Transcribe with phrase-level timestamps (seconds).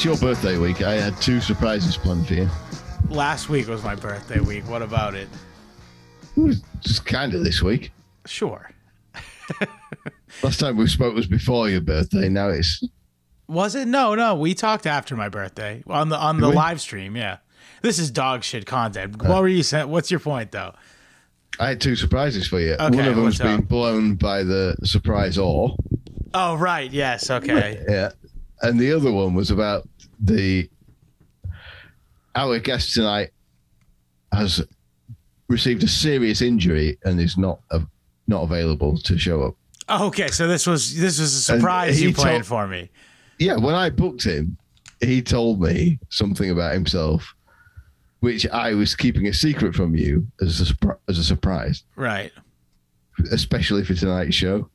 [0.00, 0.80] was your birthday week.
[0.80, 2.48] I had two surprises planned for you.
[3.10, 4.66] Last week was my birthday week.
[4.66, 5.28] What about it?
[6.38, 7.92] It was just kind of this week.
[8.24, 8.70] Sure.
[10.42, 12.30] Last time we spoke was before your birthday.
[12.30, 12.82] Now it's
[13.46, 13.88] Was it?
[13.88, 14.36] No, no.
[14.36, 16.54] We talked after my birthday on the on the we?
[16.54, 17.14] live stream.
[17.14, 17.38] Yeah.
[17.82, 19.16] This is dog shit content.
[19.22, 19.28] Uh.
[19.28, 19.90] What were you saying?
[19.90, 20.72] What's your point though?
[21.58, 22.72] I had two surprises for you.
[22.72, 25.76] Okay, One of them's been blown by the surprise ore.
[26.32, 26.90] Oh right.
[26.90, 27.28] Yes.
[27.28, 27.84] Okay.
[27.86, 28.12] Yeah.
[28.62, 29.88] And the other one was about
[30.20, 30.68] the
[32.34, 33.30] our guest tonight
[34.32, 34.64] has
[35.48, 37.80] received a serious injury and is not uh,
[38.26, 39.54] not available to show up.
[39.88, 40.28] Okay.
[40.28, 42.90] So this was this was a surprise you planned for me.
[43.38, 44.56] Yeah, when I booked him,
[45.00, 47.34] he told me something about himself,
[48.20, 52.30] which I was keeping a secret from you as a as a surprise, Right.
[53.32, 54.68] especially for tonight's show.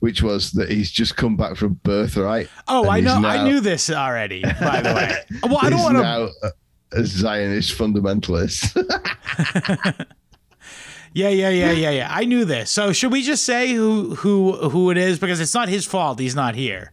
[0.00, 2.48] Which was that he's just come back from birthright.
[2.68, 3.18] Oh, I know.
[3.18, 4.42] now- I knew this already.
[4.42, 5.16] By the way.
[5.42, 6.02] Well, I don't want to.
[6.02, 6.50] now a,
[7.00, 8.76] a Zionist fundamentalist.
[11.14, 12.08] Yeah, yeah, yeah, yeah, yeah.
[12.10, 12.70] I knew this.
[12.70, 16.18] So should we just say who who who it is because it's not his fault.
[16.18, 16.92] He's not here.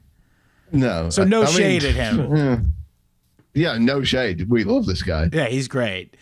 [0.71, 2.73] no, So no I- I mean, shade at him.
[3.53, 3.77] Yeah.
[3.77, 4.49] no shade.
[4.49, 5.29] We love this guy.
[5.33, 6.15] Yeah, he's great.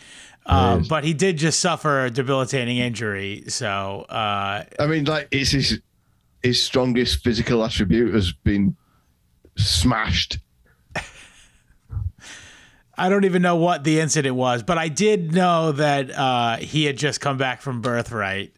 [0.48, 3.44] Um, but he did just suffer a debilitating injury.
[3.50, 5.80] So uh, I mean, like it's his
[6.44, 8.76] his strongest physical attribute has been
[9.58, 10.40] smashed.
[12.98, 16.86] I don't even know what the incident was, but I did know that uh, he
[16.86, 18.54] had just come back from birthright,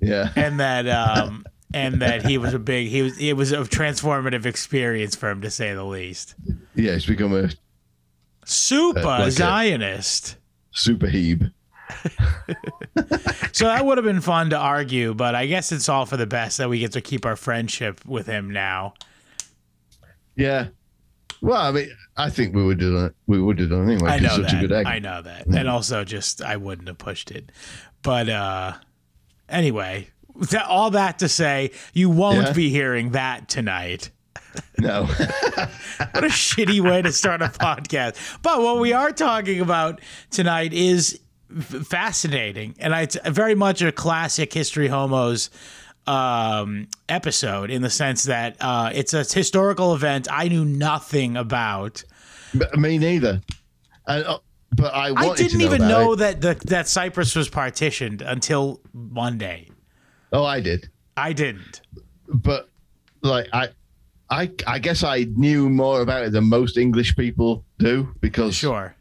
[0.00, 3.58] Yeah, and that um, and that he was a big he was it was a
[3.58, 6.34] transformative experience for him to say the least.
[6.74, 7.50] yeah, he's become a
[8.44, 10.36] Super Uh, like a- Zionist.
[10.72, 11.50] super heeb.
[13.52, 16.26] So that would have been fun to argue, but I guess it's all for the
[16.26, 18.94] best that we get to keep our friendship with him now.
[20.36, 20.68] Yeah.
[21.42, 23.14] Well, I mean, I think we would do that.
[23.26, 24.10] We would have done anyway.
[24.10, 24.64] I know such that.
[24.64, 24.86] a good.
[24.86, 25.46] I know that.
[25.46, 27.52] And also just I wouldn't have pushed it.
[28.02, 28.72] But uh
[29.50, 30.08] anyway,
[30.50, 32.52] that, all that to say, you won't Yeah.
[32.54, 34.10] be hearing that tonight.
[34.78, 35.08] No.
[36.12, 38.38] What a shitty way to start a podcast.
[38.42, 41.20] But what we are talking about tonight is
[41.60, 45.50] fascinating, and it's very much a classic History Homos
[46.06, 52.02] um, episode in the sense that uh, it's a historical event I knew nothing about.
[52.54, 53.40] But me neither.
[54.06, 54.38] And, uh,
[54.74, 56.16] but I wanted I didn't to know even know it.
[56.16, 59.68] that the, that Cyprus was partitioned until Monday.
[60.32, 60.88] Oh, I did.
[61.16, 61.82] I didn't.
[62.26, 62.68] But
[63.22, 63.68] like I,
[64.30, 68.96] I, I guess I knew more about it than most English people do because Sure.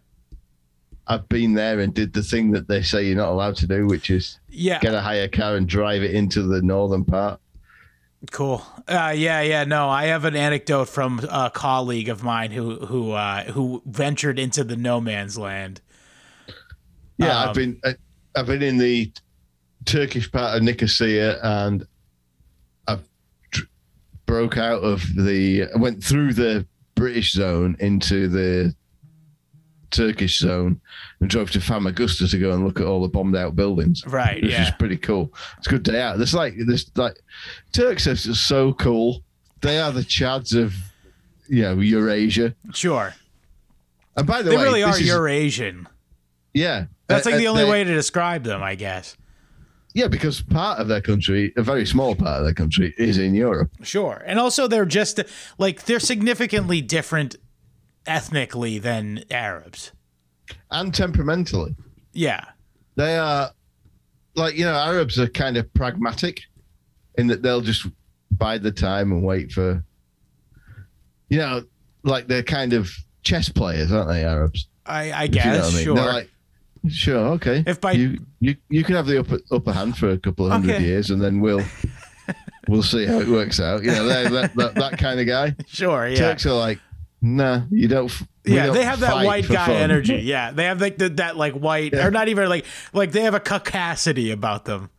[1.08, 3.86] I've been there and did the thing that they say you're not allowed to do,
[3.88, 4.80] which is Yeah.
[4.80, 7.40] get a hire car and drive it into the northern part.
[8.30, 8.64] Cool.
[8.88, 9.64] Uh, yeah, yeah.
[9.64, 14.38] No, I have an anecdote from a colleague of mine who who uh, who ventured
[14.38, 15.82] into the no man's land.
[17.18, 17.82] Yeah, Um, I've been
[18.36, 19.12] I've been in the
[19.86, 21.84] Turkish part of Nicosia and
[22.88, 23.04] I've
[23.52, 23.64] tr-
[24.28, 28.76] broke out of the went through the British zone into the
[29.92, 30.82] Turkish zone
[31.20, 34.04] and drove to Famagusta to go and look at all the bombed out buildings.
[34.08, 34.42] Right.
[34.42, 34.64] Which yeah.
[34.68, 35.34] is pretty cool.
[35.58, 36.18] It's a good day out.
[36.18, 37.20] There's like this like
[37.72, 39.24] Turks are just so cool.
[39.62, 40.74] They are the Chads of
[41.48, 42.56] you know Eurasia.
[42.74, 43.14] Sure.
[44.18, 45.88] And by the They way, they really are is- Eurasian.
[46.54, 46.86] yeah.
[47.08, 49.18] That's Uh, like the uh, only way to describe them, I guess.
[49.94, 53.36] Yeah, because part of their country, a very small part of their country, is in
[53.36, 53.70] Europe.
[53.84, 54.24] Sure.
[54.26, 55.20] And also they're just
[55.58, 57.36] like they're significantly different
[58.06, 59.92] ethnically than Arabs.
[60.70, 61.76] And temperamentally.
[62.14, 62.44] Yeah.
[62.96, 63.52] They are
[64.36, 66.42] like, you know, Arabs are kind of pragmatic
[67.16, 67.88] in that they'll just
[68.32, 69.84] bide the time and wait for
[71.30, 71.64] you know,
[72.04, 72.90] like they're kind of
[73.24, 74.68] chess players, aren't they, Arabs?
[74.86, 75.72] I, I If you know guess.
[75.74, 75.84] I mean.
[75.86, 75.96] Sure.
[75.96, 76.30] Like,
[76.90, 77.64] sure, okay.
[77.66, 80.52] If by- you, you you can have the upper upper hand for a couple of
[80.52, 80.84] hundred Okay.
[80.86, 81.64] years and then we'll
[82.68, 83.84] we'll see how it works out.
[83.84, 85.56] You know, that, that, that kind of guy.
[85.68, 86.08] sure.
[86.10, 86.16] Yeah.
[86.18, 86.80] Turks are like,
[87.22, 88.12] nah, you don't.
[88.46, 90.16] we yeah, don't they have that white guy fun." energy.
[90.18, 92.08] Yeah, they have like the, that like white, Yeah.
[92.08, 94.90] or not even like like they have a caucasity about them.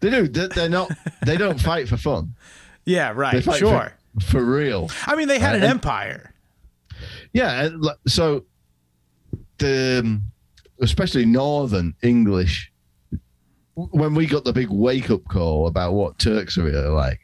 [0.00, 0.28] They do.
[0.28, 0.90] They're, not.
[1.24, 2.34] They don't fight for fun.
[2.84, 3.44] Yeah, They right.
[3.44, 3.92] fight Sure.
[4.20, 4.90] for, for real.
[5.06, 6.34] I mean, they had Right, an and- empire.
[7.32, 7.68] Yeah.
[8.06, 8.44] So
[9.58, 10.22] the um,
[10.80, 12.70] especially northern English.
[13.74, 17.20] When we got the big wake up call about what Turks are really like,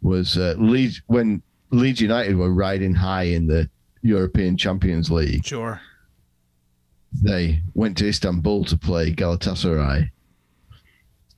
[0.00, 3.68] was uh, Leeds when Leeds United were riding high in the
[4.02, 5.44] European Champions League.
[5.44, 5.80] Sure.
[7.22, 10.10] They went to Istanbul to play Galatasaray.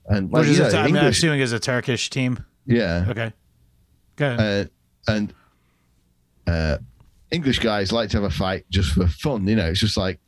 [0.06, 2.44] And like, Which is you a, know, I'm English- assuming is a Turkish team.
[2.66, 3.32] yeah, Okay.
[4.16, 4.40] Good.
[4.40, 4.64] uh,
[5.10, 5.32] and
[6.46, 6.78] uh,
[7.30, 9.46] English guys like to have a fight just for fun.
[9.46, 10.18] You know, it's just like,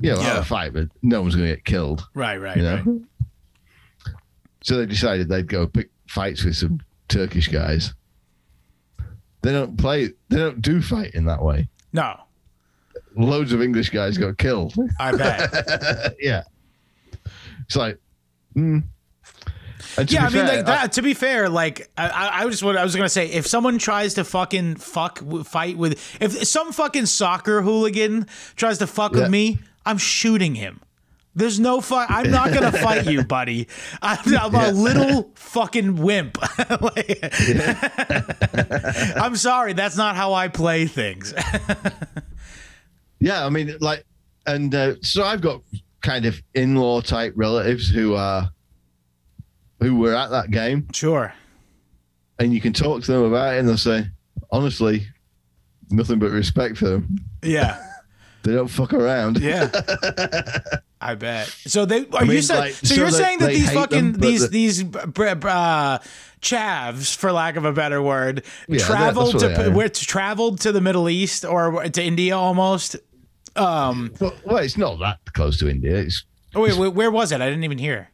[0.00, 0.24] you know, Yeah.
[0.34, 2.06] have a fight, but no one's going to get killed.
[2.14, 2.82] Right, right, You know.
[2.84, 4.14] right.
[4.62, 7.94] So they decided they'd go pick fights with some Turkish guys.
[9.42, 10.10] They don't play.
[10.28, 11.68] They don't do fight in that way.
[11.92, 12.18] No,
[13.14, 14.74] Loads of English guys got killed.
[14.98, 16.14] I bet.
[16.20, 16.42] yeah.
[17.66, 17.98] It's like,
[18.56, 18.82] mm.
[20.08, 20.92] Yeah, I be mean, fair, like that.
[20.92, 23.76] To be fair, like I, I I just what I was gonna say, if someone
[23.78, 29.22] tries to fucking fuck fight with, if some fucking soccer hooligan tries to fuck Yeah.
[29.22, 30.80] with me, I'm shooting him.
[31.34, 32.10] There's no fuck.
[32.10, 33.68] I'm not gonna fight you, buddy.
[34.02, 36.38] I'm, I'm a little fucking wimp.
[36.80, 37.20] Like-
[39.16, 41.32] I'm sorry, that's not how I play things.
[43.24, 44.04] Yeah, I mean, like,
[44.48, 45.62] and uh, so I've got
[46.00, 48.50] kind of in-law type relatives who are
[49.78, 51.32] who were at that game, sure.
[52.40, 54.06] and you can talk to them about it, and they'll say,
[54.50, 55.06] honestly,
[55.88, 57.16] nothing but respect for them.
[57.44, 57.80] Yeah.
[58.42, 59.38] They don't fuck around.
[59.38, 59.70] Yeah.
[61.02, 61.48] I bet.
[61.66, 62.60] So they are you mean, saying?
[62.60, 65.98] like, so, so you're they- saying that these fucking them, these the- these uh,
[66.40, 70.80] chavs, for lack of a better word, Yeah, traveled they to where traveled to the
[70.80, 72.96] Middle East or to India almost.
[73.56, 74.12] Um.
[74.18, 75.96] But, well, it's not that close to India.
[75.96, 77.40] It's Oh wait, wait, where was it?
[77.40, 78.08] I didn't even hear.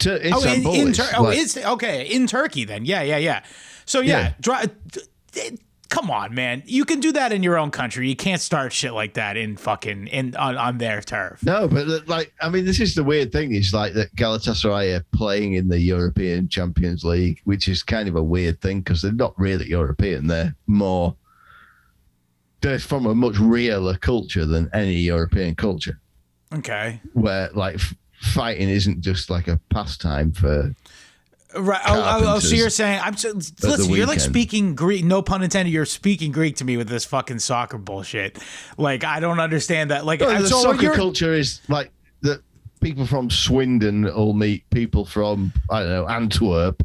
[0.00, 0.74] to Oh, in, Istanbul.
[0.74, 2.84] in it's Tur- oh, like- it's okay in Turkey then.
[2.84, 3.42] Yeah, yeah, yeah.
[3.86, 4.66] So yeah, Yeah.
[5.32, 5.50] dri-
[5.90, 6.62] come on, man.
[6.66, 8.08] You can do that in your own country.
[8.08, 11.42] You can't start shit like that in fucking in on, on their turf.
[11.44, 13.52] No, but uh, like, I mean, this is the weird thing.
[13.54, 18.16] Is like that Galatasaray are playing in the European Champions League, which is kind of
[18.16, 20.26] a weird thing because they're not really European.
[20.28, 21.16] They're more.
[22.62, 25.98] They're from a much realer culture than any European culture,
[26.52, 27.00] Okay.
[27.14, 27.80] where like
[28.20, 30.74] fighting isn't just like a pastime for.
[31.56, 31.80] Right.
[31.86, 33.90] Oh, oh, oh, so you're saying I'm so, listen.
[33.92, 35.04] You're like speaking Greek.
[35.04, 35.72] No pun intended.
[35.72, 38.38] You're speaking Greek to me with this fucking soccer bullshit.
[38.78, 40.04] Like I don't understand that.
[40.06, 41.90] Like No, the so soccer culture is like
[42.22, 42.42] that.
[42.80, 46.82] People from Swindon will meet people from I don't know Antwerp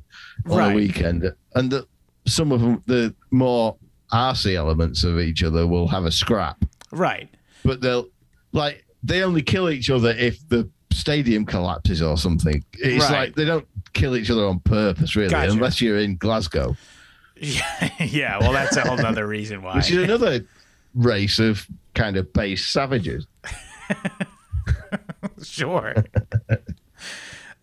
[0.49, 0.71] on Right.
[0.71, 1.87] a weekend, and the,
[2.27, 3.77] some of them, the more
[4.11, 6.65] arsey elements of each other, will have a scrap.
[6.91, 7.29] right.
[7.63, 8.07] But they'll
[8.51, 12.63] like they only kill each other if the stadium collapses or something.
[12.73, 13.11] It's Right.
[13.27, 15.51] like they don't kill each other on purpose, really, Gotcha.
[15.53, 16.75] unless you're in Glasgow,
[17.35, 17.89] Yeah.
[17.99, 18.37] yeah.
[18.39, 19.77] Well, that's a whole nother reason why.
[19.77, 20.45] which is another
[20.93, 21.65] race of
[21.95, 23.25] kind of base savages.
[25.43, 25.95] sure.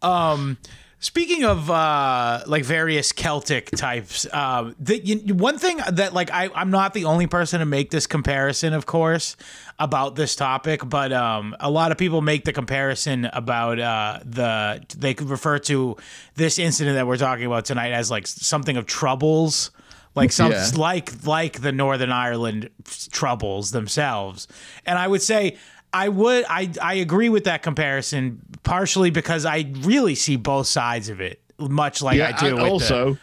[0.02, 0.58] um,
[0.98, 6.48] speaking of uh, like various Celtic types, uh, the, you, one thing that like I,
[6.54, 9.36] I'm not the only person to make this comparison, of course,
[9.82, 14.80] about this topic, but um, a lot of people make the comparison about uh, the
[14.96, 15.96] they could refer to
[16.36, 19.70] this incident that we're talking about tonight as like something of troubles.
[20.14, 20.70] Like some Yeah.
[20.76, 22.68] like like the Northern Ireland
[23.10, 24.46] troubles themselves,
[24.84, 25.56] and I would say
[25.92, 31.08] I would I I agree with that comparison partially because I really see both sides
[31.08, 32.46] of it, much like I do.
[32.46, 33.18] and with the- also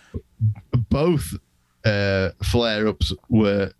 [0.90, 1.36] both
[1.86, 3.72] uh, flare-ups were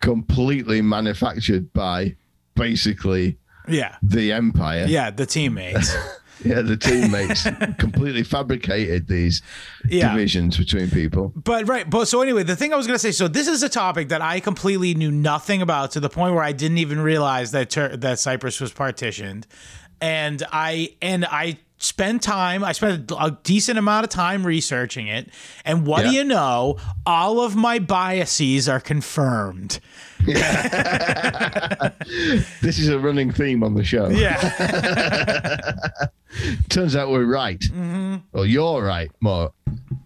[0.00, 2.16] completely manufactured by
[2.54, 3.38] basically
[3.68, 4.86] yeah, the empire.
[4.88, 5.94] yeah, the teammates.
[6.44, 7.44] Yeah, the teammates
[7.78, 9.40] completely fabricated these
[9.88, 10.10] Yeah.
[10.10, 11.32] divisions between people.
[11.34, 13.70] But right, but so anyway, the thing I was gonna say, so this is a
[13.70, 17.52] topic that I completely knew nothing about to the point where I didn't even realize
[17.52, 19.46] that Tur- that Cyprus was partitioned,
[20.02, 25.28] and I and I spent time, I spent a decent amount of time researching it,
[25.64, 26.78] and what do you know?
[27.04, 29.80] All of my biases are confirmed.
[32.62, 34.08] This is a running theme on the show.
[34.08, 34.36] Yeah,
[36.68, 37.60] Turns out we're right.
[37.60, 38.16] Mm-hmm.
[38.32, 39.52] Or you're right, more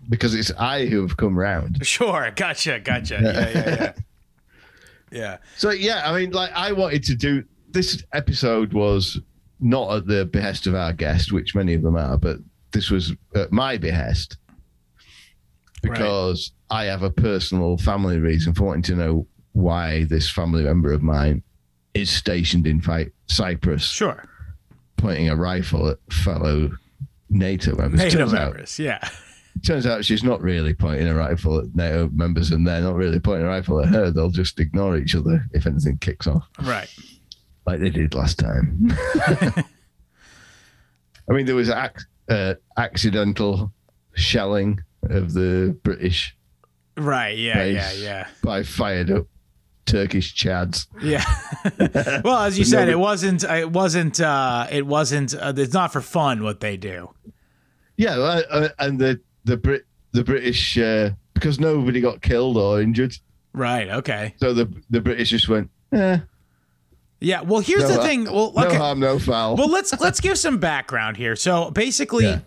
[0.09, 1.85] because it's I who have come round.
[1.87, 3.19] sure, gotcha, gotcha.
[3.23, 3.93] Yeah, yeah, yeah.
[5.13, 5.39] Yeah.
[5.57, 9.19] So yeah, I mean, like I wanted to do this episode was
[9.61, 12.39] not at the behest of our guest, which many of them are, but
[12.73, 14.37] this was at my behest
[15.83, 20.93] because I have a personal family reason for wanting to know why this family member
[20.93, 21.43] of mine
[21.95, 22.83] is stationed in
[23.29, 24.25] Cyprus, Sure.
[24.97, 26.71] pointing a rifle at fellow
[27.29, 28.01] NATO members.
[28.01, 28.79] NATO turns, out, members.
[28.79, 29.09] Yeah.
[29.67, 33.19] turns out she's not really pointing a rifle at NATO members, and they're not really
[33.19, 34.11] pointing a rifle at her.
[34.11, 36.89] They'll just ignore each other if anything kicks off Right.
[37.71, 38.89] Like they did last time.
[41.29, 43.73] I mean, there was ac- uh, accidental
[44.15, 46.37] shelling of the British
[46.97, 47.39] Right.
[47.39, 47.65] Yeah.
[47.65, 47.89] Yeah.
[47.89, 48.27] base Yeah.
[48.43, 49.27] by fired up
[49.87, 50.87] Turkish Chads.
[51.03, 51.25] Yeah.
[52.25, 53.45] well, as you said, it wasn't.
[53.45, 54.21] It wasn't.
[54.21, 55.35] Uh, it wasn't.
[55.35, 57.09] Uh, it's not for fun what they do.
[57.97, 62.81] Yeah, uh, uh, and the the Brit the British uh, because nobody got killed or
[62.83, 63.15] injured.
[63.55, 63.89] Right.
[63.89, 64.35] Okay.
[64.39, 66.19] So the the British just went, eh,
[67.21, 67.43] Yeah.
[67.43, 68.25] Well, here's no, the thing.
[68.25, 69.57] Well, no harm, no foul.
[69.57, 71.37] well, let's let's give some background here.
[71.37, 72.41] So basically, Yeah.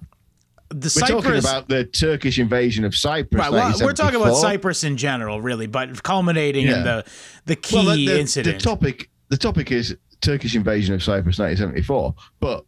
[0.69, 1.23] the we're Cyprus.
[1.23, 3.39] talking about the Turkish invasion of Cyprus.
[3.39, 4.41] Right, well, we're talking about 1974.
[4.41, 7.05] Cyprus in general, really, but culminating in the
[7.45, 8.57] the key Well, the, the- incident.
[8.57, 12.15] The topic, the topic is Turkish invasion of Cyprus, 1974.
[12.39, 12.65] But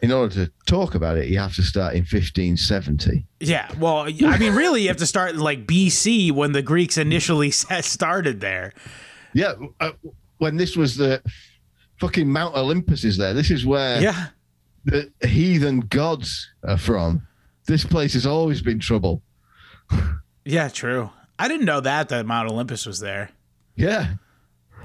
[0.00, 3.26] in order to talk about it, you have to start in 1570.
[3.40, 6.96] yeah, well, I mean, really, you have to start in like BC when the Greeks
[6.96, 7.50] initially
[7.82, 8.72] started there.
[9.34, 9.90] Yeah, uh,
[10.38, 11.22] when this was the
[12.00, 13.34] fucking Mount Olympus is there.
[13.34, 14.28] This is where Yeah,
[14.84, 17.26] the heathen gods are from.
[17.66, 19.22] This place has always been trouble.
[20.44, 21.10] yeah, true.
[21.38, 23.30] I didn't know that that Mount Olympus was there.
[23.76, 24.14] Yeah,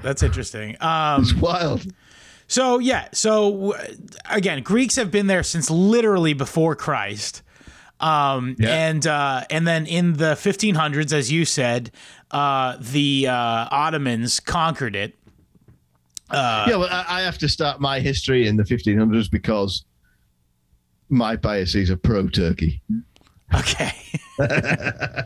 [0.02, 0.76] That's interesting.
[0.80, 1.86] Um, it's wild.
[2.46, 3.74] So yeah, so
[4.30, 7.42] again, Greeks have been there since literally before Christ.
[8.00, 8.68] Um, Yeah.
[8.88, 11.90] and uh, and then in the 1500s, as you said,
[12.30, 13.32] uh, the uh,
[13.70, 15.14] Ottomans conquered it.
[16.30, 19.84] Uh, yeah, well, I, I have to start my history in the 1500s because
[21.08, 22.82] my biases are pro Turkey.
[23.54, 23.92] Okay.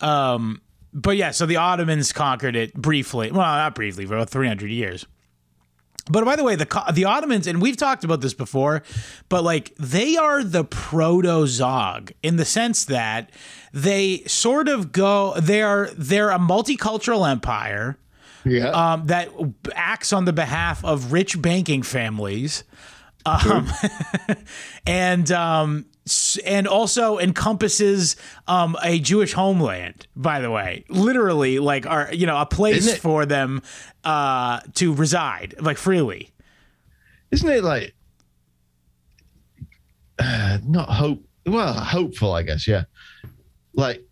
[0.00, 3.30] um, but yeah, so the Ottomans conquered it briefly.
[3.30, 5.06] Well, not briefly, for about 300 years.
[6.10, 8.82] But by the way, the the Ottomans, and we've talked about this before,
[9.28, 13.30] but like they are the proto Zog in the sense that
[13.74, 15.34] they sort of go.
[15.38, 17.98] They are they're a multicultural empire
[18.44, 18.68] Yeah.
[18.70, 19.30] um, that
[19.74, 22.64] acts on the behalf of rich banking families,
[23.26, 23.68] um,
[24.86, 25.86] and um,
[26.44, 28.16] and also encompasses
[28.46, 30.06] um, a Jewish homeland.
[30.16, 33.62] By the way, literally, like are you know a place for them
[34.04, 36.30] uh, to reside, like freely.
[37.30, 37.94] Isn't it like
[40.18, 41.24] uh, not hope?
[41.46, 42.66] Well, hopeful, I guess.
[42.66, 42.84] Yeah,
[43.74, 44.02] like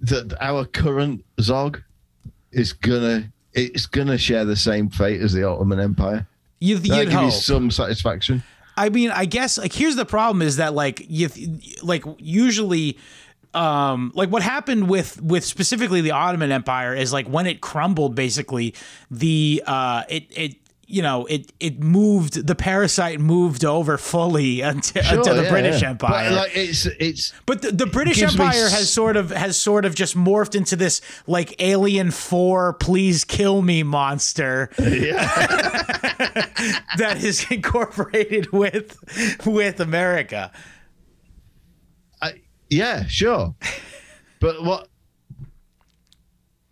[0.00, 1.82] that our current Zog
[2.54, 6.26] is gonna it's gonna share the same fate as the Ottoman Empire.
[6.60, 8.42] You, you'd give you some satisfaction.
[8.76, 11.28] I mean, I guess like here's the problem is that like you
[11.82, 12.98] like usually
[13.52, 18.14] um like what happened with with specifically the Ottoman Empire is like when it crumbled
[18.14, 18.74] basically
[19.10, 25.02] the uh it it you know it it moved the parasite moved over fully until,
[25.02, 25.90] Sure, until the yeah, British yeah.
[25.90, 26.30] Empire.
[26.30, 29.84] But like it's it's But the, the British me Empire has sort of has sort
[29.84, 35.26] of just morphed into this like Alien Four, please kill me monster Yeah.
[36.98, 38.96] that is incorporated with
[39.46, 40.52] with America.
[42.22, 43.54] I, yeah, sure.
[44.40, 44.88] But what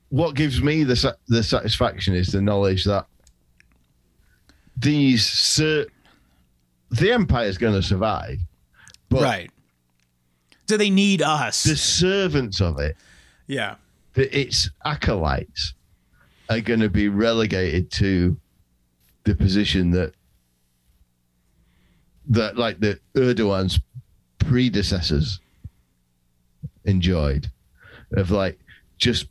[0.09, 3.07] what gives me the the satisfaction is the knowledge that
[4.83, 5.87] these ser-
[6.91, 8.39] the empire is going to survive,
[9.09, 9.51] but right.
[10.67, 11.65] Do they need us?
[11.65, 12.97] the servants of it,
[13.47, 13.77] yeah.
[14.15, 15.75] the, its acolytes,
[16.49, 18.37] are going to be relegated to
[19.25, 20.12] the position that
[22.29, 23.81] that like the Erdogan's
[24.39, 25.41] predecessors
[26.85, 27.51] enjoyed
[28.12, 28.59] of like
[28.99, 29.27] just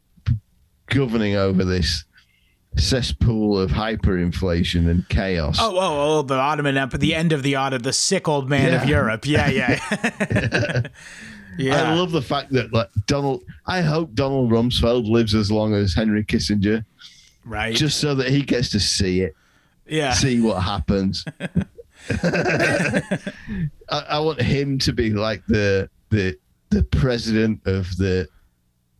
[0.87, 2.03] governing over this
[2.77, 5.57] cesspool of hyperinflation and chaos.
[5.59, 8.73] Oh, oh, oh, the Ottoman Empire, the end of the Ottoman, the sick old man
[8.73, 9.25] of Europe.
[9.25, 9.79] Yeah, yeah.
[11.57, 11.83] yeah.
[11.83, 15.93] I love the fact that like Donald I hope Donald Rumsfeld lives as long as
[15.93, 16.85] Henry Kissinger
[17.45, 17.75] right.
[17.75, 19.35] just so that he gets to see it.
[19.87, 20.13] yeah.
[20.13, 21.25] see what happens.
[22.09, 23.11] I,
[23.89, 26.37] I want him to be like the the
[26.69, 28.27] the president of the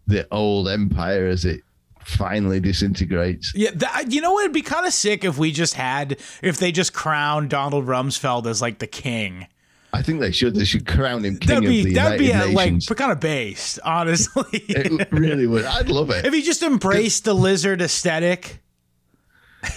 [0.08, 1.62] the old empire as it
[2.06, 3.54] finally disintegrates.
[3.56, 4.42] Yeah, that, you know what?
[4.42, 8.46] It'd be kind of sick if we just had, if they just crowned Donald Rumsfeld
[8.48, 9.48] as like the king.
[9.94, 10.56] I think they should.
[10.56, 12.90] They should crown him king That'd of be the that'd United be Nations.
[12.90, 14.44] like kind of based, honestly.
[14.54, 15.66] it really would.
[15.66, 18.62] I'd love it if he just embraced the lizard aesthetic,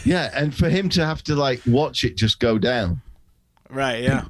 [0.05, 3.01] Yeah, and for him to have to like watch it just go down
[3.71, 4.05] right?
[4.05, 4.27] Yeah.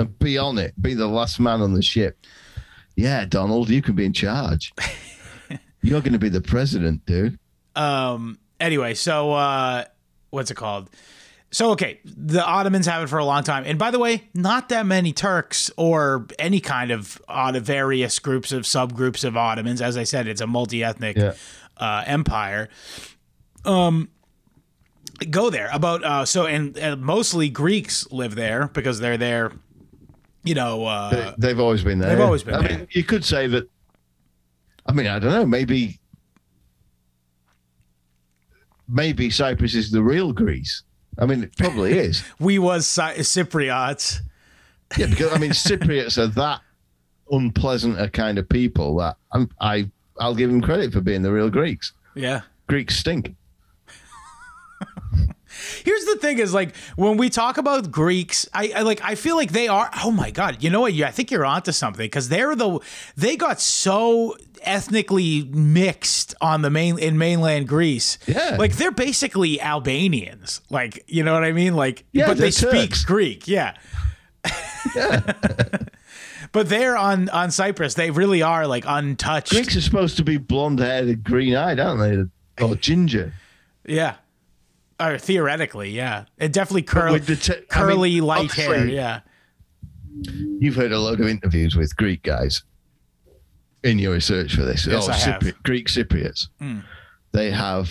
[0.00, 2.18] and be on it, be the last man on the ship.
[2.96, 4.72] Yeah, Donald, you can be in charge.
[5.84, 7.38] You're going to be the president, dude.
[7.76, 8.38] Um.
[8.60, 9.84] Anyway, so uh,
[10.30, 10.88] what's it called?
[11.50, 14.70] So okay, the Ottomans have it for a long time, and by the way, not
[14.70, 19.80] that many Turks or any kind of out of various groups of subgroups of Ottomans.
[19.82, 21.34] As I said, it's a multi-ethnic Yeah.
[21.76, 22.68] uh, empire.
[23.64, 24.08] Um,
[25.30, 29.52] go there about uh, so and, and mostly Greeks live there because they're there.
[30.42, 32.10] You know, uh, They've always been there.
[32.10, 32.78] they've always been I there.
[32.78, 33.68] mean, you could say that.
[34.86, 35.46] I mean, I don't know.
[35.46, 35.98] Maybe,
[38.88, 40.82] maybe Cyprus is the real Greece.
[41.18, 42.22] I mean, it probably is.
[42.38, 44.20] we was Cy- Cypriots.
[44.98, 46.60] Yeah, because I mean, Cypriots are that
[47.30, 51.50] unpleasanter kind of people that I'm, I I'll give them credit for being the real
[51.50, 51.92] Greeks.
[52.14, 52.42] Yeah.
[52.68, 53.34] Greeks stink.
[55.84, 59.36] Here's the thing: is like when we talk about Greeks, I, I like I feel
[59.36, 59.88] like they are.
[60.02, 60.62] Oh my god!
[60.62, 60.92] You know what?
[60.94, 62.80] Yeah, I think you're onto something because they're the
[63.16, 68.18] they got so ethnically mixed on the main in mainland Greece.
[68.26, 68.56] Yeah.
[68.58, 70.60] like they're basically Albanians.
[70.70, 71.74] Like you know what I mean?
[71.74, 73.04] Like, Yeah, but they speak Turks.
[73.04, 73.48] Greek.
[73.48, 73.76] Yeah.
[76.52, 77.94] but they're on on Cyprus.
[77.94, 79.50] They really are like untouched.
[79.52, 82.00] Greeks are supposed to be blonde haired and green eyed, aren't
[82.58, 82.64] they?
[82.64, 83.32] Or ginger.
[83.86, 84.16] Yeah.
[85.00, 86.26] Or theoretically, yeah.
[86.38, 88.86] It definitely curl, with the te- I mean, curly light hair.
[88.86, 89.20] Yeah.
[90.22, 92.62] You've heard a load of interviews with Greek guys
[93.84, 94.86] in your research for this.
[94.86, 95.62] Yes, oh, I have.
[95.62, 96.48] Greek Cypriots.
[96.58, 96.80] Hmm.
[97.32, 97.90] They have,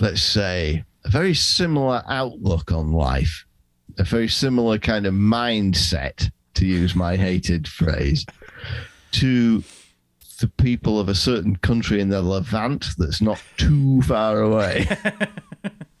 [0.00, 3.46] let's say, a very similar outlook on life,
[3.98, 8.26] a very similar kind of mindset, to use my hated phrase,
[9.12, 9.62] to
[10.40, 14.86] the people of a certain country in the Levant that's not too far away.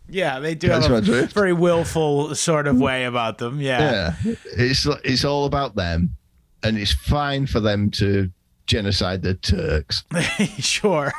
[0.08, 3.60] Yeah, they do That's have a very willful sort of way about them.
[3.60, 4.14] Yeah.
[4.24, 6.15] Yeah, it's it's all about them,
[6.62, 8.30] and it's fine for them to
[8.66, 10.04] genocide the Turks
[10.58, 11.12] sure.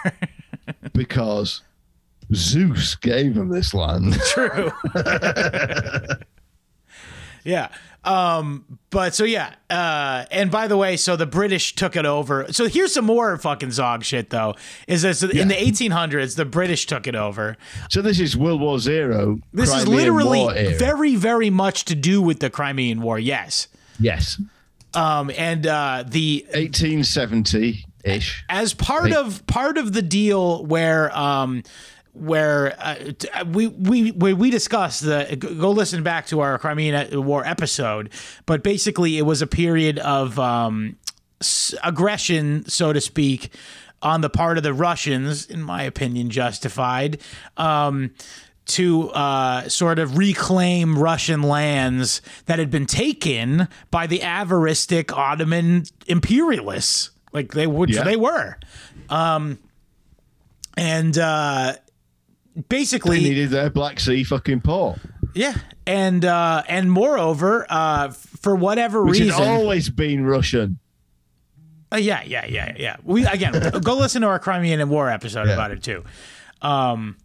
[0.93, 1.61] because
[2.33, 4.19] Zeus gave them this land.
[4.27, 4.71] True.
[7.43, 7.69] yeah.
[8.03, 12.45] Um, but so yeah, uh, and by the way, so the British took it over.
[12.53, 14.55] So here's some more fucking Zog shit though.
[14.87, 17.57] Is this in the 1800s the British took it over.
[17.89, 19.39] so this is World War Zero.
[19.51, 23.19] This is literally very, very much to do with the Crimean War.
[23.19, 23.67] Yes.
[23.99, 24.39] yes,
[24.93, 28.43] Um, and uh, the eighteen seventy ish.
[28.49, 31.63] as part of part of the deal where um
[32.13, 32.95] where uh,
[33.45, 38.09] we we we we discussed the go listen back to our Crimean War episode,
[38.45, 40.95] but basically it was a period of um,
[41.83, 43.51] aggression, so to speak,
[44.01, 47.19] on the part of the Russians, in my opinion, justified.
[47.55, 48.11] Um,
[48.67, 55.83] to uh, sort of reclaim Russian lands that had been taken by the avaristic Ottoman
[56.07, 58.03] imperialists, like they would, Yeah.
[58.03, 58.57] they were,
[59.09, 59.57] um,
[60.75, 61.73] and uh,
[62.55, 64.99] They basically, needed their Black Sea fucking port,
[65.33, 70.79] yeah, and uh, and moreover, uh, for whatever which reason, had always been Russian.
[71.91, 72.97] Uh, yeah, yeah, yeah, yeah.
[73.03, 75.53] We again go listen to our Crimean War episode Yeah.
[75.53, 76.03] about it too.
[76.61, 77.15] Um,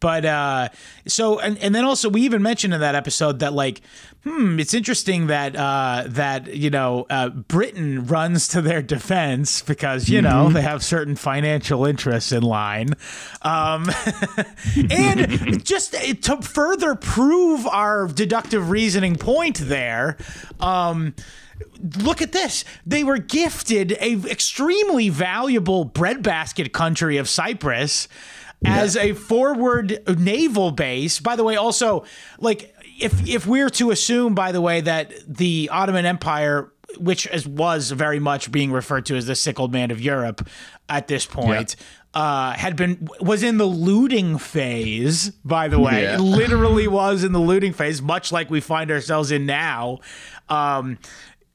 [0.00, 0.68] but uh,
[1.06, 3.82] so and and then also we even mentioned in that episode that like,
[4.24, 10.08] hmm, it's interesting that uh, that you know uh, Britain runs to their defense because
[10.08, 12.94] you know they have certain financial interests in line,
[13.42, 13.90] um,
[14.90, 20.16] and just to further prove our deductive reasoning point there.
[20.58, 21.14] Um,
[21.98, 22.64] look at this.
[22.86, 28.08] They were gifted a extremely valuable breadbasket country of Cyprus
[28.64, 31.20] as a forward naval base.
[31.20, 32.04] By the way, also
[32.38, 37.46] like if if we're to assume, by the way, that the Ottoman Empire, which is,
[37.46, 40.46] was very much being referred to as the sick old man of Europe
[40.88, 41.76] at this point.
[42.12, 45.30] Uh, had been was in the looting phase.
[45.44, 46.16] By the way, Yeah.
[46.16, 50.00] It literally was in the looting phase, much like we find ourselves in now.
[50.48, 50.98] Um,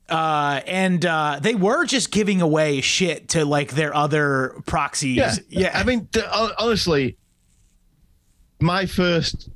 [0.09, 5.17] uh, and uh, they were just giving away shit to like their other proxies.
[5.17, 6.25] Yeah, Yeah, I mean, th-
[6.59, 7.17] honestly,
[8.59, 9.49] my first,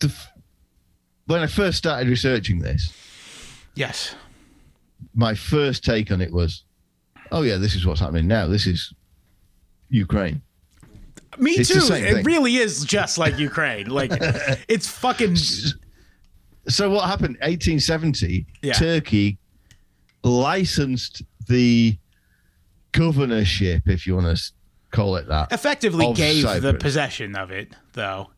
[0.00, 0.12] the,
[1.26, 2.92] when I first started researching this,
[3.74, 4.14] yes,
[5.14, 6.64] my first take on it was,
[7.30, 8.46] oh yeah, this is what's happening now.
[8.46, 8.92] This is
[9.88, 10.42] Ukraine.
[11.38, 11.94] me It's too.
[11.94, 13.86] It really is just like Ukraine.
[13.88, 14.10] Like
[14.68, 15.36] it's fucking
[16.70, 17.36] So what happened?
[17.42, 18.72] 1870, Yeah.
[18.74, 19.38] Turkey
[20.22, 21.98] licensed the
[22.92, 24.52] governorship, if you want to
[24.90, 25.52] call it that.
[25.52, 28.30] effectively gave the possession of it, though.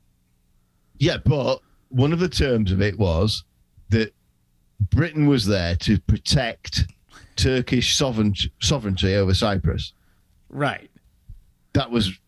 [0.98, 3.44] Yeah, but one of the terms of it was
[3.90, 4.12] that
[4.90, 6.84] Britain was there to protect
[7.36, 9.92] Turkish sovereign, sovereignty over Cyprus.
[10.48, 10.90] Right.
[11.72, 12.18] That was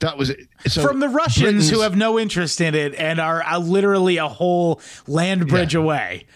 [0.00, 0.40] that was it.
[0.68, 4.16] So From the Russians Britain's- who have no interest in it and are uh, literally
[4.18, 5.80] a whole land bridge Yeah.
[5.80, 6.26] away.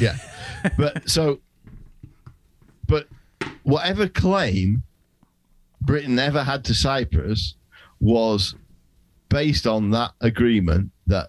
[0.00, 0.16] yeah,
[0.76, 1.40] but so,
[2.86, 3.08] but
[3.62, 4.82] whatever claim
[5.80, 7.54] Britain ever had to Cyprus
[8.00, 8.54] was
[9.28, 11.28] based on that agreement that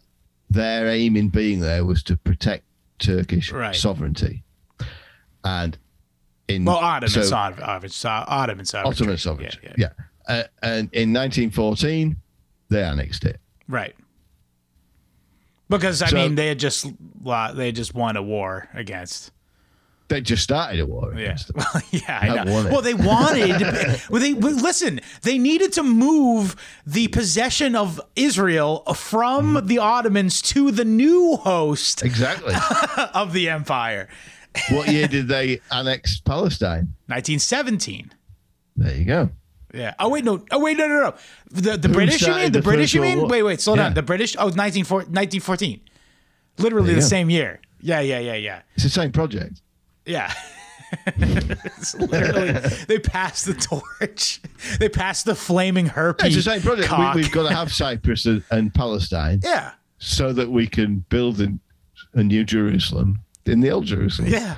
[0.49, 2.63] their aim in being there was to protect
[2.99, 3.75] Turkish Right.
[3.75, 4.43] sovereignty,
[5.43, 5.78] and
[6.47, 8.75] in Well, Ottoman, so- sov- Ottoman, Ottoman sovereignty.
[8.75, 9.58] Ottoman sovereignty.
[9.63, 10.06] Yeah, Yeah, yeah.
[10.29, 12.15] Uh, and in 1914,
[12.69, 13.39] they annexed it.
[13.67, 13.95] Right.
[15.69, 16.85] Because I So- mean, they had just
[17.23, 19.31] they had just won a war against.
[20.07, 21.13] They just started a war.
[21.15, 22.69] Yeah, well, yeah, I know.
[22.71, 23.61] Well, they wanted.
[24.09, 25.01] well, they well, listen.
[25.21, 26.55] They needed to move
[26.87, 32.55] the possession of Israel from the Ottomans to the new host Exactly.
[33.13, 34.09] of the empire.
[34.71, 36.93] what year did they annex Palestine?
[37.05, 38.11] 1917.
[38.77, 39.29] There you go.
[39.73, 39.93] Yeah.
[39.99, 40.43] Oh wait, no.
[40.51, 41.15] Oh wait, no, no, no.
[41.51, 42.51] The the Who British, you mean?
[42.51, 43.27] The, the British, you mean?
[43.27, 43.84] Wait, wait, slow Yeah.
[43.84, 43.93] down.
[43.93, 44.36] The British.
[44.38, 45.82] Oh, 19, 1914.
[46.58, 47.05] Literally the go.
[47.05, 47.62] same year.
[47.82, 48.62] Yeah, yeah, yeah, yeah.
[48.75, 49.62] It's the same project.
[50.05, 50.34] Yeah.
[51.15, 52.51] it's literally
[52.88, 54.41] they passed the torch.
[54.79, 56.36] They passed the flaming herpes.
[56.36, 56.91] It's the same project.
[57.15, 59.73] We, we've got to have Cyprus and, and Palestine yeah.
[59.99, 61.49] so that we can build a,
[62.13, 64.32] a new Jerusalem in the old Jerusalem.
[64.32, 64.55] Yeah.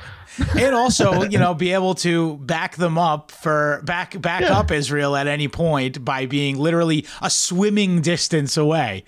[0.57, 4.57] And also, you know, be able to back them up for back back Yeah.
[4.59, 9.03] up Israel at any point by being literally a swimming distance away.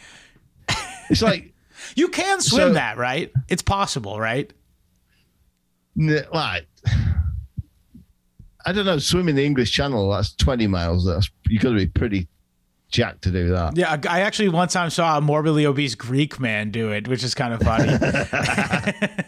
[1.10, 1.54] It's like,
[1.96, 3.32] You can swim So- that, right?
[3.50, 4.52] It's possible, right?
[6.00, 6.66] n- like,
[8.66, 11.06] I don't know, swimming the English Channel, that's 20 miles.
[11.06, 12.28] That's You've got to be pretty
[12.90, 13.76] jacked to do that.
[13.76, 17.36] Yeah, I actually one time saw a morbidly obese Greek man do it, which is
[17.36, 17.92] kind of funny.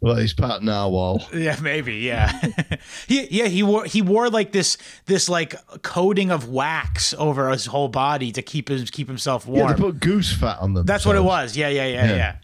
[0.00, 1.22] Well, he's part narwhal.
[1.34, 1.96] yeah, maybe.
[1.96, 2.32] Yeah,
[3.06, 7.66] he yeah he wore he wore like this this like coating of wax over his
[7.66, 9.68] whole body to keep his keep himself warm.
[9.68, 10.86] Yeah, they put goose fat on them.
[10.86, 11.56] That's what it was.
[11.56, 12.16] Yeah, yeah, yeah, yeah.
[12.16, 12.36] Yeah.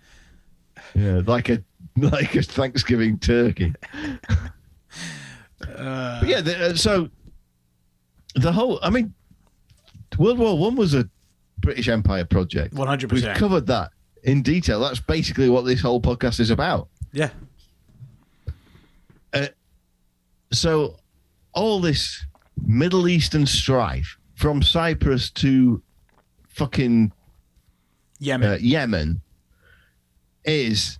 [0.94, 1.62] Yeah, like a
[1.96, 3.72] like a Thanksgiving turkey.
[5.58, 7.08] but yeah, the, uh, so
[8.34, 9.14] the whole, I mean,
[10.18, 11.08] World War One was a
[11.58, 12.74] British Empire project.
[12.74, 13.32] One hundred percent.
[13.32, 13.90] We've covered that
[14.24, 14.80] in detail.
[14.80, 16.88] That's basically what this whole podcast is about.
[17.16, 17.30] Yeah,
[20.52, 20.96] So
[21.52, 22.24] all this
[22.64, 25.82] Middle Eastern strife from Cyprus to
[26.48, 27.12] fucking
[28.20, 28.52] Yemen.
[28.52, 29.20] uh, Yemen
[30.44, 30.98] is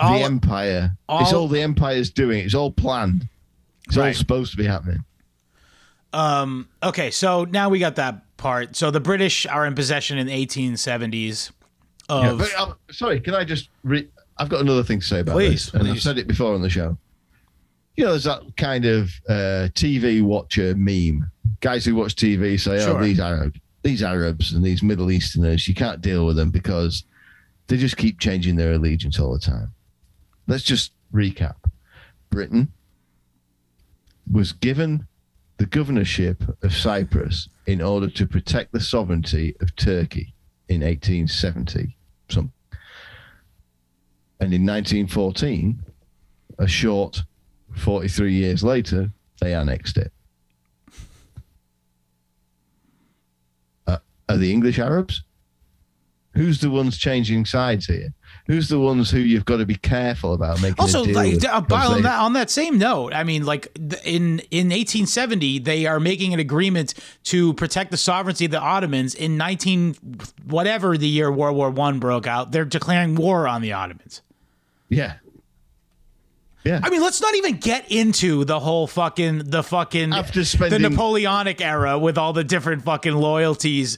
[0.00, 0.96] all, the empire.
[1.10, 2.44] it's all- all the empire's doing.
[2.44, 3.28] It's all planned.
[3.88, 5.04] It's all supposed to be happening.
[6.12, 6.68] um.
[6.82, 8.76] Okay, so now we got that part.
[8.76, 11.50] So the British are in possession in the 1870s
[12.10, 13.68] Yeah, but, uh, sorry, can I just?
[13.84, 16.54] Re- I've got another thing to say about Please, this, and I've said it before
[16.54, 16.96] on the show.
[17.96, 21.30] You know, there's that kind of uh, TV watcher meme.
[21.60, 22.98] Guys who watch TV say, Sure.
[22.98, 27.04] "Oh, these Arabs, these Arabs, and these Middle Easterners, you can't deal with them because
[27.66, 29.72] they just keep changing their allegiance all the time."
[30.46, 31.56] Let's just recap.
[32.30, 32.72] Britain
[34.32, 35.06] was given
[35.58, 40.34] the governorship of Cyprus in order to protect the sovereignty of Turkey
[40.68, 41.96] in 1870.
[42.30, 42.52] Some.
[44.40, 45.82] And in 1914,
[46.58, 47.22] a short
[47.76, 50.12] 43 years later, they annexed it.
[53.86, 55.22] Uh, are the English Arabs?
[56.34, 58.14] Who's the ones changing sides here?
[58.50, 62.02] Who's the ones who you've got to be careful about making Also, like uh, on
[62.02, 63.68] that on that same note, I mean, like
[64.04, 66.94] in in 1870, they are making an agreement
[67.26, 69.14] to protect the sovereignty of the Ottomans.
[69.14, 69.94] In 19
[70.46, 74.20] whatever the year World War One broke out, they're declaring war on the Ottomans.
[74.88, 75.18] yeah,
[76.64, 76.80] yeah.
[76.82, 81.60] I mean, let's not even get into the whole fucking the fucking After the Napoleonic
[81.60, 83.96] era with all the different fucking loyalties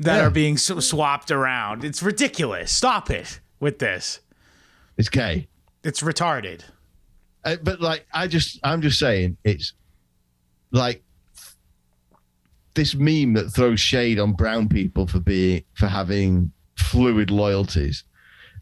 [0.00, 0.26] that Yeah.
[0.26, 1.86] are being swapped around.
[1.86, 2.70] It's ridiculous.
[2.70, 4.20] Stop it with this.
[4.98, 5.48] it's gay.
[5.82, 6.60] It's retarded.
[7.44, 9.72] Uh, but like, I just, I'm just saying, it's
[10.70, 11.02] like
[12.74, 18.04] this meme that throws shade on brown people for being for having fluid loyalties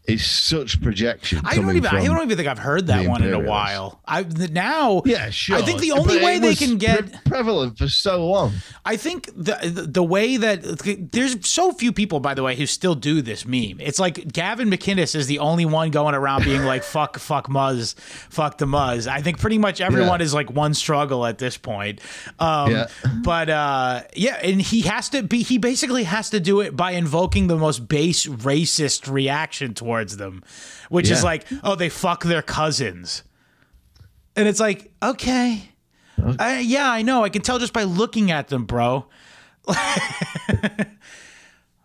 [0.05, 1.39] is such projection.
[1.45, 1.85] I don't even.
[1.85, 4.01] I don't even think I've heard that one in a while.
[4.05, 5.01] I now.
[5.05, 5.55] Yeah, sure.
[5.55, 7.23] I think the But only it way they can get.
[7.23, 8.51] prevalent for so long.
[8.83, 12.65] I think the, the the way that there's so few people, by the way, who
[12.65, 13.79] still do this meme.
[13.79, 17.95] It's like Gavin McInnes is the only one going around being like "fuck, fuck Muzz,
[18.29, 20.25] fuck the Muzz." I think pretty much everyone Yeah.
[20.25, 22.01] is like one struggle at this point.
[22.39, 22.87] Um, Yeah.
[23.23, 25.43] But uh, yeah, and he has to be.
[25.43, 30.43] He basically has to do it by invoking the most base racist reaction towards them,
[30.89, 33.23] which is like, "Oh, they fuck their cousins,"
[34.35, 35.69] and it's like, okay.
[36.21, 37.23] Uh, yeah, I know.
[37.23, 39.07] I can tell just by looking at them, bro.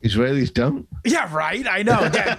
[0.05, 0.87] Israelis don't.
[1.05, 1.67] Yeah, right.
[1.67, 2.09] I know.
[2.15, 2.35] Yeah,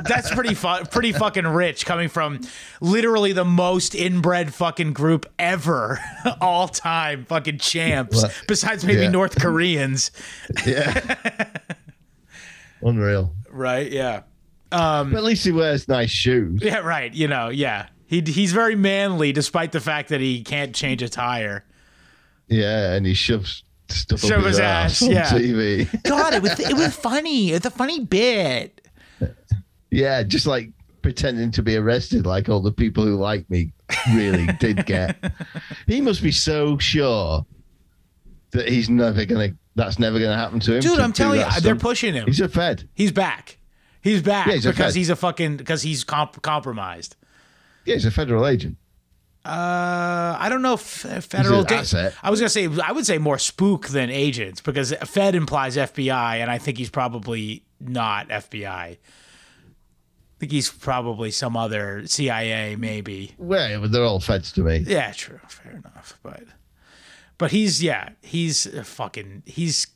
[0.00, 2.40] that's pretty fu- pretty fucking rich coming from
[2.80, 6.00] literally the most inbred fucking group ever,
[6.40, 8.22] all time fucking champs.
[8.22, 9.10] Well, besides maybe yeah.
[9.10, 10.10] North Koreans,
[10.66, 11.16] Yeah.
[12.82, 13.34] Unreal.
[13.50, 13.90] right?
[13.92, 14.22] Yeah,
[14.72, 16.60] Um, but at least he wears nice shoes.
[16.62, 17.12] yeah, right.
[17.12, 17.88] You know, yeah.
[18.06, 21.64] He he's very manly, despite the fact that he can't change a tire.
[22.48, 25.26] Yeah, and he shoves stuff Shove up his his ass, ass, on yeah.
[25.30, 26.02] TV.
[26.02, 27.52] God, it was it was funny.
[27.52, 28.80] It's a funny bit.
[29.90, 30.70] Yeah, just like
[31.02, 33.72] pretending to be arrested, like all the people who like me
[34.12, 35.16] really did get.
[35.86, 37.44] He must be so sure
[38.52, 39.50] that he's never gonna.
[39.76, 40.80] That's never gonna happen to him.
[40.80, 42.26] Dude, to I'm telling you, they're pushing him.
[42.26, 42.88] He's a Fed.
[42.94, 43.58] He's back.
[44.02, 47.16] He's back Yeah, he's because he's a fucking because he's comp- compromised.
[47.84, 48.76] Yeah, he's a federal agent.
[49.44, 51.66] Uh, I don't know if federal.
[51.72, 52.14] asset.
[52.22, 56.36] I was gonna say I would say more spook than agents because Fed implies FBI,
[56.36, 58.66] and I think he's probably not FBI.
[58.66, 58.98] I
[60.38, 63.34] think he's probably some other CIA, maybe.
[63.38, 64.78] Well, they're all Feds to me.
[64.86, 66.18] Yeah, true, fair enough.
[66.22, 66.44] But
[67.38, 69.86] but he's yeah, he's fucking he's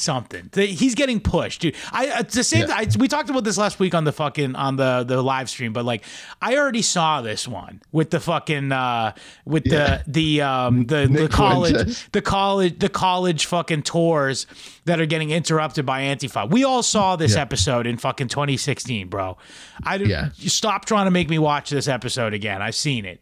[0.00, 0.50] something.
[0.54, 1.76] He's getting pushed, dude.
[1.92, 2.68] I it's the same.
[2.68, 2.74] Yeah.
[2.76, 5.72] I, we talked about this last week on the fucking on the the live stream,
[5.72, 6.04] but like
[6.42, 9.12] I already saw this one with the fucking uh
[9.44, 10.02] with Yeah.
[10.06, 14.46] the the um the the college the college the college fucking tours
[14.86, 16.50] that are getting interrupted by Antifa.
[16.50, 17.42] We all saw this Yeah.
[17.42, 19.36] episode in fucking 2016, bro.
[19.84, 20.30] I Yeah.
[20.36, 22.62] stop trying to make me watch this episode again.
[22.62, 23.20] I've seen it.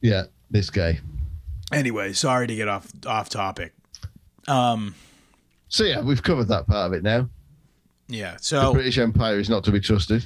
[0.00, 1.00] Yeah, this guy.
[1.72, 3.72] Anyway, sorry to get off off topic.
[5.76, 7.28] So yeah, we've covered that part of it now.
[8.08, 8.36] Yeah.
[8.40, 10.24] So the British Empire is not to be trusted.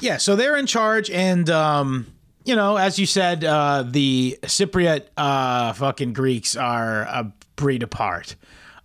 [0.00, 2.06] yeah, so they're in charge, and um,
[2.44, 8.34] you know, as you said, uh, the Cypriot uh, fucking Greeks are a breed apart.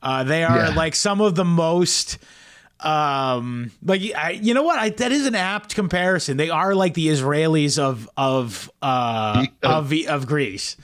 [0.03, 0.75] Uh, they are Yeah.
[0.75, 2.19] like some of the most.
[2.79, 4.77] Um, like I, you know what?
[4.77, 6.35] I, that is an apt comparison.
[6.37, 10.75] They are like the Israelis of of uh, uh, of of Greece.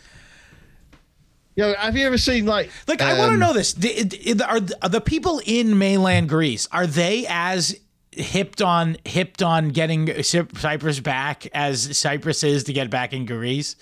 [1.60, 5.02] Yeah, have you ever seen like Like, I want to um, know this: are, the
[5.04, 7.78] people in mainland Greece are they as
[8.13, 13.26] hipped on hipped on getting Cyp- Cyprus back as Cyprus is to get back in
[13.26, 13.76] Greece?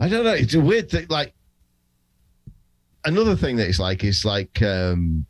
[0.00, 0.32] I don't know.
[0.32, 1.08] It's a weird thing.
[1.10, 1.34] Like
[3.04, 5.26] another thing that it's like is like um,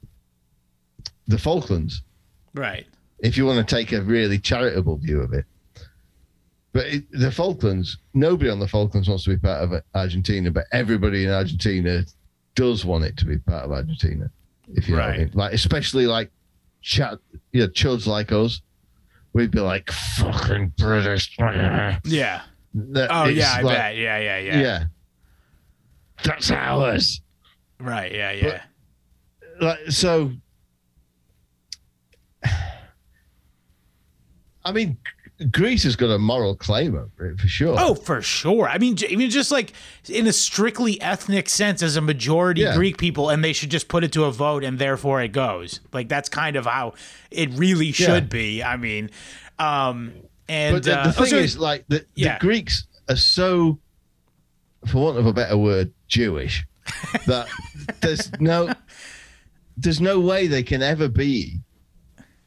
[1.27, 2.03] the Falklands.
[2.55, 2.87] Right.
[3.19, 5.45] If you want to take a really charitable view of it,
[6.75, 10.65] but it, the Falklands, nobody on the Falklands wants to be part of Argentina, but
[10.73, 12.03] everybody in Argentina
[12.57, 14.29] does want it to be part of Argentina.
[14.75, 15.19] If you know what I Right.
[15.21, 15.31] mean.
[15.35, 16.31] like especially like
[16.83, 17.19] chat,
[17.53, 18.61] you know, chuds like us,
[19.33, 21.35] we'd be like fucking British.
[21.39, 22.43] Yeah.
[22.75, 23.97] That- Oh yeah, I like- bet.
[23.97, 24.61] Yeah, yeah, yeah.
[24.61, 24.85] yeah.
[26.25, 27.21] That's ours.
[27.79, 28.13] Right.
[28.13, 28.63] Yeah, yeah.
[29.61, 30.33] like so
[34.65, 34.97] I mean
[35.51, 37.77] Greece has got a moral claim over it for sure.
[37.79, 38.69] Oh, for sure.
[38.69, 39.73] I mean, even just like
[40.09, 42.77] in a strictly ethnic sense, as a majority Yeah.
[42.77, 45.81] Greek people, and they should just put it to a vote, and therefore it goes.
[45.93, 46.95] Like that's kind of how
[47.33, 48.63] it really should be.
[48.63, 49.11] I mean,
[49.59, 50.13] um,
[50.49, 51.43] and but the, uh, the oh, thing sorry.
[51.45, 52.35] is like the, Yeah.
[52.39, 53.79] the Greeks are so
[54.87, 56.65] for want of a better word Jewish
[57.27, 57.49] that
[58.01, 58.73] there's no
[59.77, 61.59] there's no way they can ever be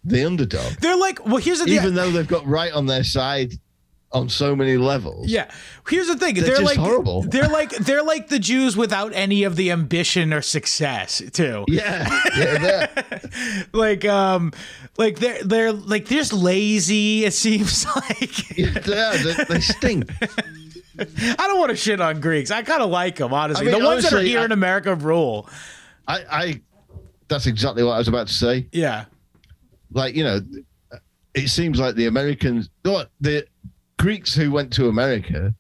[0.08, 1.74] the underdog they're like, well, here's the thing.
[1.76, 3.54] even though they've got right on their side
[4.14, 5.28] on so many levels.
[5.28, 5.52] Yeah.
[5.90, 6.36] Here's the thing.
[6.36, 7.24] They're, just like horrible.
[7.24, 11.66] They're like they're like the Jews without any of the ambition or success, too.
[11.68, 12.08] Yeah.
[12.38, 13.22] yeah they're-
[13.74, 14.54] Like um
[14.98, 18.48] like they're they're like they're just lazy, it seems like.
[18.56, 20.10] they, are, they, they stink.
[21.00, 22.50] I don't want to shit on Greeks.
[22.50, 23.68] I kind of like them, honestly.
[23.68, 25.50] I mean, the ones that are here I- in America rule.
[26.08, 26.62] I, I
[27.28, 28.68] that's exactly what I was about to say.
[28.72, 29.06] Yeah.
[29.92, 30.42] Like, you know,
[31.34, 33.46] it seems like the Americans, what the
[33.98, 35.54] Greeks who went to America,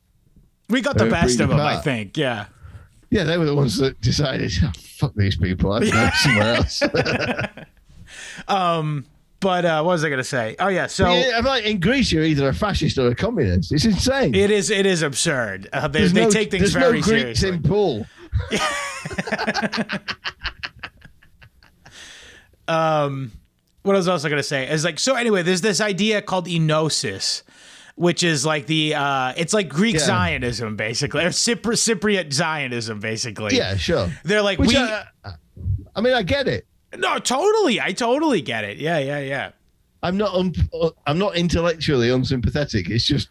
[0.69, 2.17] We got the best of them, I think.
[2.17, 2.45] Yeah.
[3.09, 6.83] yeah, they were the ones that decided, "Oh, fuck these people, I'm going somewhere else.
[9.39, 10.55] But uh, what was I going to say?
[10.59, 10.87] Oh, yeah.
[10.87, 13.71] So yeah, I'm like, in Greece, you're either a fascist or a communist.
[13.71, 14.33] It's insane.
[14.33, 15.69] it is it is absurd.
[15.71, 17.49] Uh, they they no- take things very no Greeks seriously.
[17.49, 18.07] in pool.
[23.87, 26.45] what I was also going to say is like so anyway there's this idea called
[26.47, 27.41] enosis
[27.95, 30.01] which is like the uh it's like Greek Yeah.
[30.01, 33.55] Zionism basically or Cypri- Cypriot Zionism basically.
[33.57, 34.11] Yeah, sure.
[34.23, 35.05] They're like Which we I,
[35.95, 36.67] I mean, I get it.
[36.95, 37.81] No, totally.
[37.81, 38.77] I totally get it.
[38.77, 39.51] Yeah, yeah, yeah.
[40.03, 40.35] I'm not.
[40.35, 40.53] Un,
[41.07, 42.89] I'm not intellectually unsympathetic.
[42.89, 43.29] It's just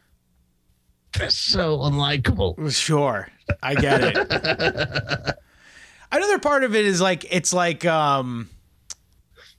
[1.17, 2.75] they're so unlikable.
[2.75, 3.29] Sure.
[3.63, 4.17] I get it.
[6.13, 8.51] Another part of it is like it's like um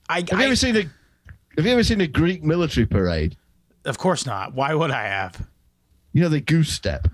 [0.10, 0.82] I, Have you I ever seen a
[1.58, 3.36] Have you ever seen a Greek military parade?
[3.86, 4.54] of course not.
[4.54, 5.48] Why would I have?
[6.14, 7.08] You know the goose step.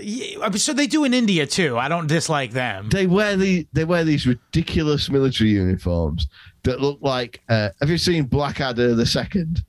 [0.00, 1.78] Yeah, so they do in India too.
[1.78, 2.88] I don't dislike them.
[2.88, 6.26] They wear the they wear these ridiculous military uniforms
[6.64, 7.40] that look like.
[7.48, 9.62] Uh, have you seen Blackadder the Second?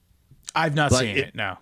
[0.55, 1.35] I've not Like seen it- it.
[1.35, 1.57] No.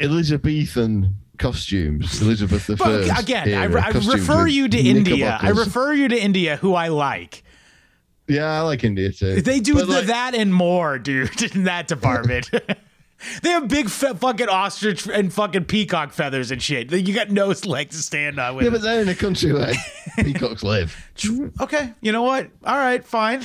[0.00, 2.20] Elizabethan costumes.
[2.22, 3.20] Elizabeth the But First.
[3.20, 5.38] again, I, era I refer you to India.
[5.40, 7.42] I refer you to India, who I like.
[8.28, 9.40] Yeah, I like India too.
[9.40, 12.50] They do the, like, that and more, dude, in that department.
[13.42, 16.92] they have big fe- fucking ostrich and fucking peacock feathers and shit.
[16.92, 18.64] You got no leg to stand on with.
[18.64, 19.72] Yeah, but they're in a country where
[20.18, 20.94] peacocks live.
[21.60, 22.50] Okay, you know what?
[22.64, 23.44] All right, fine.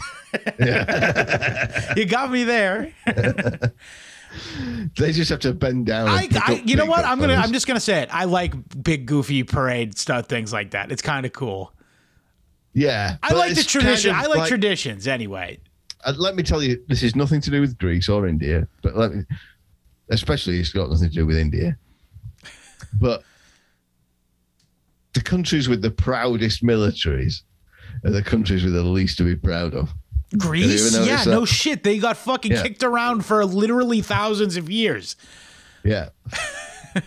[0.59, 2.93] you got me there.
[4.97, 6.09] They just have to bend down.
[6.09, 7.05] I, I you know what?
[7.05, 7.33] I'm gonna.
[7.33, 7.47] feathers.
[7.47, 8.09] I'm just gonna say it.
[8.11, 10.91] I like big, goofy parade stuff, things like that.
[10.91, 11.71] It's kind of cool.
[12.73, 14.09] Yeah, I like the it's kind tradition.
[14.11, 15.59] of I like, traditions anyway.
[16.05, 18.95] uh, let me tell you, this is nothing to do with Greece or India, but
[18.95, 19.23] let me,
[20.09, 21.77] especially it's got nothing to do with India.
[22.99, 23.23] But
[25.13, 27.41] the countries with the proudest militaries
[28.03, 29.91] are the countries with the least to be proud of.
[30.37, 31.83] Greece, yeah, notice no shit.
[31.83, 32.63] They got fucking Yeah.
[32.63, 35.15] kicked around for literally thousands of years.
[35.83, 36.09] Yeah.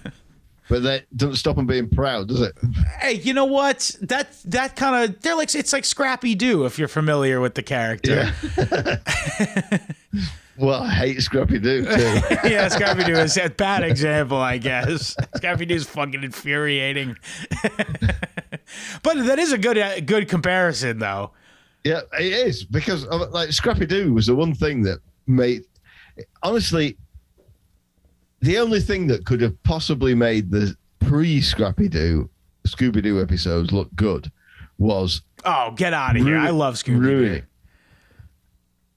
[0.69, 2.57] but that doesn't stop them being proud, does it?
[3.01, 3.95] Hey, you know what?
[4.03, 7.63] That that kind of they're like it's like Scrappy Doo if you're familiar with the
[7.63, 8.33] character.
[10.59, 12.21] Well, I hate Scrappy Doo too.
[12.49, 15.15] Yeah, Scrappy Doo is a bad example, I guess.
[15.37, 17.17] Scrappy Doo is fucking infuriating.
[19.03, 21.33] but that is a good uh, good comparison, though.
[21.85, 25.65] yeah, it is because like Scrappy Doo was the one thing that made
[26.43, 26.97] honestly
[28.41, 32.29] the only thing that could have possibly made the pre Scrappy Doo
[32.67, 34.31] Scooby Doo episodes look good
[34.79, 36.39] was Oh, get out of here!
[36.39, 37.43] I love Scooby Doo.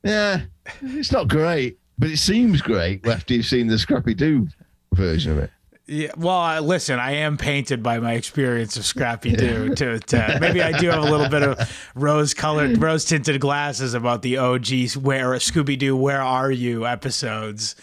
[0.04, 0.42] Yeah,
[0.82, 4.48] it's not great, but it seems great after you've seen the Scrappy Doo
[4.94, 5.52] version of it.
[5.86, 9.74] Yeah, well, uh, listen, I am painted by my experience of Scrappy Doo.
[9.76, 14.38] To, to maybe I do have a little bit of rose-colored, rose-tinted glasses about the
[14.38, 14.68] OG
[15.02, 17.76] "Where Scooby Doo, Where Are You" episodes.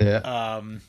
[0.00, 0.16] Yeah.
[0.16, 0.80] Um,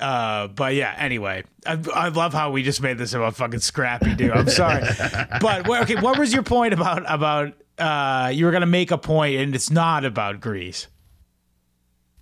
[0.00, 4.14] uh, but yeah, anyway, I, I love how we just made this about fucking Scrappy
[4.14, 4.32] Doo.
[4.32, 4.82] I'm sorry,
[5.40, 9.36] but okay, what was your point about about uh, you were gonna make a point
[9.36, 10.88] and it's not about Greece?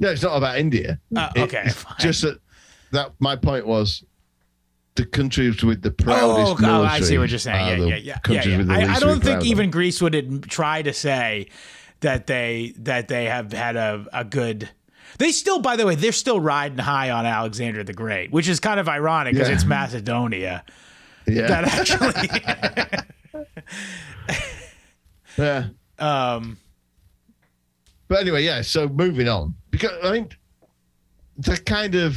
[0.01, 1.01] No, it's not about India.
[1.15, 2.39] Uh, okay, just that
[2.93, 4.05] that my point was
[4.99, 6.85] the countries with the proudest Oh, oh.
[6.85, 7.89] I see what you're saying.
[7.89, 8.59] Yeah, yeah, yeah, yeah.
[8.59, 8.73] yeah.
[8.73, 9.47] I, I don't think of.
[9.47, 11.49] even Greece would try to say
[12.01, 14.69] that they that they have had a, a good.
[15.19, 18.61] They still, by the way, they're still riding high on Alexander the Great, which is
[18.61, 19.55] kind of ironic because Yeah.
[19.55, 20.65] it's Macedonia
[21.27, 23.45] Yeah, that actually.
[25.39, 25.67] yeah.
[25.99, 26.57] um,
[28.09, 28.63] But anyway, yeah.
[28.63, 30.29] So moving on, because I mean,
[31.37, 32.17] the kind of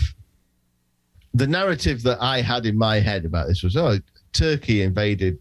[1.33, 3.97] the narrative that I had in my head about this was, oh,
[4.33, 5.37] Turkey invaded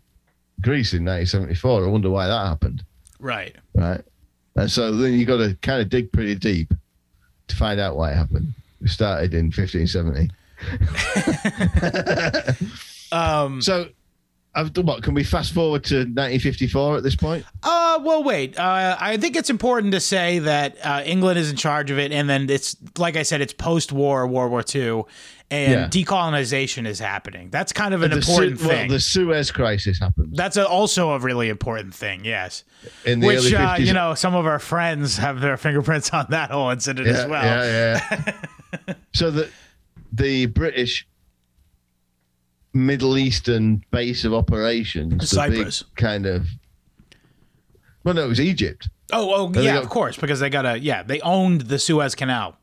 [0.61, 1.85] Greece in 1974.
[1.85, 2.85] I wonder why that happened,
[3.19, 3.55] right.
[3.75, 4.01] right?
[4.57, 6.73] And so then you got to kind of dig pretty deep
[7.51, 8.55] to find out why it happened.
[8.81, 10.31] We started in 1570.
[13.13, 13.89] Um, So,
[14.55, 15.03] I've done what?
[15.03, 17.45] Can we fast forward to 1954 at this point?
[17.63, 18.59] Uh, well, wait.
[18.59, 22.13] Uh, I think it's important to say that uh, England is in charge of it,
[22.13, 25.05] and then it's like I said, it's post-war World War II,
[25.51, 25.89] and Yeah.
[26.05, 27.51] decolonization is happening.
[27.51, 28.91] That's kind of an the Su- important well, thing.
[28.91, 32.25] the Suez Crisis happened That's a, also a really important thing.
[32.25, 32.65] Yes,
[33.05, 33.75] in the which early 50s.
[33.75, 37.13] uh, you know, some of our friends have their fingerprints on that whole incident yeah,
[37.15, 37.45] as well.
[37.45, 38.25] yeah,
[38.87, 38.95] yeah.
[39.13, 39.49] so the
[40.13, 41.07] the British
[42.73, 45.83] Middle Eastern base of operations, Cyprus.
[45.97, 46.47] kind of.
[48.05, 48.89] Well, no, it was Egypt.
[49.13, 51.79] Oh, oh, they yeah, got- of course, because they got a yeah, they owned the
[51.81, 52.57] Suez Canal,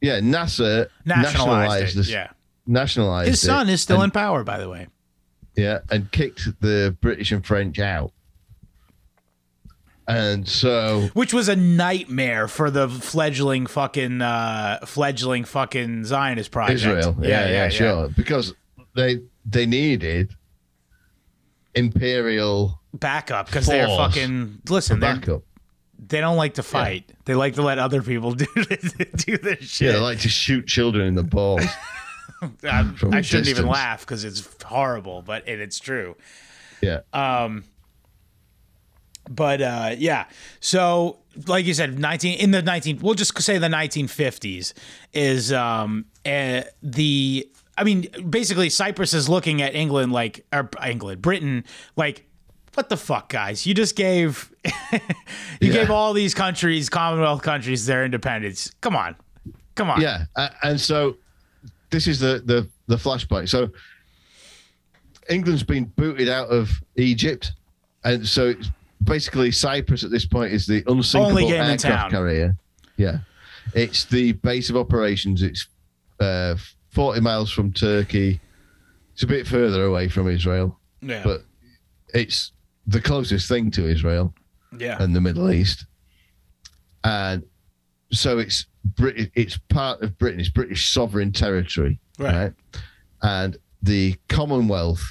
[0.00, 1.98] Yeah, Nasser nationalized, nationalized it.
[1.98, 2.10] this.
[2.10, 2.30] Yeah,
[2.66, 4.86] Nationalized his son is still and, in power, by the way.
[5.56, 8.12] Yeah, and kicked the British and French out.
[10.08, 16.80] And so which was a nightmare for the fledgling fucking uh fledgling fucking Zionist project.
[16.80, 17.16] Israel.
[17.20, 18.08] Yeah, yeah, sure.
[18.08, 18.54] Because
[18.96, 20.34] they they needed
[21.74, 24.98] imperial Backup because they're fucking listen.
[24.98, 25.42] They're, backup.
[26.08, 27.12] They don't like to fight.
[27.24, 31.06] They like to let other people do do their Yeah, they like to shoot children
[31.06, 31.64] in the balls.
[32.64, 36.16] I, I shouldn't even laugh because it's horrible, but it, it's true.
[36.80, 37.00] yeah.
[37.12, 37.64] Um,
[39.28, 40.24] but uh, yeah,
[40.60, 44.74] so like you said, nineteen in the nineteen, we'll just say the nineteen fifties
[45.12, 47.48] is um uh, the.
[47.78, 51.64] I mean, basically, Cyprus is looking at England like, or England, Britain,
[51.96, 52.26] like,
[52.74, 53.66] what the fuck, guys?
[53.66, 54.52] You just gave,
[54.92, 55.00] you
[55.60, 55.72] Yeah.
[55.72, 58.72] gave all these countries, Commonwealth countries, their independence.
[58.80, 59.16] Come on,
[59.74, 60.00] come on.
[60.00, 61.16] Yeah, a- and so
[61.90, 63.48] this is the the the flashpoint.
[63.48, 63.70] So
[65.28, 67.52] England's been booted out of Egypt,
[68.04, 68.70] and so it's
[69.04, 72.10] basically Cyprus at this point is the unsinkable Only game in aircraft town.
[72.10, 72.56] carrier.
[72.96, 73.18] Yeah,
[73.74, 75.42] it's the base of operations.
[75.42, 75.66] It's
[76.20, 76.56] uh,
[76.90, 78.40] forty miles from Turkey,
[79.14, 81.22] It's a bit further away from Israel, Yeah.
[81.24, 81.44] but
[82.12, 82.52] it's
[82.90, 84.34] the closest thing to Israel
[84.76, 84.96] yeah.
[85.00, 85.86] and the Middle East.
[87.04, 87.44] And
[88.12, 88.66] so it's
[88.96, 92.34] Brit- it's part of Britain, it's British sovereign territory, Right.
[92.34, 92.52] right?
[93.22, 95.02] And the Commonwealth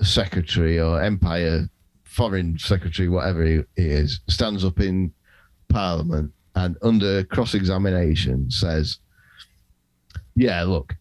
[0.00, 1.68] Secretary or Empire
[2.04, 5.12] Foreign Secretary, whatever he he is, stands up in
[5.68, 8.98] Parliament and under cross examination says,
[10.36, 10.94] Yeah, look,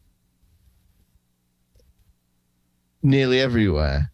[3.04, 4.12] nearly everywhere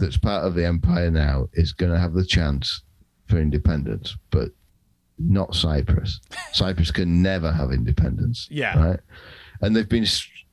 [0.00, 2.82] that's part of the empire now is going to have the chance
[3.26, 4.48] for independence, but
[5.18, 6.20] not Cyprus.
[6.52, 8.48] Cyprus can never have independence.
[8.50, 8.76] Yeah.
[8.84, 9.00] Right.
[9.60, 10.06] And they've been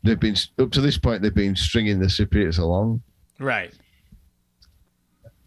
[0.03, 3.01] they've been up to this point they've been stringing the Cypriots along,
[3.39, 3.73] Right.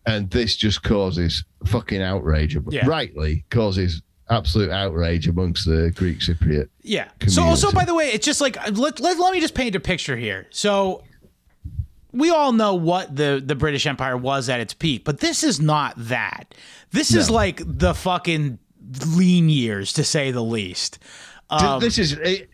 [0.06, 2.56] and this just causes fucking outrage.
[2.70, 2.86] Yeah.
[2.86, 6.68] Rightly causes absolute outrage amongst the Greek Cypriot.
[6.82, 7.08] Yeah.
[7.26, 9.80] So also, by the way, it's just like let, let let me just paint a
[9.80, 10.46] picture here.
[10.50, 11.04] So
[12.12, 15.60] we all know what the the British Empire was at its peak, but this is
[15.60, 16.54] not that.
[16.90, 18.58] This is like the fucking
[19.06, 20.98] lean years, to say the least.
[21.50, 22.50] Um, this is it,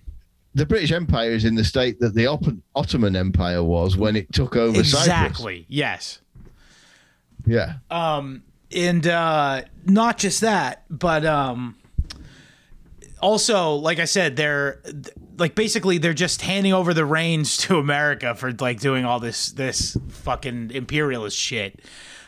[0.54, 2.26] the British Empire is in the state that the
[2.74, 4.94] Ottoman Empire was when it took over Cyprus.
[4.94, 5.66] exactly.
[5.68, 6.20] Yes.
[7.44, 7.74] Yeah.
[7.90, 8.42] Um,
[8.72, 11.76] and uh, not just that, but um,
[13.20, 14.80] also, like I said, they're
[15.38, 19.52] like basically they're just handing over the reins to America for like doing all this
[19.52, 21.80] this fucking imperialist shit.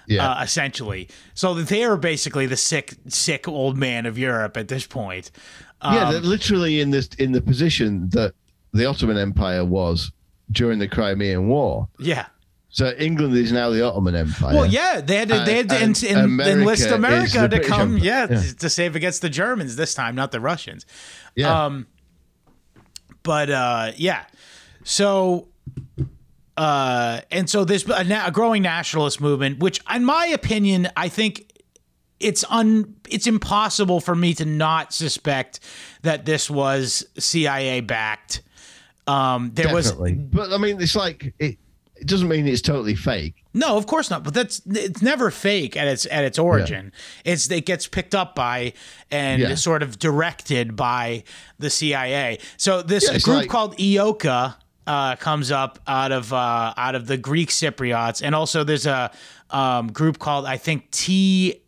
[0.07, 0.27] Yeah.
[0.31, 4.87] Uh, essentially, so they are basically the sick, sick old man of Europe at this
[4.87, 5.31] point.
[5.85, 8.33] yeah, Um, they're literally in this in the position that
[8.73, 10.11] the Ottoman Empire was
[10.51, 11.89] during the Crimean War.
[11.99, 12.27] yeah.
[12.71, 14.55] So England is now the Ottoman Empire.
[14.55, 17.49] Well, yeah, they had to, they had to And- en- en- America enlist America to
[17.49, 18.05] British come, Empire.
[18.05, 18.43] yeah, Yeah.
[18.61, 20.85] to save against the Germans this time, not the Russians.
[21.35, 21.65] yeah.
[21.67, 21.87] Um,
[23.29, 24.25] but uh, yeah,
[24.85, 25.49] so
[26.57, 31.53] uh, and so there's a, a growing nationalist movement, which, in my opinion, I think
[32.21, 35.61] it's un it's impossible for me to not suspect
[36.01, 38.41] that this was CIA backed.
[39.07, 40.15] Um, there definitely.
[40.15, 41.59] was but I mean, it's like it.
[42.09, 43.35] It doesn't mean it's totally fake.
[43.53, 44.25] no, of course not.
[44.25, 46.91] But that's it's never fake at its at its origin.
[47.25, 48.73] It's it gets picked up by
[49.11, 49.55] and Yeah.
[49.57, 51.25] sort of directed by
[51.59, 52.39] the CIA.
[52.57, 54.55] So this Yeah, group like- called EOKA
[54.87, 59.11] uh, comes up out of uh, out of the Greek Cypriots, and also there's a
[59.51, 61.59] um, group called I think TNP.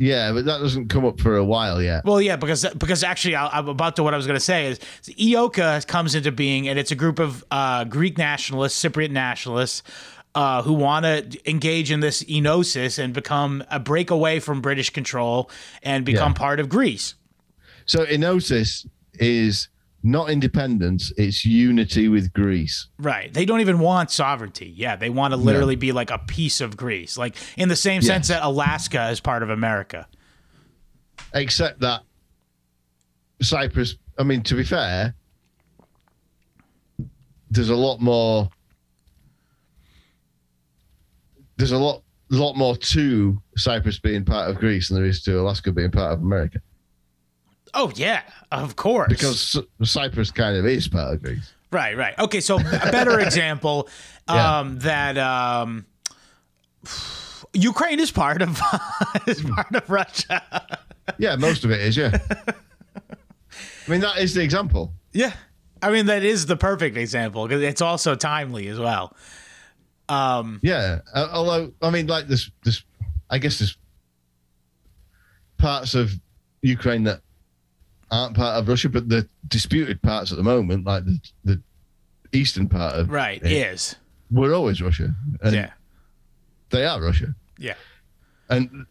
[0.00, 2.06] Yeah, but that doesn't come up for a while yet.
[2.06, 4.66] Well, yeah, because because actually, I, I'm about to what I was going to say
[4.68, 9.82] is EOKA comes into being, and it's a group of uh, Greek nationalists, Cypriot nationalists,
[10.34, 15.50] uh, who want to engage in this enosis and become a breakaway from British control
[15.82, 16.38] and become Yeah.
[16.38, 17.14] part of Greece.
[17.84, 19.68] So Enosis is
[20.02, 22.88] not independence; it's unity with Greece.
[22.98, 23.32] Right.
[23.32, 24.72] They don't even want sovereignty.
[24.74, 28.02] Yeah, they want to literally be like a piece of Greece, like in the same
[28.02, 30.06] sense that Alaska is part of America.
[31.34, 32.02] Except that
[33.42, 33.96] Cyprus.
[34.18, 35.14] I mean, to be fair,
[37.50, 38.48] there's a lot more.
[41.56, 45.40] There's a lot, lot more to Cyprus being part of Greece than there is to
[45.40, 46.60] Alaska being part of America.
[47.74, 49.08] Oh yeah, of course.
[49.08, 51.52] Because Cyprus kind of is part of Greece.
[51.72, 52.18] Right, right.
[52.18, 53.88] Okay, so a better example
[54.28, 54.58] Yeah.
[54.58, 55.86] um, that um,
[57.54, 58.60] Ukraine is part of
[59.26, 60.42] is part of Russia.
[61.18, 61.96] Yeah, most of it is.
[61.96, 62.18] Yeah.
[63.86, 64.92] I mean, that is the example.
[65.12, 65.32] Yeah,
[65.82, 69.16] I mean that is the perfect example because it's also timely as well.
[70.08, 71.00] Um, Yeah.
[71.14, 72.82] Although, I mean, like this, this,
[73.30, 73.76] I guess there's
[75.58, 76.12] parts of
[76.62, 77.20] Ukraine that
[78.10, 81.60] aren't part of Russia, but the disputed parts at the moment, like the, the
[82.32, 83.96] eastern part of right, it, is
[84.30, 85.14] were always Russia.
[85.42, 85.70] And yeah,
[86.70, 87.34] They are Russia.
[87.58, 87.74] yeah,
[88.48, 88.86] And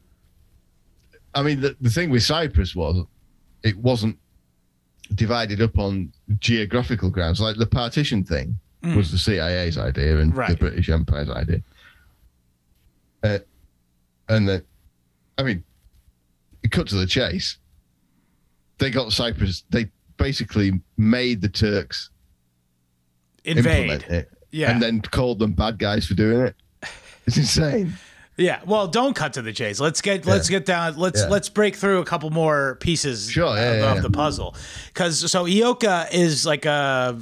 [1.36, 3.05] I mean, the, the thing with Cyprus was
[3.63, 4.17] it wasn't
[5.15, 7.39] divided up on geographical grounds.
[7.41, 8.57] Like the partition thing
[8.95, 11.61] was the CIA's idea and the British Empire's idea.
[13.22, 13.39] Uh,
[14.30, 14.63] and then,
[15.38, 15.63] I mean,
[16.63, 17.57] it cut to the chase.
[18.80, 22.09] They got Cyprus, they basically made the Turks
[23.45, 24.03] invade.
[24.03, 26.55] it Yeah, and then called them bad guys for doing it.
[27.27, 27.93] It's insane.
[28.38, 28.61] yeah.
[28.65, 29.80] Well, don't cut to the chase.
[29.80, 30.97] Let's get let's get down.
[30.97, 31.27] Let's Yeah.
[31.27, 34.01] let's break through a couple more pieces Sure, yeah, of, yeah, yeah.
[34.01, 34.55] the puzzle.
[34.88, 37.19] Because so EOKA is like a,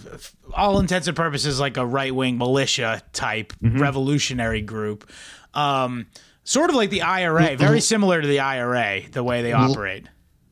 [0.53, 3.79] all intents and purposes, like a right wing militia type Mm-hmm.
[3.81, 5.09] revolutionary group.
[5.53, 6.05] Um,
[6.43, 10.07] sort of like the IRA, very similar to the IRA, the way they operate.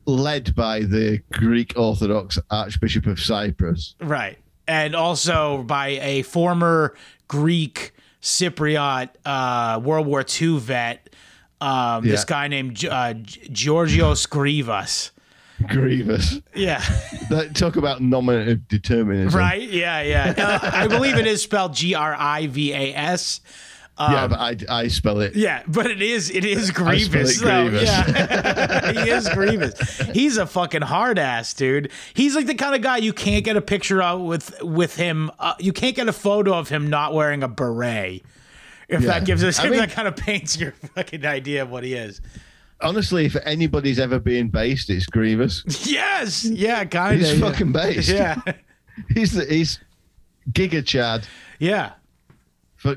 [0.06, 3.94] Led by the Greek Orthodox Archbishop of Cyprus.
[4.00, 4.38] Right.
[4.68, 6.94] and also by a former
[7.28, 7.92] Greek
[8.22, 11.10] Cypriot uh, World War II vet,
[11.60, 15.10] um, this guy named uh, Georgios Grivas.
[15.68, 16.40] Grievous.
[16.54, 16.80] Yeah,
[17.30, 19.38] That, talk about nominative determinism.
[19.38, 19.62] right.
[19.62, 20.34] Yeah, yeah.
[20.36, 23.40] Uh, I believe it is spelled G R I V A S.
[23.98, 25.34] yeah, but I, I spell it.
[25.34, 27.40] Yeah, but it is it is grievous.
[27.40, 27.68] it though.
[27.68, 27.88] grievous.
[27.88, 29.98] Yeah, he is grievous.
[30.12, 31.90] He's a fucking hard ass, dude.
[32.14, 35.30] He's like the kind of guy you can't get a picture of with with him.
[35.38, 38.22] Uh, you can't get a photo of him not wearing a beret.
[38.88, 39.06] If Yeah.
[39.08, 41.82] that gives us, I if mean- that kind of paints your fucking idea of what
[41.82, 42.20] he is.
[42.82, 45.64] Honestly, if anybody's ever been based, it's Grievous.
[45.86, 47.20] Yes, yeah, kind of.
[47.26, 47.50] He's yeah.
[47.50, 48.08] fucking based.
[48.10, 48.36] Yeah,
[49.14, 49.80] He's the, he's
[50.52, 51.26] Giga Chad.
[51.58, 51.92] yeah,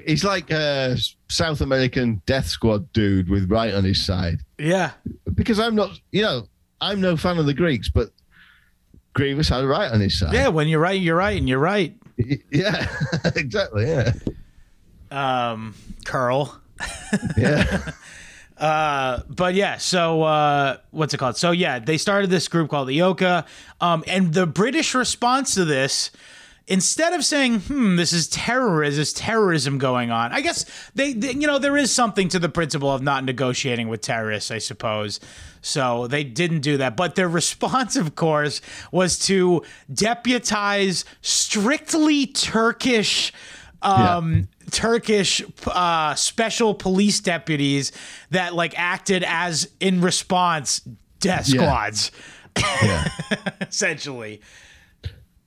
[0.05, 0.97] He's like a
[1.29, 4.39] South American death squad dude with right on his side.
[4.57, 4.91] yeah.
[5.33, 6.47] Because I'm not, you know,
[6.81, 8.11] I'm no fan of the Greeks, but
[9.13, 10.33] Grievous had right on his side.
[10.33, 11.95] Yeah, when you're right, you're right, and you're right.
[12.51, 12.87] Yeah,
[13.35, 13.87] exactly.
[13.87, 14.13] Yeah.
[15.11, 15.75] Um,
[16.05, 16.59] curl.
[17.37, 17.91] Yeah.
[18.59, 21.37] Uh, but yeah, so uh, what's it called?
[21.37, 23.45] So yeah, they started this group called the EOKA,
[23.79, 26.11] um, and the British response to this,
[26.69, 30.63] instead of saying, "Hmm, this is terrorism, there's terrorism going on," I guess
[30.95, 34.51] they, they, you know, there is something to the principle of not negotiating with terrorists,
[34.51, 35.19] I suppose.
[35.61, 38.61] So they didn't do that, but their response, of course,
[38.91, 39.63] was to
[39.93, 43.33] deputize strictly Turkish.
[43.81, 47.91] Um, Turkish uh, special police deputies
[48.29, 50.81] that like acted as in response
[51.21, 51.61] death Yeah.
[51.61, 52.11] squads,
[52.83, 53.07] yeah.
[53.61, 54.41] essentially.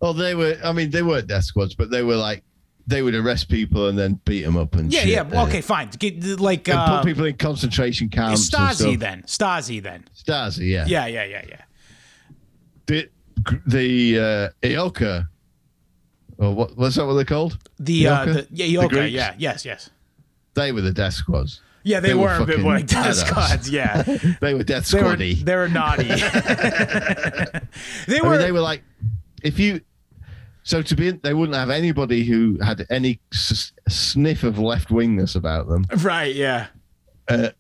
[0.03, 0.59] Well, they were.
[0.65, 2.43] I mean, they weren't death squads, but they were like
[2.89, 5.09] they would arrest people and then beat them up and Yeah, shit.
[5.11, 5.23] yeah.
[5.23, 5.89] well, Okay, fine.
[5.97, 8.51] Get, like And uh, put people in concentration camps.
[8.51, 9.23] Stasi then.
[9.23, 10.05] Stasi then.
[10.17, 10.85] Stasi, yeah.
[10.87, 11.61] Yeah, yeah, yeah, yeah.
[12.87, 13.09] The
[13.67, 15.29] the uh, EOKA,
[16.39, 16.77] or what?
[16.77, 17.07] What's that?
[17.07, 17.57] What they're called?
[17.79, 19.13] The uh, the yeah, Greeks?
[19.13, 19.91] yeah, yes, yes.
[20.55, 21.61] They were the death squads.
[21.85, 23.71] Yeah, they, They were were, a bit like death squads.
[23.71, 24.03] Yeah,
[24.41, 26.05] They were death they were they were naughty.
[26.09, 27.61] they I
[28.23, 28.31] were.
[28.31, 28.83] mean, they were like,
[29.43, 29.81] if you,
[30.65, 35.35] so to be, they wouldn't have anybody who had any s- sniff of left wingness
[35.37, 36.35] about them, right.
[36.35, 36.67] Yeah.
[37.29, 37.51] uh,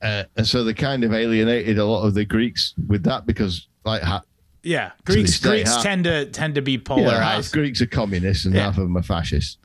[0.00, 4.02] and so they kind of alienated a lot of the Greeks with that because, like,
[4.02, 4.22] ha-
[4.62, 4.92] Yeah.
[5.04, 7.52] Greeks day, Greeks half- tend to tend to be yeah, half polarized.
[7.52, 8.62] Greeks are communists and Yeah.
[8.62, 9.58] half of them are fascists,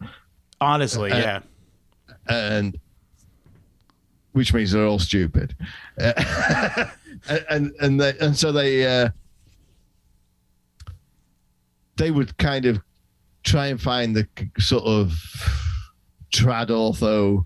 [0.60, 1.40] honestly, uh, yeah.
[2.28, 2.80] and
[4.34, 5.56] which means they're all stupid,
[6.00, 6.14] Uh,
[7.30, 9.10] and and and, they, and so they uh,
[11.98, 12.80] they would kind of
[13.44, 14.28] try and find the
[14.60, 15.14] sort of
[16.32, 17.46] trad ortho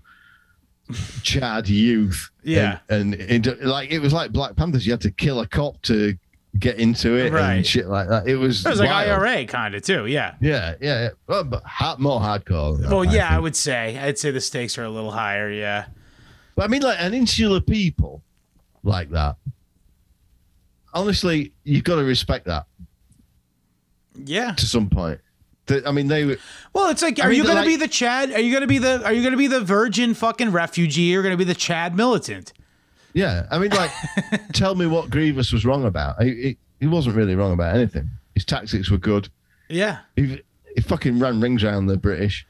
[1.22, 2.80] Chad youth, Yeah.
[2.90, 4.84] and, and into, like it was like Black Panthers.
[4.84, 6.18] You had to kill a cop to
[6.58, 7.54] get into it Right.
[7.54, 8.28] and shit like that.
[8.28, 9.22] It was It was like wild.
[9.22, 10.04] IRA kind of too.
[10.06, 10.34] Yeah.
[10.40, 11.08] Yeah, yeah, yeah.
[11.26, 12.78] Well, but ha- more hardcore.
[12.90, 13.96] Well, I yeah, I would say.
[13.98, 15.50] I'd say the stakes are a little higher.
[15.50, 15.86] Yeah.
[16.56, 18.22] But I mean, like an insular people
[18.82, 19.36] like that.
[20.92, 22.66] Honestly, you've got to respect that
[24.16, 24.52] Yeah.
[24.52, 25.20] to some point.
[25.66, 26.36] The- I mean, they.
[26.72, 28.32] Well, it's like, I are mean, you they're gonna be the Chad?
[28.32, 29.04] Are you gonna be the?
[29.04, 31.14] Are you gonna be the virgin fucking refugee?
[31.16, 32.52] Or are gonna be the Chad militant?
[33.14, 33.90] Yeah, I mean, like,
[34.54, 36.22] tell me what Grievous was wrong about.
[36.22, 38.08] He, he, he wasn't really wrong about anything.
[38.34, 39.28] His tactics were good.
[39.68, 39.98] Yeah.
[40.16, 40.42] He,
[40.74, 42.46] he fucking ran rings around the British.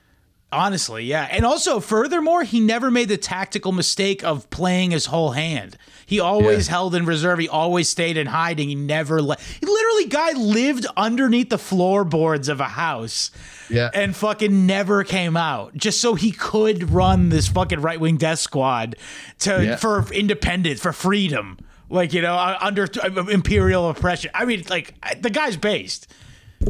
[0.53, 1.27] Honestly, yeah.
[1.31, 5.79] And also, furthermore, he never made the tactical mistake of playing his whole hand.
[6.05, 6.73] He always Yeah.
[6.73, 7.39] held in reserve.
[7.39, 8.69] He always stayed in hiding.
[8.69, 9.41] He never let.
[9.41, 13.31] He literally, guy lived underneath the floorboards of a house
[13.71, 18.19] Yeah, and fucking never came out just so he could run this fucking right wing
[18.19, 18.97] death squad
[19.41, 19.77] to Yeah.
[19.77, 21.57] for independence, for freedom.
[21.89, 24.31] Like, you know, uh, under uh, imperial oppression.
[24.35, 26.09] I mean, like, the guy's based.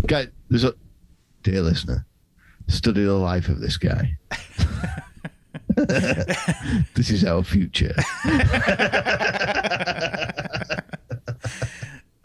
[0.07, 0.29] guy.
[0.51, 0.75] There's a
[1.43, 2.07] dear listener.
[2.69, 4.17] Study the life of this guy.
[6.95, 7.95] this is our future.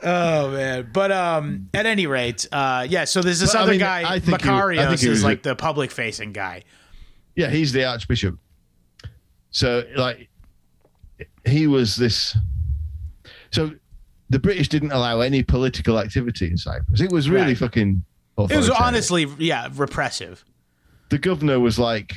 [0.03, 3.05] Oh man, but um, at any rate, uh, yeah.
[3.05, 5.55] So there's this But, I other mean, guy, I he- I he is like the
[5.55, 6.63] public facing guy.
[7.35, 8.37] Yeah, he's the Archbishop.
[9.49, 10.29] So, like,
[11.45, 12.37] he was this.
[13.51, 13.71] So,
[14.29, 17.01] the British didn't allow any political activity in Cyprus.
[17.01, 17.57] It was really Right.
[17.57, 18.03] fucking.
[18.37, 20.45] It was honestly, yeah, repressive.
[21.09, 22.13] the governor was like,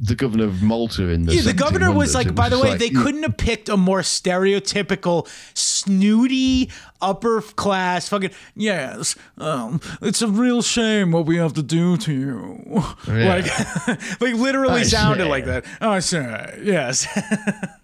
[0.00, 2.70] the governor of Malta in the Yeah, the governor was like, It by the way,
[2.70, 6.70] like, they couldn't have picked a more stereotypical, snooty,
[7.02, 12.12] upper class fucking, yes, um, it's a real shame what we have to do to
[12.12, 12.82] you.
[13.06, 13.46] Like,
[14.20, 15.30] like literally I sounded say.
[15.30, 15.64] like that.
[15.80, 17.06] Oh, say, yes.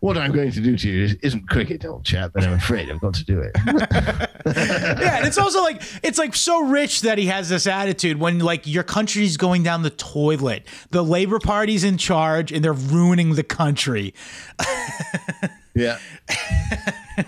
[0.01, 2.91] What I'm going to do to you is- isn't cricket, old chap, but I'm afraid
[2.91, 3.53] I've got to do it.
[3.67, 8.39] yeah, and it's also like it's like so rich that he has this attitude when
[8.39, 10.67] like your country's going down the toilet.
[10.91, 14.14] The Labor Party's in charge and they're ruining the country.
[15.74, 15.98] yeah.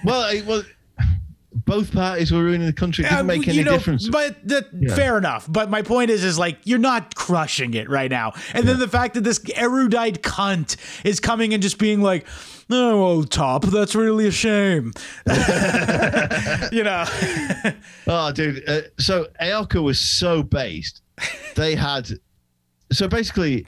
[0.05, 0.65] well, it was.
[1.65, 3.05] Both parties were ruining the country.
[3.05, 4.09] It didn't Uh, make you know, difference.
[4.09, 4.65] But the,
[4.95, 5.47] fair enough.
[5.51, 8.33] But my point is, is like you're not crushing it right now.
[8.55, 12.27] And then the fact that this erudite cunt is coming and just being like,
[12.71, 14.93] "Oh, well, top, that's really a shame."
[16.73, 17.05] you know,
[18.07, 18.67] Oh, dude.
[18.69, 21.03] Uh, so EOKA was so based.
[21.57, 22.09] They had.
[22.93, 23.67] So basically,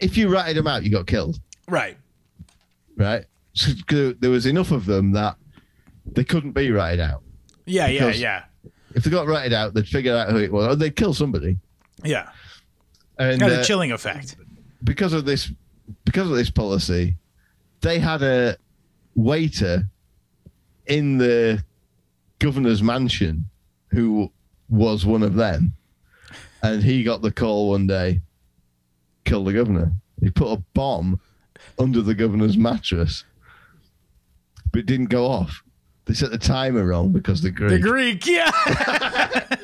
[0.00, 1.96] if you ratted them out, you got killed, right?
[2.96, 3.24] right?
[3.54, 3.72] So
[4.20, 5.36] there was enough of them that
[6.06, 7.22] they couldn't be ratted out.
[7.66, 8.44] Yeah, yeah, yeah,
[8.94, 10.68] If they got ratted out, they'd figure out who it was.
[10.68, 11.58] Or they'd kill somebody.
[12.04, 12.28] yeah.
[13.18, 14.36] And Got uh, a chilling effect.
[14.84, 15.50] because of this,
[16.04, 17.16] because of this policy,
[17.80, 18.56] they had a
[19.16, 19.82] waiter
[20.86, 21.64] in the
[22.38, 23.44] governor's mansion
[23.90, 24.30] who
[24.68, 25.74] was one of them,
[26.62, 28.20] and he got the call one day,
[29.28, 29.92] kill the governor.
[30.20, 31.20] He put a bomb
[31.78, 33.24] under the governor's mattress,
[34.72, 35.62] but it didn't go off.
[36.06, 37.70] They set the timer wrong because the Greek.
[37.70, 38.50] The Greek, yeah.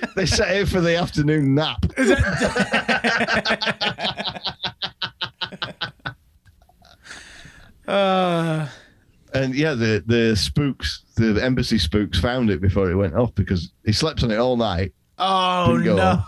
[0.16, 1.86] they set it for the afternoon nap.
[7.88, 8.68] uh,
[9.34, 13.72] And yeah, the the spooks, the embassy spooks, found it before it went off because
[13.84, 14.94] he slept on it all night.
[15.18, 16.22] oh no.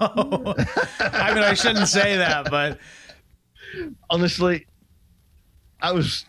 [0.99, 2.81] I mean, I shouldn't say that, but
[4.11, 4.67] Honestly,
[5.81, 6.25] I was,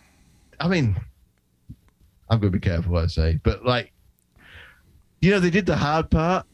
[0.60, 0.98] I mean,
[2.30, 3.92] I'm going to be careful what I say, but like,
[5.22, 6.46] you know, they did the hard part.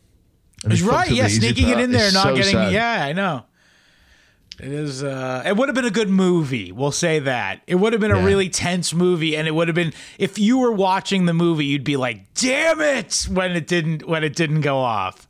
[0.65, 1.09] It's right.
[1.11, 2.53] Yeah, sneaking it in there, not so getting.
[2.53, 2.71] sad.
[2.71, 3.43] Yeah, I know.
[4.59, 5.03] It is.
[5.03, 6.71] uh It would have been a good movie.
[6.71, 7.61] We'll say that.
[7.67, 10.59] It would have been a really tense movie, and it would have been if you
[10.59, 14.61] were watching the movie, you'd be like, "Damn it!" when it didn't when it didn't
[14.61, 15.27] go off.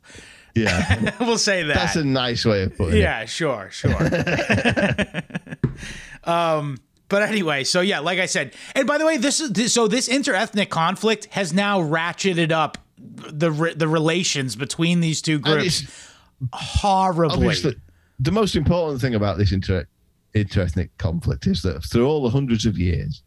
[0.54, 1.74] Yeah, we'll say that.
[1.74, 3.00] that's a nice way of putting it.
[3.00, 3.90] yeah, sure, sure.
[6.24, 9.86] um, but anyway, so yeah, like I said, and by the way, this is so
[9.86, 15.84] this interethnic conflict has now ratcheted up the re- the relations between these two groups
[16.52, 17.54] horribly.
[18.18, 19.86] the most important thing about this inter
[20.34, 23.22] interethnic conflict is that through all the hundreds of years,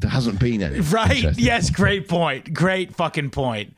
[0.00, 0.80] there hasn't been any.
[0.80, 1.38] Right?
[1.38, 2.52] Yes, great point.
[2.52, 3.76] Great fucking point.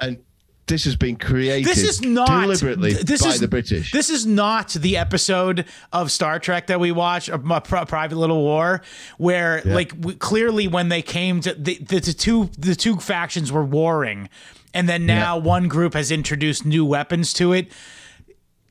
[0.00, 0.18] and
[0.66, 3.92] this has been created This is not deliberately this by is, the British.
[3.92, 8.16] This is not the episode of Star Trek that we watch, of my Pri- Private
[8.16, 8.80] Little War,
[9.18, 13.52] where like we, clearly when they came to the, the, the two the two factions
[13.52, 14.28] were warring,
[14.72, 17.70] and then now one group has introduced new weapons to it.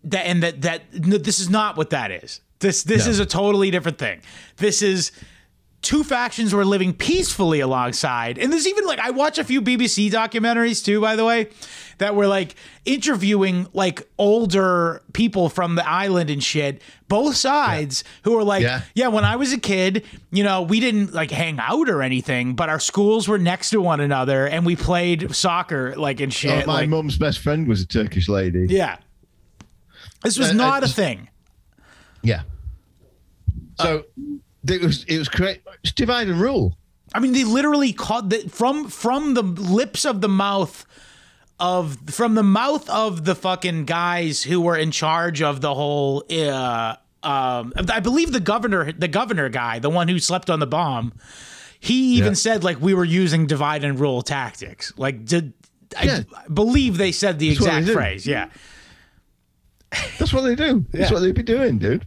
[0.05, 2.41] That and that that no, this is not what that is.
[2.59, 3.11] This this No.
[3.11, 4.21] is a totally different thing.
[4.57, 5.11] This is
[5.83, 8.39] two factions were living peacefully alongside.
[8.39, 11.49] And there's even like I watch a few BBC documentaries too, by the way,
[11.99, 12.55] that were like
[12.85, 18.81] interviewing like older people from the island and shit, both sides, who were like, Yeah.
[18.95, 19.09] yeah.
[19.09, 22.69] when I was a kid, you know, we didn't like hang out or anything, but
[22.69, 26.65] our schools were next to one another and we played soccer like and Oh, shit.
[26.65, 28.65] my like, mum's best friend was a Turkish lady.
[28.69, 28.97] yeah.
[30.23, 31.27] This was Uh, not uh, a thing.
[32.21, 32.43] Yeah.
[33.79, 34.05] So
[34.67, 35.67] it was it was correct.
[35.83, 36.77] It's divide and rule.
[37.13, 40.85] I mean, they literally called the, from from the lips of the mouth
[41.59, 46.23] of from the mouth of the fucking guys who were in charge of the whole.
[46.29, 50.67] Uh, um, I believe the governor, the governor guy, the one who slept on the
[50.67, 51.13] bomb.
[51.79, 52.33] He even Yeah.
[52.35, 54.91] said like we were using divide and rule tactics.
[54.97, 55.53] Like, did
[55.97, 56.19] I, Yeah.
[56.35, 58.25] I believe they said the That's exact phrase?
[58.25, 58.49] Yeah.
[60.17, 60.85] That's what they do.
[60.91, 61.13] That's Yeah.
[61.13, 62.05] what they'd be doing, dude.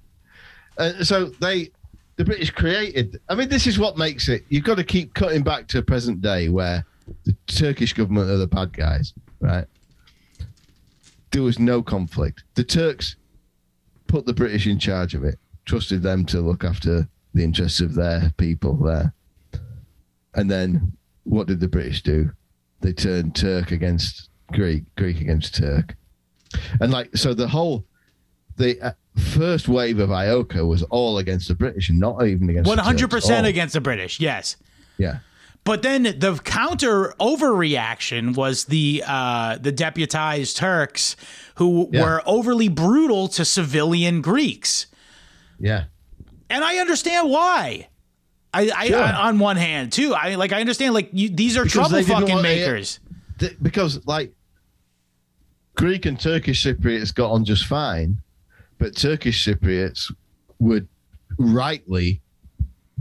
[0.78, 1.70] Uh, so they,
[2.16, 3.20] the British created.
[3.28, 4.44] I mean, this is what makes it.
[4.48, 6.84] You've got to keep cutting back to present day where
[7.24, 9.66] the Turkish government are the bad guys, right?
[11.30, 12.44] There was no conflict.
[12.54, 13.16] The Turks
[14.06, 17.94] put the British in charge of it, trusted them to look after the interests of
[17.94, 19.12] their people there.
[20.34, 20.92] And then
[21.24, 22.30] what did the British do?
[22.80, 25.96] They turned Turk against Greek, Greek against Turk.
[26.80, 27.84] And like, so the whole,
[28.56, 32.68] the uh, first wave of EOKA was all against the British and not even against
[32.68, 33.24] One the hundred Turks.
[33.26, 34.20] percent All- against the British.
[34.20, 34.56] Yes.
[34.98, 35.18] Yeah.
[35.64, 41.16] But then the counter overreaction was the uh, the deputized Turks
[41.56, 42.02] who Yeah.
[42.04, 44.86] were overly brutal to civilian Greeks.
[45.58, 45.84] Yeah.
[46.48, 47.88] and I understand why.
[48.54, 49.02] I, I, Sure.
[49.02, 50.14] I on one hand too.
[50.14, 53.00] I like I understand like you, these are Because trouble fucking makers.
[53.38, 54.32] Th- because like
[55.74, 58.18] Greek and Turkish Cypriots got on just fine,
[58.78, 60.12] but Turkish Cypriots
[60.58, 60.82] were
[61.38, 62.20] rightly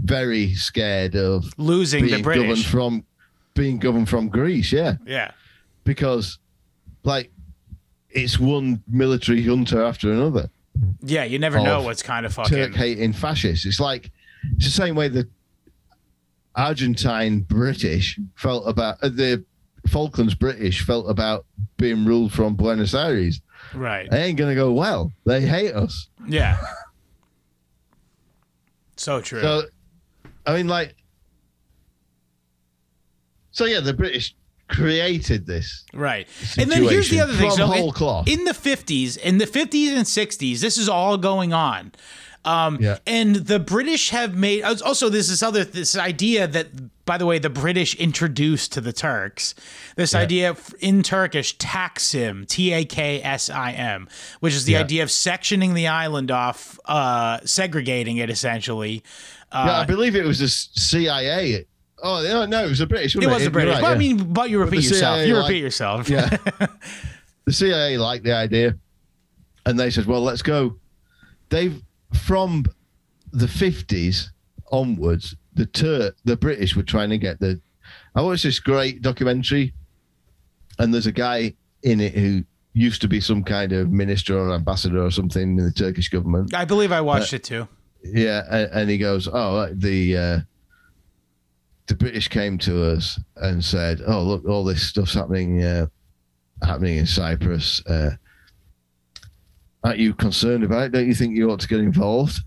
[0.04, 2.66] very scared of Losing the British.
[2.68, 3.06] from
[3.54, 4.72] being governed from Greece.
[4.72, 5.32] Yeah, Yeah.
[5.84, 6.38] because
[7.04, 7.32] like
[8.10, 10.50] it's one military junta after another.
[11.02, 13.66] Yeah, you never know what's kind of fucking Turk hating fascists.
[13.66, 14.12] It's like
[14.58, 15.28] it's the same way the
[16.56, 19.44] Argentine British felt about uh, the
[19.88, 21.46] Falklands British felt about
[21.78, 23.42] being ruled from Buenos Aires.
[23.74, 24.06] Right.
[24.08, 25.12] It ain't gonna go well.
[25.26, 26.08] They hate us.
[26.28, 26.58] Yeah.
[28.98, 29.42] So true.
[29.42, 29.64] So,
[30.46, 30.96] I mean, like,
[33.52, 34.36] so yeah, the British
[34.68, 35.84] created this.
[35.94, 36.28] Right.
[36.58, 37.50] And then here's the other thing.
[37.50, 38.28] from So whole cloth.
[38.28, 41.92] in the 50s, in the 50s and 60s, this is all going on.
[42.46, 43.00] Um, Yeah.
[43.08, 46.68] And the British have made also this is other this idea that
[47.06, 49.56] by the way the British introduced to the Turks
[49.96, 54.08] this idea of- in Turkish Taksim T A K S I M
[54.42, 54.82] which is the Yeah.
[54.82, 59.04] idea of sectioning the island off uh, segregating it essentially
[59.54, 61.66] yeah, I believe it was the CIA.
[62.04, 63.16] Oh no, no, it was the British.
[63.16, 65.38] it was the British right, but I mean but you repeat the yourself CIA you
[65.38, 66.30] repeat yourself yeah.
[67.46, 68.76] the CIA liked the idea,
[69.66, 70.78] and they said, "Well, let's go."
[71.50, 71.82] They've
[72.14, 72.66] from
[73.32, 74.32] the fifties
[74.72, 77.60] onwards, the Tur the British were trying to get the.
[78.16, 79.74] I watched this great documentary,
[80.80, 81.54] and there's a guy
[81.84, 82.44] in it who
[82.74, 86.54] used to be some kind of minister or ambassador or something in the Turkish government.
[86.54, 87.68] I believe I watched it too
[88.04, 90.40] Yeah, and, and he goes, "Oh, the uh,
[91.88, 95.88] the British came to us and said, "Oh, look, all this stuff's happening uh,
[96.64, 97.82] happening in Cyprus.
[99.86, 100.92] Aren't you concerned about it?
[100.94, 102.40] Don't you think you ought to get involved?"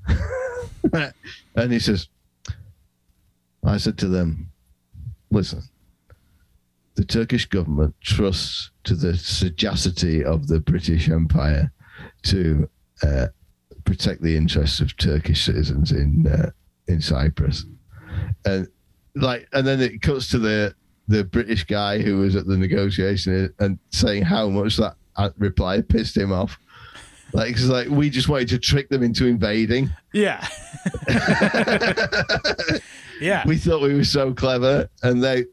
[1.54, 2.08] and he says,
[3.64, 4.50] "I said to them,
[5.30, 5.62] listen."
[6.96, 11.70] The Turkish government trusts to the sagacity of the British Empire
[12.24, 12.68] to
[13.04, 13.28] uh,
[13.84, 16.50] protect the interests of Turkish citizens in uh,
[16.88, 17.66] in Cyprus,
[18.46, 18.66] and
[19.14, 20.74] like, and then it cuts to the
[21.06, 25.82] the British guy who was at the negotiation and saying how much that uh, reply
[25.82, 26.58] pissed him off.
[27.32, 29.90] Like, it's like we just wanted to trick them into invading.
[30.14, 30.46] yeah
[33.20, 35.44] yeah We thought we were so clever, and they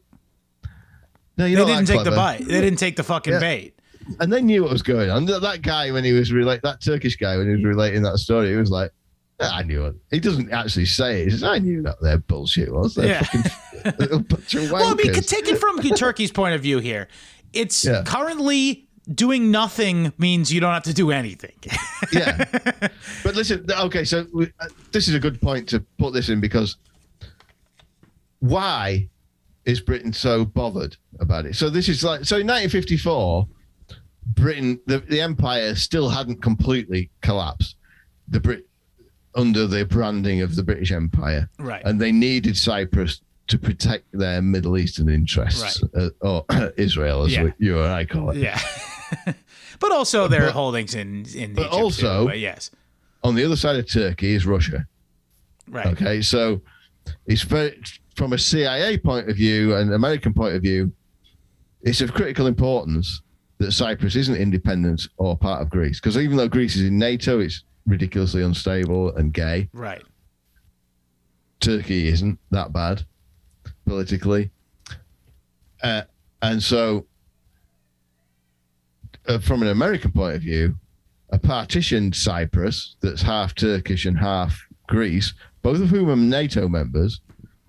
[1.38, 3.40] no, you're not didn't take the bite they didn't take the fucking Yeah.
[3.40, 3.72] bait
[4.20, 5.26] and they knew what was going on.
[5.26, 8.50] That, guy, when he was relate, that Turkish guy, when he was relating that story,
[8.50, 8.92] he was like,
[9.40, 11.24] "Ah, "I knew it." He doesn't actually say it.
[11.24, 13.22] He says, "I knew that their bullshit was." They're Yeah.
[13.24, 13.50] fucking
[13.98, 17.08] little bunch of Well, I mean, take it from Turkey's point of view here.
[17.52, 18.04] It's Yeah.
[18.06, 21.52] currently doing nothing means you don't have to do anything.
[22.12, 22.44] yeah.
[23.22, 26.40] But listen, okay, so we, uh, this is a good point to put this in
[26.40, 26.76] because
[28.40, 29.08] why
[29.64, 31.56] is Britain so bothered about it?
[31.56, 33.46] So this is like so in 1954,
[34.34, 37.76] Britain the, the empire still hadn't completely collapsed.
[38.28, 38.66] The Brit
[39.34, 41.82] under the branding of the British Empire, Right.
[41.84, 46.44] And they needed Cyprus to protect their Middle Eastern interests, uh, or
[46.76, 47.44] Israel, as Yeah.
[47.44, 48.38] we, you and I call it.
[48.38, 48.58] yeah.
[49.80, 52.70] but also their But- holdings in in but Egypt also- too, but yes.
[53.24, 54.86] On the other side of Turkey is Russia.
[55.68, 55.86] Right.
[55.86, 56.60] Okay, so
[57.26, 57.80] it's very
[58.14, 60.92] from a CIA point of view and American point of view,
[61.82, 63.20] it's of critical importance
[63.58, 65.98] that Cyprus isn't independent or part of Greece.
[66.00, 69.68] Because even though Greece is in NATO, it's ridiculously unstable and gay.
[69.72, 70.02] Right.
[71.60, 73.04] Turkey isn't that bad
[73.86, 74.50] politically.
[75.82, 76.02] Uh,
[76.42, 77.06] and so,
[79.28, 80.76] uh, from an American point of view,
[81.30, 87.20] a partitioned Cyprus that's half Turkish and half Greece, both of whom are NATO members,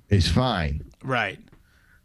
[0.09, 0.83] is fine.
[1.03, 1.39] Right.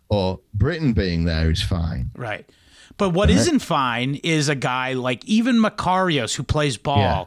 [0.08, 2.10] Or Britain being there is fine.
[2.16, 2.48] Right.
[2.96, 6.98] But what not fine is a guy like even Makarios who plays ball.
[6.98, 7.24] Yeah.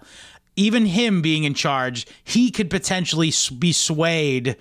[0.57, 4.55] Even him being in charge, he could potentially be swayed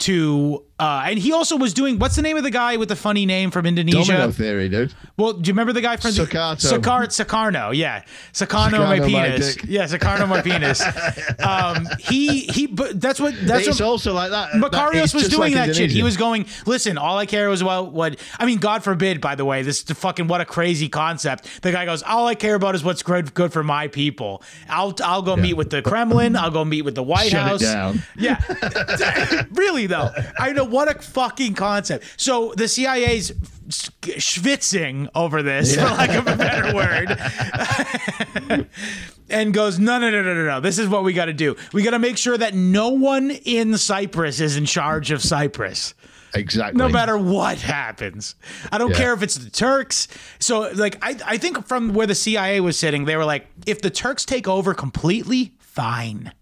[0.00, 0.64] to.
[0.80, 1.98] Uh, and he also was doing.
[1.98, 4.12] What's the name of the guy with the funny name from Indonesia?
[4.12, 4.94] Domino theory, dude.
[5.16, 6.56] Well, do you remember the guy from the Sukarto.
[6.72, 7.74] Sakar Sakarno?
[7.76, 8.02] Yeah,
[8.32, 9.56] Sakarno, my Sukarno, my penis.
[9.56, 9.64] dick.
[9.68, 10.82] yeah, Sakarno my penis.
[11.40, 12.66] Um, he he.
[12.66, 13.86] But that's what that's it's what.
[13.86, 14.50] also like that.
[14.52, 15.90] Makarios that- was doing like that shit.
[15.90, 19.34] He was going, listen, all I care was about what I mean, God forbid, by
[19.34, 21.46] the way, this is the fucking what a crazy concept.
[21.62, 24.42] The guy goes, All I care about is what's good good for my people.
[24.68, 27.60] I'll I'll go meet with the Kremlin, I'll go meet with the White Shut House.
[27.60, 28.02] down.
[28.16, 28.40] Yeah.
[29.50, 30.10] really though.
[30.38, 32.04] I know what a fucking concept.
[32.16, 33.32] So the CIA's
[33.68, 38.66] schwitzing over this, for lack of a better word,
[39.30, 40.60] and goes, no, no, no, no, no, no.
[40.60, 41.56] This is what we got to do.
[41.72, 45.94] We got to make sure that no one in Cyprus is in charge of Cyprus.
[46.34, 46.78] Exactly.
[46.78, 48.36] No matter what happens.
[48.70, 48.96] I don't Yeah.
[48.98, 50.06] care if it's the Turks.
[50.38, 53.80] So, like, I, I think from where the CIA was sitting, they were like, if
[53.82, 56.32] the Turks take over completely, fine.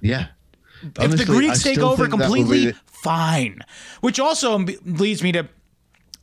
[0.00, 0.28] Yeah.
[0.82, 3.60] If the Honestly, I Greeks take over completely, the- fine.
[4.00, 5.48] Which also leads me to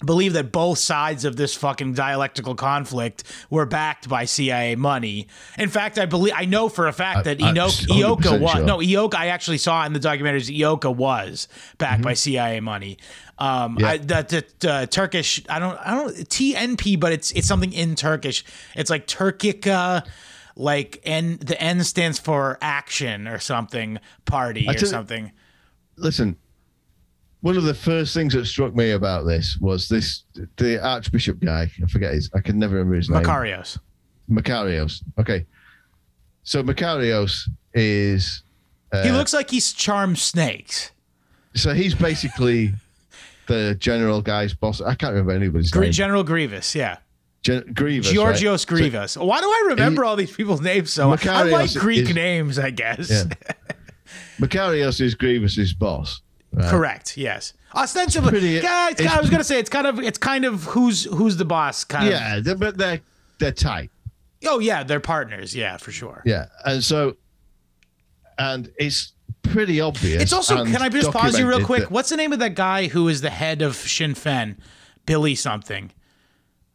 [0.05, 5.27] believe that both sides of this fucking dialectical conflict were backed by CIA money.
[5.57, 8.63] In fact, I believe I know for a fact that 100% EOKA was sure.
[8.63, 9.15] no EOKA.
[9.15, 11.47] I actually saw in the documentaries EOKA was
[11.77, 12.97] backed by CIA money.
[13.37, 13.79] Um, Mm-hmm.
[13.79, 13.87] Yeah.
[13.89, 15.41] I, that that, uh, Turkish.
[15.49, 15.77] I don't.
[15.77, 18.43] I don't TNP, but it's it's something in Turkish.
[18.75, 20.05] It's like Turkica.
[20.55, 25.31] Like N, the N stands for action or something party or tell you- something.
[25.97, 26.35] Listen,
[27.41, 30.23] one of the first things that struck me about this was this
[30.57, 31.69] the Archbishop guy.
[31.83, 32.29] I forget his.
[32.35, 33.23] I can never remember his name.
[33.23, 33.77] Makarios.
[34.29, 35.01] Makarios.
[35.19, 35.45] Okay.
[36.43, 38.43] So Makarios is
[38.91, 40.91] uh, He looks like he's charmed snakes.
[41.53, 42.73] so he's basically
[43.47, 44.81] the general guy's boss.
[44.81, 45.91] I can't remember anybody's name.
[45.91, 46.97] General Grievous, yeah.
[47.43, 48.11] Grievous.
[48.11, 48.77] Georgios right?
[48.77, 49.15] Grievous.
[49.17, 51.11] Why do I remember all these people's names so?
[51.13, 53.09] I like Greek is- names, I guess.
[53.09, 53.23] Yeah.
[54.39, 56.21] Makarios is Grievous's boss.
[56.53, 56.69] right?
[56.69, 57.17] Correct.
[57.17, 57.53] Yes.
[57.75, 60.63] Ostensibly, pretty- yeah, it's, it's- I was gonna say it's kind of it's kind of
[60.63, 62.45] who's who's the boss kind of.
[62.45, 63.01] Yeah, but they're
[63.39, 63.91] they're tight.
[64.45, 65.55] Oh yeah, they're partners.
[65.55, 66.23] Yeah, for sure.
[66.25, 67.17] Yeah, and so,
[68.37, 69.13] and it's
[69.43, 70.21] pretty obvious.
[70.23, 70.65] It's also.
[70.65, 71.83] Can I just pause you real quick?
[71.83, 74.57] that- What's the name of that guy who is the head of Sinn Féin?
[75.05, 75.91] Billy something.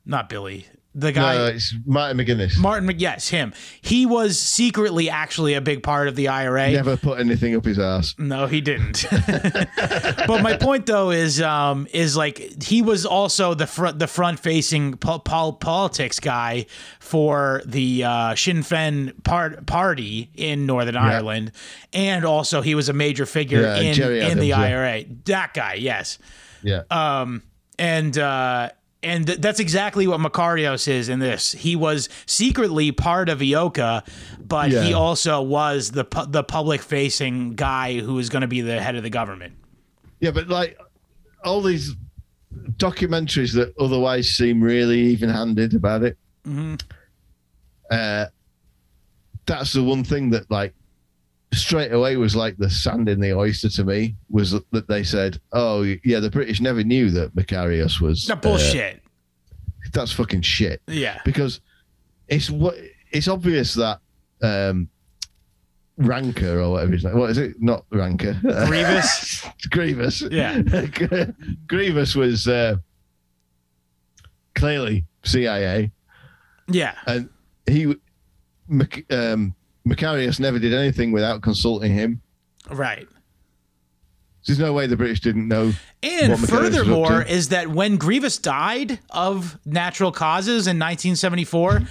[0.06, 0.66] Not Billy.
[0.96, 1.34] The guy.
[1.34, 2.56] No, it's Martin McGuinness.
[2.56, 3.52] Martin, yes, him.
[3.80, 6.70] He was secretly actually a big part of the IRA.
[6.70, 8.14] Never put anything up his ass.
[8.16, 9.04] No, he didn't.
[9.76, 14.38] but my point though is, um, is like he was also the front, the front
[14.38, 16.66] facing po- pol- politics guy
[17.00, 21.50] for the uh, Sinn Féin part party in Northern Ireland,
[21.92, 24.78] and also he was a major figure Yeah, in Gerry in the Adams, yeah.
[24.78, 25.04] IRA.
[25.24, 26.20] That guy, yes,
[26.62, 27.42] Yeah, um,
[27.80, 28.16] and.
[28.16, 28.70] Uh,
[29.04, 31.52] and th- that's exactly what Makarios is in this.
[31.52, 34.06] He was secretly part of EOKA,
[34.40, 38.60] but he also was the pu- the public facing guy who was going to be
[38.60, 39.54] the head of the government.
[40.20, 40.78] yeah, but like
[41.44, 41.94] all these
[42.76, 46.16] documentaries that otherwise seem really even-handed about it.
[46.46, 46.76] Mm-hmm.
[47.90, 48.26] Uh,
[49.46, 50.74] that's the one thing that like
[51.54, 55.40] straight away was like the sand in the oyster to me was that they said,
[55.52, 59.02] "Oh yeah, the British never knew that Makarios was That uh, bullshit.
[59.92, 61.20] that's fucking shit." yeah.
[61.24, 61.60] because
[62.28, 62.74] it's what
[63.10, 64.00] it's obvious that
[64.42, 64.88] um
[65.96, 67.16] Ranker or whatever his name.
[67.18, 67.60] What is it?
[67.62, 68.36] Not Ranker.
[68.66, 69.46] Grievous.
[69.70, 70.22] Grievous.
[70.22, 70.60] Yeah.
[71.68, 72.76] Grievous was uh,
[74.54, 75.92] clearly CIA,
[76.68, 76.94] Yeah.
[77.06, 77.28] and
[77.66, 77.94] he
[79.10, 79.54] um,
[79.86, 82.20] Makarios never did anything without consulting him.
[82.70, 83.06] Right.
[84.46, 85.72] There's no way the British didn't know.
[86.02, 90.78] And what Makarios was up furthermore, is that when Grievous died of natural causes in
[90.78, 91.82] 1974,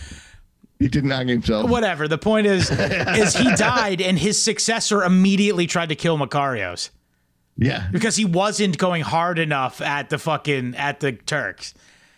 [0.79, 1.69] He didn't hang himself.
[1.69, 2.07] whatever.
[2.07, 6.89] The point is, is he died, and his successor immediately tried to kill Makarios
[7.57, 11.73] Yeah, because he wasn't going hard enough at the fucking at the Turks.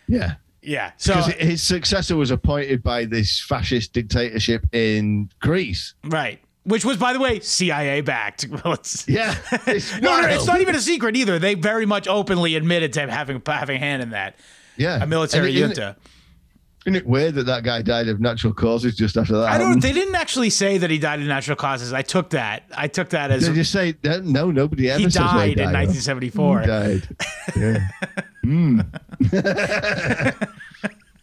[0.06, 0.34] yeah.
[0.66, 0.90] Yeah.
[0.96, 5.94] So Because his successor was appointed by this fascist dictatorship in Greece.
[6.04, 8.46] right, which was by the way CIA backed.
[9.06, 9.34] Yeah,
[9.66, 11.38] it's No, no, it's not even a secret either.
[11.38, 14.36] They very much openly admitted to having having a hand in that.
[14.76, 15.96] yeah A military And it- junta.
[16.84, 19.48] Isn't it weird that that guy died of natural causes just after that?
[19.50, 19.80] I don't.
[19.82, 21.92] They didn't actually say that he died of natural causes.
[21.92, 22.62] I took that.
[22.76, 24.52] I took that as They just say no.
[24.52, 26.60] Nobody ever he why died in 1974.
[26.60, 27.08] He died.
[27.56, 27.88] Yeah.
[28.46, 28.80] Hmm.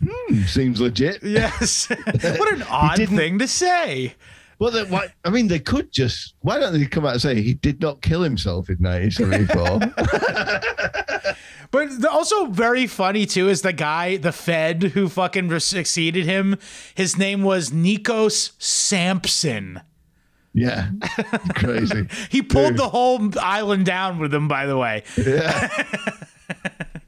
[0.06, 1.24] Hmm, Seems legit.
[1.24, 1.88] Yes.
[1.90, 4.16] what an odd thing to say.
[4.60, 6.34] Well, then why, I mean, they could just.
[6.42, 11.36] Why don't they come out and say he did not kill himself in 1974?
[11.72, 16.60] But also very funny too is the guy, the Fed who fucking succeeded him.
[16.94, 19.82] His name was Nikos Sampson.
[20.54, 20.92] yeah,
[21.56, 22.08] crazy.
[22.30, 22.78] He pulled Dude.
[22.78, 24.48] the whole island down with him.
[24.48, 25.02] By the way,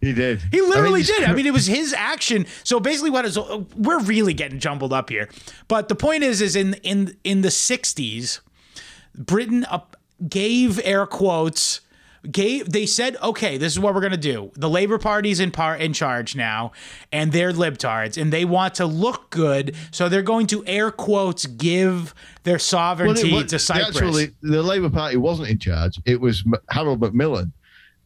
[0.05, 0.39] He did.
[0.51, 1.23] He literally it's did.
[1.23, 2.45] I mean, it was his action.
[2.63, 3.39] So basically, what is
[3.75, 5.29] we're really getting jumbled up here.
[5.67, 8.39] But the point is, is in in in the '60s,
[9.15, 9.97] Britain up,
[10.29, 11.81] gave air quotes.
[12.31, 14.51] Gave they said, okay, this is what we're gonna do.
[14.55, 16.71] The Labor Party's in par in charge now,
[17.11, 21.45] and they're libtards, and they want to look good, so they're going to air quotes
[21.45, 23.97] give their Well, sovereignty was- to Cyprus.
[23.97, 25.99] Actually, the Labour Party wasn't in charge.
[26.05, 27.53] It was Harold Macmillan,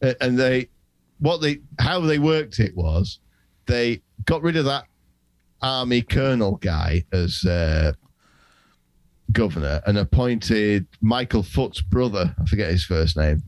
[0.02, 0.68] and they,
[1.20, 3.20] what they, how they worked it was,
[3.66, 4.84] they got rid of that
[5.62, 7.92] army colonel guy as uh,
[9.32, 13.42] governor and appointed Michael Foot's brother, I forget his first name,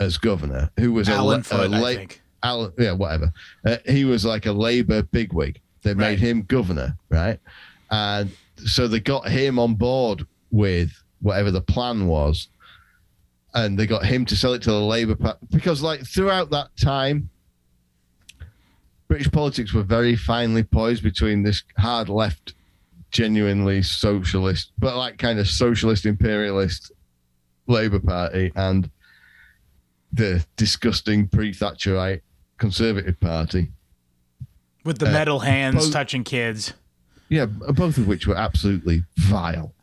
[0.00, 2.20] as governor, who was Alan a, Foot, a I la- think.
[2.42, 3.32] Alan, yeah, whatever.
[3.64, 5.60] Uh, he was like a Labour bigwig.
[5.82, 6.10] They Right.
[6.10, 7.38] made him governor, right?
[7.90, 8.30] And
[8.64, 12.48] so they got him on board with whatever the plan was,
[13.54, 16.68] and they got him to sell it to the Labour Party because, like, throughout that
[16.76, 17.28] time,
[19.08, 22.54] British politics were very finely poised between this hard left,
[23.10, 26.92] genuinely socialist, but like kind of socialist imperialist
[27.66, 28.90] Labour Party and
[30.14, 32.22] the disgusting pre-Thatcherite
[32.58, 33.70] Conservative Party.
[34.84, 36.72] With the Uh, metal hands both- touching kids.
[37.28, 39.74] Yeah, both of which were absolutely vile.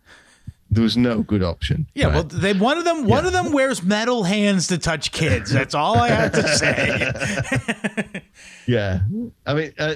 [0.71, 1.87] There was no good option.
[1.95, 2.13] Yeah, right?
[2.15, 3.27] well, they one of them one Yeah.
[3.27, 5.51] of them wears metal hands to touch kids.
[5.51, 8.21] That's all I have to say.
[8.67, 8.99] yeah.
[9.47, 9.95] I mean, uh,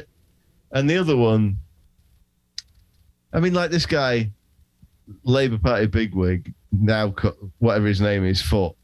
[0.72, 1.60] and the other one,
[3.32, 4.32] I mean, like this guy,
[5.24, 7.14] Labour Party bigwig, now
[7.60, 8.76] whatever his name is, Foot,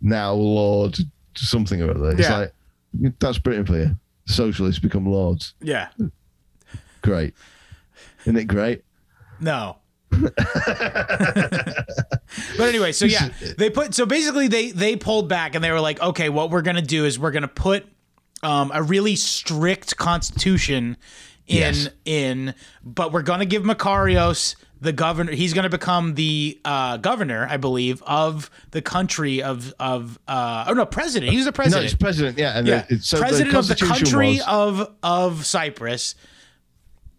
[0.00, 0.96] now Lord
[1.36, 2.10] something or other.
[2.12, 2.36] It's Yeah.
[2.36, 2.52] like
[3.18, 3.96] that's Britain for you.
[4.26, 5.54] Socialists become lords.
[5.60, 5.88] yeah.
[7.02, 7.34] Great,
[8.22, 8.82] isn't it great?
[9.40, 9.76] No.
[12.56, 15.80] but anyway, so yeah, they put so basically they they pulled back and they were
[15.80, 17.86] like, okay, what we're gonna do is we're gonna put
[18.42, 20.96] um, a really strict constitution
[21.46, 21.88] in Yes.
[22.04, 25.32] in, but we're gonna give Makarios the governor.
[25.32, 30.72] He's gonna become the uh, governor, I believe, of the country of of uh, oh
[30.72, 31.32] no, president.
[31.32, 31.82] He's the president.
[31.82, 32.38] No, it's president.
[32.38, 36.14] Yeah, and yeah, the, so president of the country was- of of Cyprus,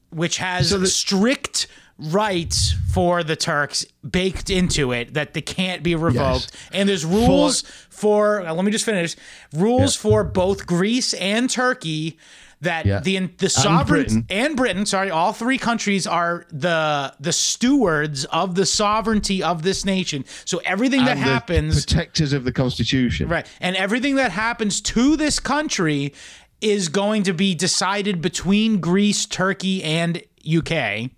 [0.09, 1.67] which has So the- strict
[1.97, 6.51] rights for the Turks baked into it that they can't be revoked.
[6.73, 9.15] And there's rules for, uh, let me just finish
[9.53, 12.17] rules for both Greece and Turkey
[12.61, 12.99] that Yeah.
[13.01, 14.25] the the sovereign Britain.
[14.29, 19.85] and Britain, sorry, all three countries are the the stewards of the sovereignty of this
[19.85, 20.25] nation.
[20.45, 23.27] So everything that and the happens protectors of the Constitution.
[23.27, 23.45] Right.
[23.61, 26.13] And everything that happens to this country
[26.61, 31.11] is going to be decided between Greece, Turkey, and UK.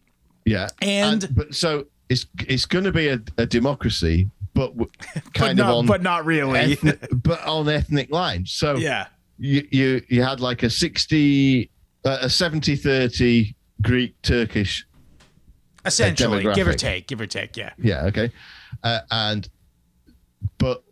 [0.48, 4.90] Yeah, And- but so it's it's going to be a, a democracy, but w-
[5.34, 6.58] kind but of on but not really.
[6.58, 8.52] ethnic, but on ethnic lines.
[8.54, 9.08] So yeah.
[9.38, 11.70] you you you had like a 60
[12.06, 14.86] uh, a 70 30 Greek Turkish
[15.86, 17.72] Essentially, give or take, give or take, yeah.
[17.78, 18.32] yeah okay
[18.84, 19.48] uh, and
[20.58, 20.84] but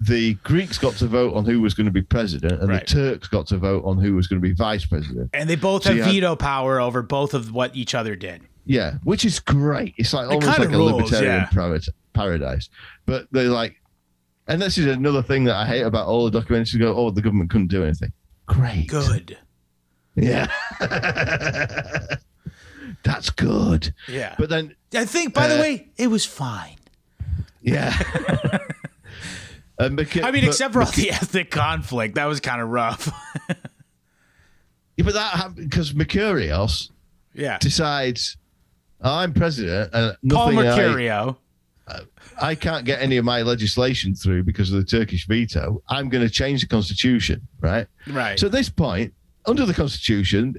[0.00, 2.86] the Greeks got to vote on who was going to be president and Right.
[2.86, 5.56] the Turks got to vote on who was going to be vice president And they
[5.56, 8.42] both So have you had- veto power over both of what each other did.
[8.66, 11.88] yeah which is great it's like almost kinda like a libertarian yeah.
[12.12, 12.68] paradise
[13.06, 13.76] but they're like
[14.48, 17.10] and this is another thing that I hate about all the documentaries you go oh
[17.10, 18.12] the government couldn't do anything
[18.46, 19.38] great Good.
[20.14, 20.46] Yeah.
[23.02, 23.94] That's good.
[24.08, 24.34] Yeah.
[24.38, 26.76] But then, I think, by the Uh, way, it was fine.
[27.62, 27.96] yeah.
[29.78, 32.14] and Mc- I mean, but- except for all the ethnic conflict.
[32.16, 33.10] That was kind of rough.
[34.96, 36.90] Yeah, but that happened because Makarios
[37.34, 37.58] yeah.
[37.58, 38.38] decides,
[39.00, 41.36] I'm president and Paul nothing I, Mercurio.
[42.40, 45.82] I can't get any of my legislation through because of the Turkish veto.
[45.88, 47.86] I'm going to change the constitution, right?
[48.08, 48.38] Right.
[48.38, 49.14] So at this point,
[49.46, 50.56] under the constitution,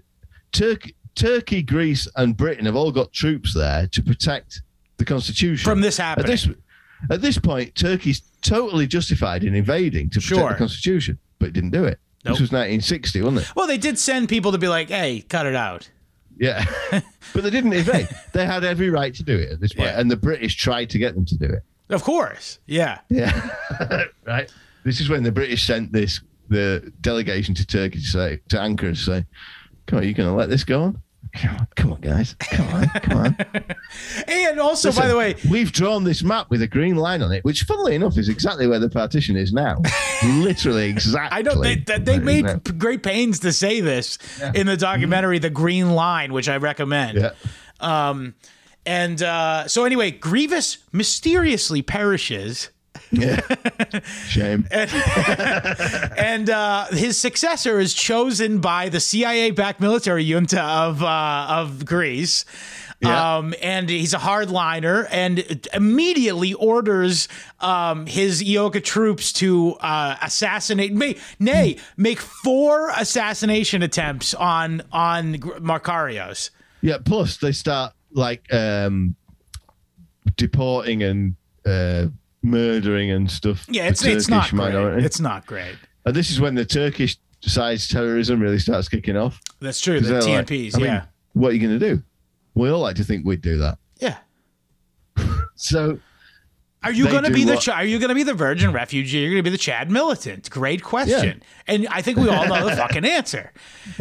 [0.54, 4.62] Turkey, Turkey, Greece, and Britain have all got troops there to protect
[4.98, 6.32] the constitution From this At happening.
[6.32, 6.48] this,
[7.12, 10.50] at this point, Turkey's totally justified in invading to protect Sure.
[10.50, 12.00] the constitution, but it didn't do it.
[12.26, 12.34] Nope.
[12.34, 13.56] This was 1960, wasn't it?
[13.56, 15.90] well, they did send people to be like, hey, cut it out.
[16.40, 18.08] Yeah, but they didn't invade.
[18.34, 20.00] they had every right to do it at this point, Yeah.
[20.00, 21.64] and the British tried to get them to do it.
[21.90, 22.60] Of course.
[22.68, 23.00] Yeah.
[23.10, 23.50] Yeah,
[24.26, 24.52] right.
[24.84, 28.90] This is when the British sent this the delegation to Turkey to say to Ankara
[28.92, 29.26] to say,
[29.86, 31.02] "Come on, you're going to let this go on?
[31.34, 33.38] Come on, come on, guys, come on, come on."
[34.28, 37.44] And also, by the way, we've drawn this map with a green line on it,
[37.44, 39.82] which, funnily enough, is exactly where the partition is now.
[40.24, 41.38] Literally exactly.
[41.38, 44.18] I know they, that they made great pains to say this
[44.56, 47.20] in the documentary, The Green Line, which I recommend.
[47.20, 47.32] Yeah.
[47.80, 48.36] Um,
[48.86, 52.70] and uh, so, anyway, Grivas mysteriously perishes,
[53.12, 53.40] Yeah.
[54.28, 54.68] Shame.
[54.72, 62.46] and uh, his successor is chosen by the CIA-backed military junta of uh, of Greece.
[63.00, 63.38] Yeah.
[63.38, 67.28] Um, and he's a hardliner and immediately orders
[67.60, 75.36] um, his EOKA troops to uh, assassinate, may, nay, make four assassination attempts on on
[75.36, 76.50] Makarios.
[76.82, 76.98] Yeah.
[77.04, 79.16] Plus, they start like um,
[80.36, 81.36] deporting and
[81.68, 82.08] uh,
[82.50, 83.66] murdering and stuff.
[83.70, 85.04] Yeah, it's it's not great.
[85.04, 85.76] It's not great.
[86.06, 89.40] and this is when the Turkish side's terrorism really starts kicking off.
[89.60, 90.00] That's true.
[90.00, 92.02] The they're like, TMPs, I mean, yeah, what are you going to do?
[92.56, 93.78] We all like to think we'd do that.
[94.00, 94.18] yeah.
[95.60, 95.98] So
[96.84, 98.72] Are you going to be the what- Ch- Are you going to be the Virgin
[98.72, 99.18] refugee?
[99.18, 100.52] You're going to be the Chad militant.
[100.52, 101.42] Great question.
[101.66, 103.52] And I think we all know the fucking answer.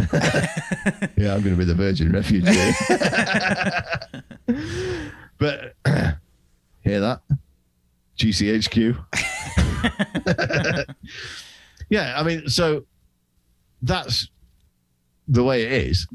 [1.16, 2.46] yeah, I'm going to be the Virgin refugee.
[5.38, 5.74] but
[6.82, 7.20] hear that?
[8.16, 9.04] GCHQ.
[11.88, 12.84] yeah, I mean, so
[13.82, 14.28] that's
[15.28, 16.06] the way it is.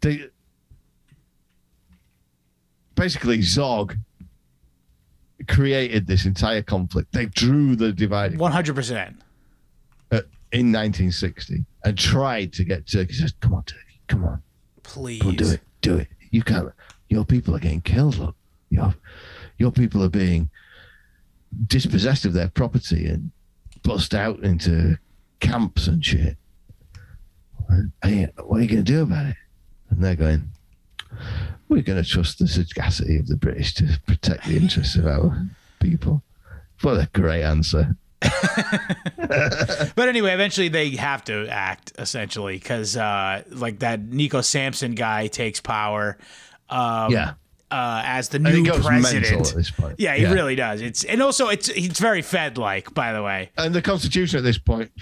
[0.00, 0.26] They
[2.94, 3.96] basically Zog
[5.48, 7.12] created this entire conflict.
[7.12, 9.16] They drew the dividing One hundred percent.
[10.12, 10.22] uh,
[10.52, 13.14] in 1960 and tried to get Turkey.
[13.14, 14.42] Says, "Come on, Turkey, come on."
[14.82, 15.20] Please.
[15.22, 15.60] Go do it.
[15.80, 16.08] Do it.
[16.30, 16.70] You can't.
[17.08, 18.18] Your people are getting killed.
[18.18, 18.36] Look,
[18.70, 18.94] your
[19.58, 20.50] your people are being
[21.66, 23.30] dispossessed of their property and
[23.82, 24.98] bust out into
[25.40, 26.36] camps and shit.
[27.68, 29.36] And, hey, what are you going to do about it?
[29.90, 30.50] And they're going.
[31.68, 35.46] We're going to trust the sagacity of the British to protect the interests of our
[35.80, 36.22] people.
[36.82, 37.96] What a great answer.
[39.96, 45.28] But anyway, eventually they have to act essentially because uh, like that Nico Sampson guy
[45.28, 46.18] takes power.
[46.68, 47.34] Um, Yeah.
[47.74, 49.02] Uh, as the new president.
[49.02, 49.96] mental at this point.
[49.98, 50.80] Yeah, he really does.
[50.80, 53.50] It's and also it's it's very Fed like, by the way.
[53.58, 54.92] and the constitution at this point.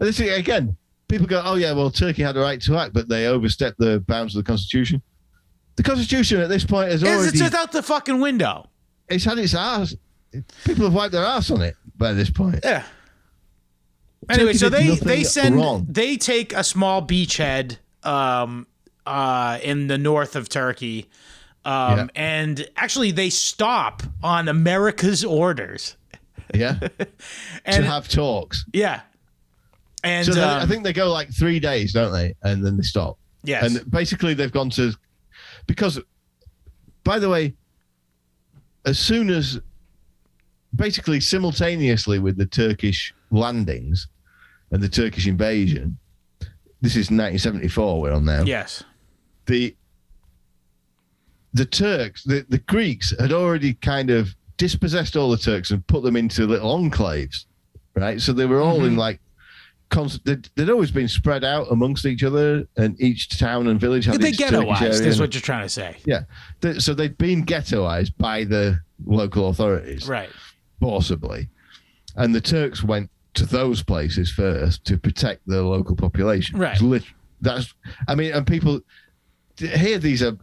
[0.00, 0.76] And this is, again,
[1.06, 4.00] people go, "Oh yeah, well, Turkey had a right to act, but they overstepped the
[4.08, 5.02] bounds of the constitution."
[5.76, 8.68] The constitution at this point has It's, already it's without the fucking window.
[9.08, 9.94] it's had its ass.
[10.64, 12.58] People have wiped their ass on it by this point.
[12.64, 12.82] Yeah.
[14.28, 15.86] Anyway, Turkey so they they send wrong.
[15.88, 18.66] they take a small beachhead um
[19.06, 21.08] uh in the north of Turkey.
[21.64, 22.06] Um Yeah.
[22.14, 25.96] and actually they stop on America's orders.
[26.54, 26.78] Yeah,
[27.64, 28.64] And to have talks.
[28.72, 29.00] yeah.
[30.04, 32.34] And So they, I um, think they go like three days, don't they?
[32.42, 33.18] And then they stop.
[33.42, 33.64] yes.
[33.74, 34.92] And basically, they've gone to
[35.66, 35.98] because,
[37.04, 37.54] by the way,
[38.84, 39.58] as soon as
[40.76, 44.06] basically simultaneously with the Turkish landings
[44.70, 45.96] and the Turkish invasion,
[46.82, 48.00] this is 1974.
[48.02, 48.42] We're on now.
[48.42, 48.84] yes.
[49.46, 49.74] The
[51.54, 54.28] the Turks, the, the Greeks had already kind of
[54.58, 57.46] dispossessed all the Turks and put them into little enclaves,
[57.94, 58.20] right?
[58.20, 58.86] So they were all Mm-hmm.
[58.86, 59.20] in like.
[59.90, 64.06] Const- they'd, they'd always been spread out amongst each other, and each town and village
[64.06, 65.98] had They ghettoized is what you're trying to say.
[66.04, 66.22] Yeah.
[66.78, 70.30] So they'd been ghettoized by the local authorities, Right.
[70.80, 71.48] forcibly.
[72.16, 76.58] And the Turks went to those places first to protect the local population.
[76.58, 76.80] Right.
[76.80, 77.04] Lit-
[77.40, 77.72] that's,
[78.08, 78.80] I mean, and people
[79.58, 80.36] here, these are,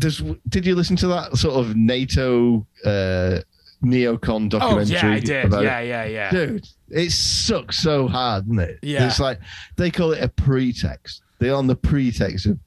[0.00, 3.40] does, did you listen to that sort of NATO uh,
[3.84, 5.44] neocon Oh yeah, I did.
[5.46, 5.62] about?
[5.62, 6.30] Yeah, yeah, yeah.
[6.30, 8.78] Dude, it sucks so hard, doesn't it?
[8.82, 9.06] Yeah.
[9.06, 9.38] It's like
[9.76, 11.22] they call it a pretext.
[11.38, 12.58] They're on the pretext of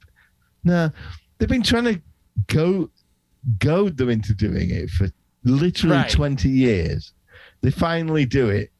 [0.63, 0.89] no,
[1.37, 2.01] they've been trying to
[2.47, 2.89] go
[3.59, 5.09] goad them into doing it for
[5.43, 6.09] literally Right.
[6.09, 7.11] 20 years.
[7.61, 8.71] They finally do it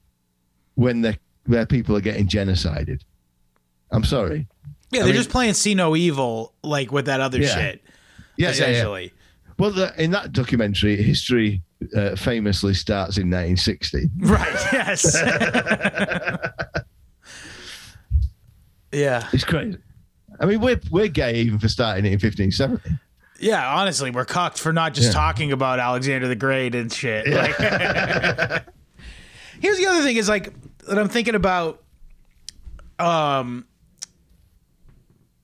[0.75, 3.01] when they their people are getting genocided.
[3.91, 4.47] I'm sorry.
[4.91, 7.53] Yeah, I they're mean- just playing see no evil like with that other Yeah.
[7.55, 7.83] shit.
[8.37, 8.69] Yeah, yeah, yeah.
[8.71, 9.13] essentially.
[9.59, 11.61] Well, the, in that documentary, history
[11.95, 14.09] uh, famously starts in 1960.
[14.19, 14.49] Right.
[14.73, 15.15] Yes.
[18.91, 19.27] yeah.
[19.33, 19.77] It's crazy.
[20.39, 22.99] I mean, we're we're gay even for starting it in 1570.
[23.39, 23.75] Yeah.
[23.75, 25.13] Honestly, we're cucked for not just Yeah.
[25.13, 27.27] talking about Alexander the Great and shit.
[27.27, 27.55] Like,
[29.61, 30.53] here's the other thing: is like
[30.87, 31.83] that I'm thinking about.
[32.99, 33.65] Um.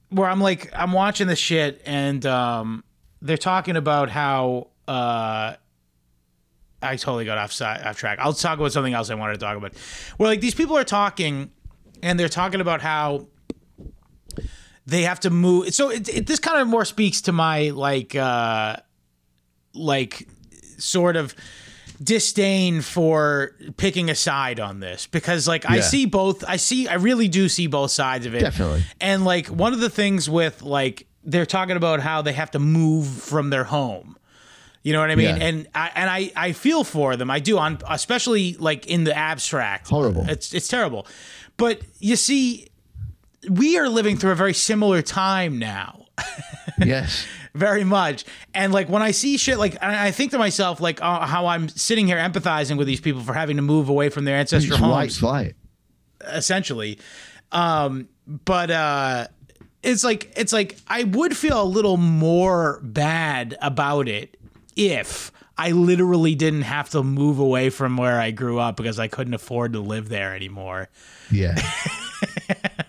[0.09, 2.83] Where I'm like, I'm watching this shit, and um,
[3.21, 5.53] they're talking about how uh,
[6.81, 8.17] I totally got off side, off track.
[8.19, 9.75] I'll talk about something else I wanted to talk about.
[10.17, 11.51] Where like these people are talking,
[12.01, 13.27] and they're talking about how
[14.85, 15.73] they have to move.
[15.75, 18.77] So it, it, this kind of more speaks to my like, uh,
[19.73, 20.27] like,
[20.79, 21.35] sort of
[22.01, 26.43] disdain for picking a side on this because like I see both.
[26.47, 26.87] I see.
[26.87, 28.39] I really do see both sides of it.
[28.39, 28.83] Definitely.
[29.01, 32.59] And like one of the things with like they're talking about how they have to
[32.59, 34.17] move from their home.
[34.81, 35.35] You know what I mean?
[35.35, 35.43] Yeah.
[35.43, 37.29] And I and I I feel for them.
[37.29, 39.89] I do on especially like in the abstract.
[39.89, 40.29] Horrible.
[40.29, 41.05] It's it's terrible.
[41.57, 42.69] But you see
[43.49, 46.05] we are living through a very similar time now.
[46.83, 47.25] Yes.
[47.55, 48.25] very much.
[48.53, 51.47] And like when I see shit like I I think to myself like uh, how
[51.47, 54.73] I'm sitting here empathizing with these people for having to move away from their ancestral
[54.75, 55.55] It's homes flight.
[56.27, 56.99] essentially.
[57.51, 59.27] Um, but uh,
[59.81, 64.37] it's like it's like I would feel a little more bad about it
[64.75, 69.07] if I literally didn't have to move away from where I grew up because I
[69.07, 70.89] couldn't afford to live there anymore.
[71.31, 71.55] Yeah.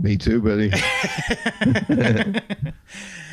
[0.00, 0.70] Me too, buddy.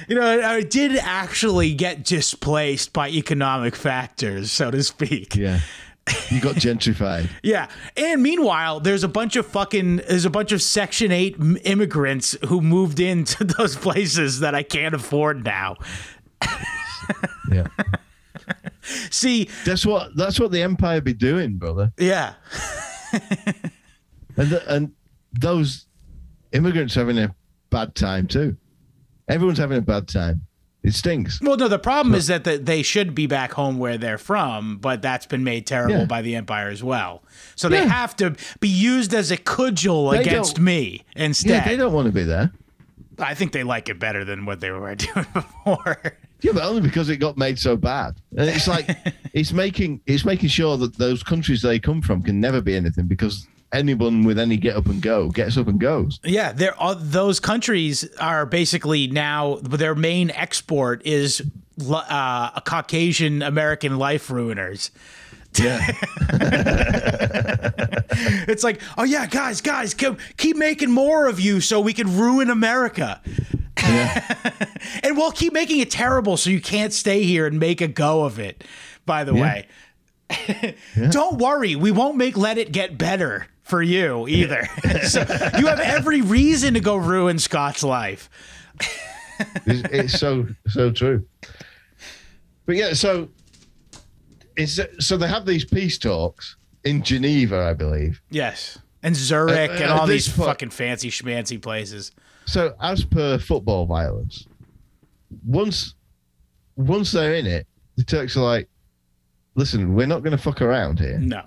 [0.09, 5.35] You know, I did actually get displaced by economic factors, so to speak.
[5.35, 5.59] Yeah.
[6.29, 7.29] You got gentrified.
[7.43, 7.67] Yeah.
[7.97, 11.35] And meanwhile, there's a bunch of fucking there's a bunch of Section 8
[11.65, 15.75] immigrants who moved into those places that I can't afford now.
[17.51, 17.67] Yeah.
[19.09, 21.91] See, That's what that's what the empire be doing, brother.
[21.97, 22.35] yeah.
[24.37, 24.91] And th- and
[25.33, 25.86] those
[26.57, 27.33] immigrants are having a
[27.69, 28.57] bad time too.
[29.29, 30.41] Everyone's having a bad time.
[30.83, 31.41] It stinks.
[31.41, 34.77] Well, no, the problem is that the, they should be back home where they're from,
[34.77, 36.05] but that's been made terrible Yeah.
[36.05, 37.23] by the empire as well.
[37.55, 37.87] So they Yeah.
[37.89, 41.65] have to be used as a cudgel They against me Yeah, instead.
[41.65, 42.51] they don't want to be there.
[43.19, 45.97] I think they like it better than what they were doing before.
[46.41, 48.21] Yeah, but only because it got made so bad.
[48.37, 48.95] And it's like
[49.33, 53.07] it's making it's making sure that those countries they come from can never be anything
[53.07, 56.19] because anyone with any get up and go gets up and goes.
[56.23, 61.41] Yeah, there are those countries are basically now their main export is
[61.89, 64.91] uh, a Caucasian American life ruiners.
[65.57, 65.85] Yeah.
[68.47, 72.17] It's like, oh yeah, guys, guys, keep, keep making more of you so we can
[72.17, 73.21] ruin America.
[73.77, 74.35] Yeah.
[75.03, 78.23] and we'll keep making it terrible so you can't stay here and make a go
[78.23, 78.63] of it.
[79.05, 79.67] By the way,
[81.11, 84.67] don't worry, we won't make let it get better for you either.
[85.07, 85.19] so
[85.57, 88.29] you have every reason to go ruin Scott's life.
[89.65, 91.25] it's, it's so so true.
[92.65, 93.29] But yeah, so
[94.55, 98.21] it's so they have these peace talks in Geneva, I believe.
[98.29, 98.77] Yes.
[99.03, 102.11] And Zurich Uh, and all these po- fucking fancy schmancy places.
[102.45, 104.47] So as per football violence,
[105.45, 105.93] once
[106.75, 108.67] once they're in it, the Turks are like,
[109.55, 111.19] "Listen, we're not going to fuck around here.
[111.19, 111.43] No.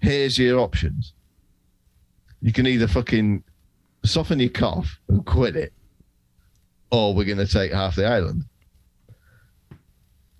[0.00, 1.12] Here's your options.
[2.40, 3.42] You can either fucking
[4.04, 5.72] soften your cough and quit it,
[6.90, 8.44] or we're going to take half the island."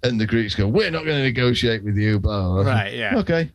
[0.05, 2.73] And the Greeks go, "We're not going to negotiate with you." Blah, blah.
[2.73, 3.17] Right, yeah.
[3.19, 3.51] Okay.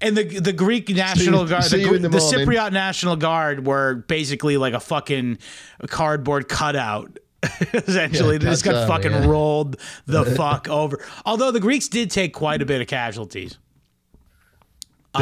[0.00, 2.18] And the the Greek National you- Guard, see the, the the.
[2.18, 5.38] Cypriot National Guard were basically like a fucking
[5.88, 7.18] cardboard cutout.
[7.74, 9.26] Essentially, Yeah, they just got fucking yeah.
[9.26, 11.04] rolled the fuck over.
[11.26, 13.58] Although the Greeks did take quite a bit of casualties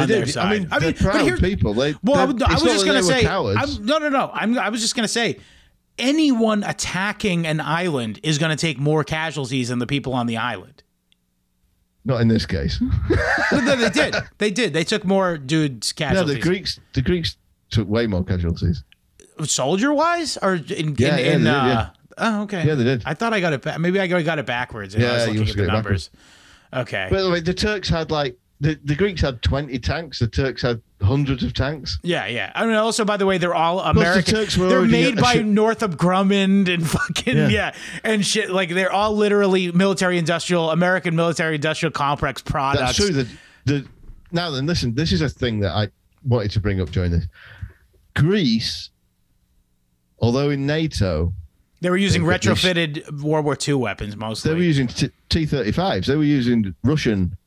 [0.01, 0.45] on their side.
[0.45, 1.73] I mean, they're but proud here- people.
[1.73, 3.25] They, Well, I, would- I was just that gonna say.
[3.27, 4.29] I'm, no, no, no.
[4.33, 5.39] I'm, I was just gonna say,
[5.97, 10.83] anyone attacking an island is gonna take more casualties than the people on the island.
[12.07, 12.79] Not in this case.
[13.51, 14.15] But no, they did.
[14.37, 14.73] They did.
[14.73, 16.35] They took more dudes no, casualties.
[16.35, 16.79] the Greeks.
[16.93, 17.37] The Greeks
[17.71, 18.83] took way more casualties.
[19.43, 21.89] soldier wise or in Yeah, in, yeah, in did, uh, yeah.
[22.19, 23.03] oh okay Yeah, they did.
[23.05, 25.37] I thought I got it ba- maybe I got it backwards and I Yeah, was
[25.39, 26.09] looking at the numbers
[26.73, 30.19] okay By the way, the Turks had like the, the Greeks had twenty tanks.
[30.19, 31.99] The Turks had hundreds of tanks.
[32.03, 34.81] yeah yeah I mean also by the way they're all American The Turks were they're
[34.85, 37.47] made a by shit- Northrop Grumman and fucking yeah.
[37.49, 37.75] Yeah.
[38.03, 43.09] and shit like they're all literally military industrial American military industrial complex products That's true.
[43.11, 43.27] The,
[43.65, 43.87] the
[44.31, 44.95] now then, listen.
[44.95, 45.89] This is a thing that I
[46.25, 47.25] wanted to bring up during this.
[48.15, 48.89] Greece,
[50.19, 51.33] although in NATO
[51.81, 54.87] they were using They've got these- retrofitted World War II weapons mostly they were using
[54.87, 56.07] T thirty fives.
[56.07, 57.37] They were using Russian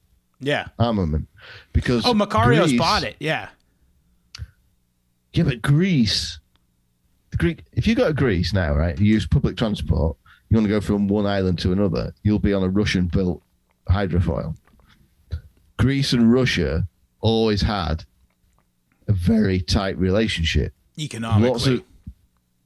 [0.40, 1.26] yeah armament
[1.72, 3.48] because oh Makario's Greece- bought it yeah
[5.32, 6.40] Yeah, but Greece,
[7.30, 7.64] the Greek.
[7.72, 10.16] If you go to Greece now, right, you use public transport.
[10.48, 12.14] You want to go from one island to another.
[12.22, 13.42] You'll be on a Russian-built
[13.90, 14.56] hydrofoil.
[15.76, 16.88] Greece and Russia
[17.20, 18.04] always had
[19.06, 20.72] a very tight relationship.
[20.98, 21.82] economically Lots of,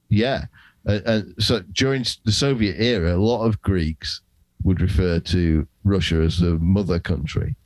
[0.08, 0.44] yeah,
[0.84, 4.20] and, and so during the Soviet era, a lot of Greeks
[4.62, 7.56] would refer to Russia as the mother country.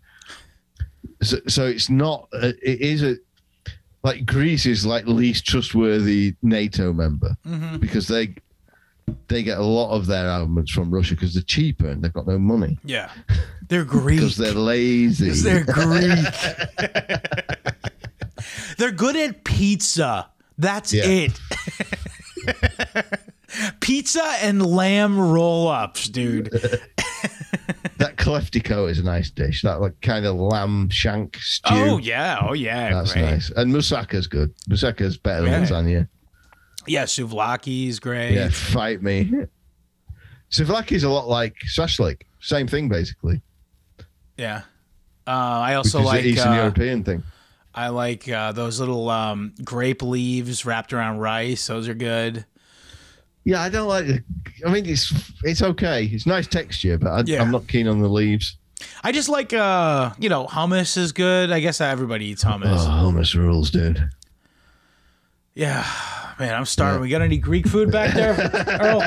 [1.22, 2.28] So, so it's not.
[2.32, 3.16] uh, It is a
[4.02, 7.80] like Greece is like least trustworthy NATO member Mhm.
[7.80, 8.34] because they
[9.28, 12.26] they get a lot of their armaments from Russia because they're cheaper and they've got
[12.26, 13.10] no money yeah
[13.68, 15.26] they're Greek because they're lazy.
[15.26, 16.26] Because they're Greek.
[18.78, 20.28] they're good at pizza.
[20.58, 21.04] That's Yeah.
[21.06, 21.40] it.
[23.80, 26.50] pizza and lamb roll ups, dude.
[27.98, 29.62] that kleftiko is a nice dish.
[29.62, 31.74] That like kind of lamb shank stew.
[31.74, 32.38] Oh, yeah.
[32.42, 32.90] Oh, yeah.
[32.92, 33.22] That's great.
[33.22, 33.50] nice.
[33.50, 34.52] And moussaka's good.
[34.68, 35.68] Moussaka's better than Yeah.
[35.68, 36.08] lasagna.
[36.86, 38.34] Yeah, souvlaki's great.
[38.34, 39.30] Yeah, fight me.
[40.50, 42.22] Souvlaki's a lot like shashlik.
[42.40, 43.42] Same thing, basically.
[44.36, 44.62] Yeah.
[45.26, 47.22] Uh, I also is like an Eastern uh, European thing.
[47.74, 51.66] I like uh, those little um, grape leaves wrapped around rice.
[51.66, 52.46] Those are good.
[53.46, 54.08] Yeah, I don't like.
[54.08, 54.24] The,
[54.66, 55.12] I mean, it's
[55.44, 56.04] it's okay.
[56.06, 57.40] It's nice texture, but I, Yeah.
[57.40, 58.56] I'm not keen on the leaves.
[59.04, 61.52] I just like uh, you know, hummus is good.
[61.52, 62.76] I guess everybody eats hummus.
[62.76, 64.10] Oh, hummus rules, dude.
[65.54, 65.86] Yeah.
[66.40, 67.00] Man, I'm starving.
[67.02, 68.34] We got any Greek food back there?
[68.80, 69.00] Earl?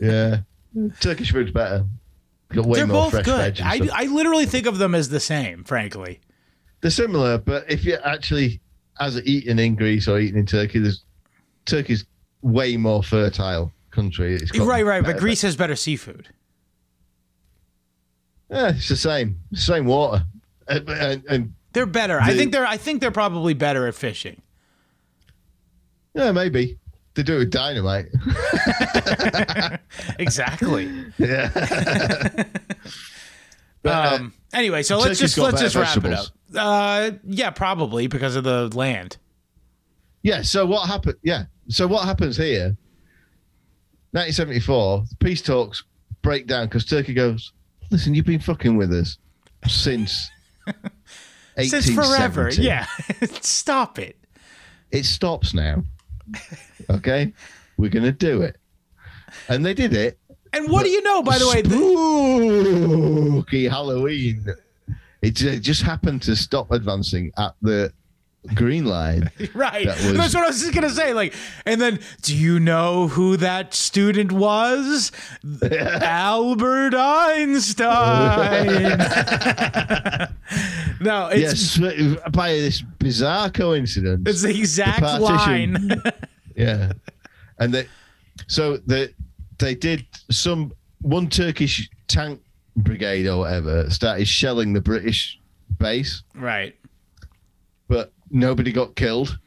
[0.00, 0.38] Yeah,
[0.98, 1.86] Turkish food's better.
[2.48, 3.60] Got way They're more both fresh good.
[3.62, 3.88] I.
[3.94, 6.20] I literally think of them as the same, frankly.
[6.80, 8.60] They're similar, but if you're actually
[8.98, 11.04] as eating in Greece or eating in Turkey, there's
[11.64, 12.04] Turkey's
[12.42, 14.34] way more fertile country.
[14.34, 15.04] It's got Right, right.
[15.04, 16.28] But Greece has better seafood.
[18.50, 20.24] Yeah, it's the same, same water,
[20.68, 22.18] and, and, and They're better.
[22.20, 22.66] I think they're.
[22.66, 24.40] I think they're probably better at fishing.
[26.14, 26.78] yeah, maybe
[27.14, 28.06] they do it with dynamite.
[30.18, 30.90] Exactly.
[31.18, 31.50] yeah,
[33.82, 34.32] but, uh, um.
[34.52, 36.26] Anyway, so let's just let's just wrap it up.
[36.54, 37.10] Uh.
[37.24, 39.16] Yeah, probably because of the land.
[40.22, 40.42] yeah.
[40.42, 41.16] So what happened?
[41.22, 41.44] Yeah.
[41.68, 42.76] So what happens here?
[44.12, 45.84] 1974, the peace talks
[46.22, 47.52] break down because Turkey goes,
[47.90, 49.18] "Listen, you've been fucking with us
[49.66, 50.30] since."
[51.60, 52.50] Since forever.
[52.50, 52.86] Yeah.
[53.40, 54.16] Stop it.
[54.92, 55.82] it stops now.
[56.88, 57.32] Okay,
[57.76, 58.58] we're gonna do it,
[59.48, 60.20] and they did it.
[60.52, 61.64] And what do you know, by the way?
[61.64, 64.46] spooky Halloween.
[65.20, 67.92] It ju- just happened to stop advancing at the
[68.54, 69.30] green line.
[69.54, 69.86] Right.
[69.86, 71.12] That was- That's what I was just gonna say.
[71.14, 71.34] Like,
[71.66, 75.10] and then, do you know who that student was?
[75.62, 78.98] Albert Einstein.
[81.00, 84.22] no, it's yes, by this bizarre coincidence.
[84.28, 86.02] it's the exact The line.
[86.56, 86.92] yeah,
[87.58, 87.86] and they
[88.46, 89.14] so they
[89.58, 92.40] they did some one Turkish tank
[92.76, 95.38] brigade or whatever started shelling the British
[95.78, 96.22] base.
[96.34, 96.74] right.
[97.88, 99.38] but nobody got killed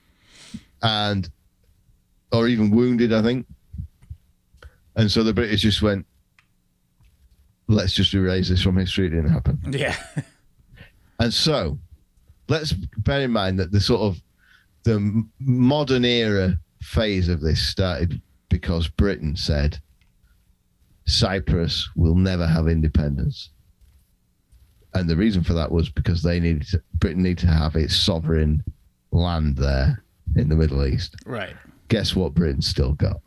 [0.82, 1.30] and
[2.32, 3.46] or even wounded i think.
[4.96, 6.06] And so the british just went
[7.68, 9.08] let's just erase this from history.
[9.08, 9.60] It didn't happen.
[9.72, 9.96] Yeah.
[11.20, 11.80] and so
[12.50, 14.22] let's bear in mind that the sort of
[14.84, 19.80] the modern era phase of this started because britain said
[21.06, 23.52] cyprus will never have independence
[24.94, 27.96] and the reason for that was because they needed to, britain needed to have its
[27.96, 28.64] sovereign
[29.12, 30.04] land there
[30.36, 31.56] in the middle east Right.
[31.90, 33.22] guess what Britain's still got?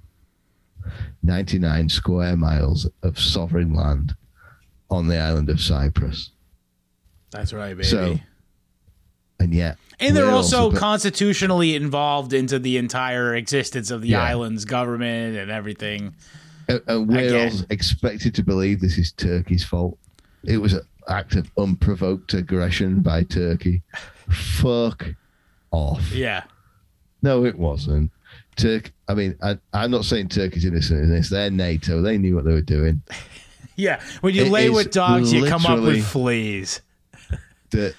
[1.23, 4.15] 99 square miles of sovereign land
[4.91, 6.31] on the island of Cyprus.
[7.31, 7.85] That's right, baby.
[7.85, 8.19] So,
[9.41, 14.23] and yet, and they're also but- constitutionally involved into the entire existence of the Yeah.
[14.23, 16.15] island's government and everything.
[16.69, 19.99] and, and we're all expected to believe this is Turkey's fault.
[20.45, 23.83] It was an act of unprovoked aggression by Turkey.
[24.31, 25.07] Fuck
[25.71, 26.13] off.
[26.13, 26.45] Yeah.
[27.23, 28.11] No, it wasn't.
[28.57, 28.93] Turk.
[29.09, 31.31] I mean, I, I'm not saying Turkey's innocent in this.
[31.31, 32.01] They're NATO.
[32.01, 33.03] They knew what they were doing.
[33.77, 34.01] Yeah.
[34.21, 36.81] When you It lay with dogs, you come up with fleas.
[37.71, 37.93] the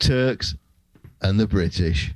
[0.00, 0.56] Turks
[1.22, 2.12] and the British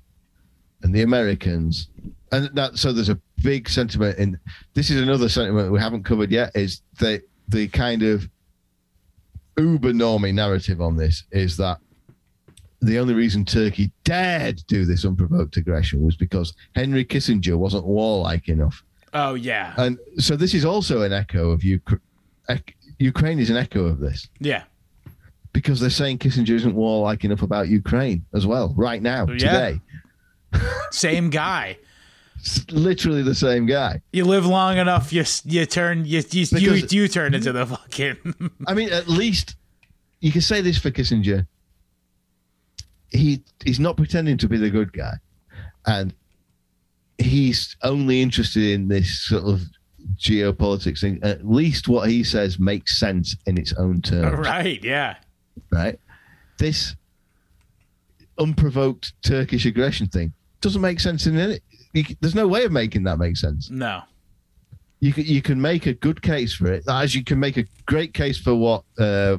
[0.83, 1.87] and the Americans,
[2.33, 4.41] and that so there's a big sentiment in
[4.75, 8.29] this is another sentiment we haven't covered yet is the the kind of
[9.61, 11.79] uber normie narrative on this is that
[12.83, 18.49] the only reason Turkey dared do this unprovoked aggression was because Henry Kissinger wasn't warlike
[18.49, 18.83] enough.
[19.13, 19.75] Oh yeah.
[19.77, 22.01] And so this is also an echo of Ukraine.
[22.99, 24.63] Ukraine is an echo of this Yeah.
[25.53, 29.37] because they're saying Kissinger isn't warlike enough about Ukraine as well, right now, Yeah.
[29.39, 29.81] today.
[30.91, 31.77] Same guy.
[32.41, 34.01] It's literally the same guy.
[34.13, 37.67] You live long enough, you you turn you you you, Because- you turn into the
[37.67, 38.17] fucking
[38.67, 39.57] I mean, at least
[40.21, 41.47] you can say this for Kissinger.
[43.11, 45.15] He he's not pretending to be the good guy,
[45.87, 46.15] and
[47.19, 49.63] he's only interested in this sort of
[50.17, 51.19] geopolitics thing.
[51.23, 54.39] At least what he says makes sense in its own terms.
[54.47, 54.83] right.
[54.83, 55.17] Yeah.
[55.71, 55.99] right?
[56.59, 56.95] This
[58.39, 61.63] unprovoked Turkish aggression thing doesn't make sense in it.
[61.93, 63.71] You, there's no way of making that make sense.
[63.71, 64.03] No.
[65.01, 67.65] You can, you can make a good case for it, as you can make a
[67.87, 69.39] great case for what uh,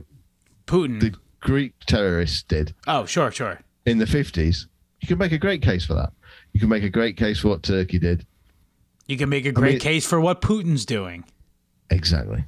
[0.65, 0.99] Putin.
[0.99, 3.59] the Greek terrorists did oh, sure, sure.
[3.85, 4.65] in the 50s.
[5.01, 6.11] You can make a great case for that.
[6.53, 8.25] You can make a great case for what Turkey did.
[9.07, 11.25] You can make a great mean- case for what Putin's doing.
[11.89, 12.43] Exactly.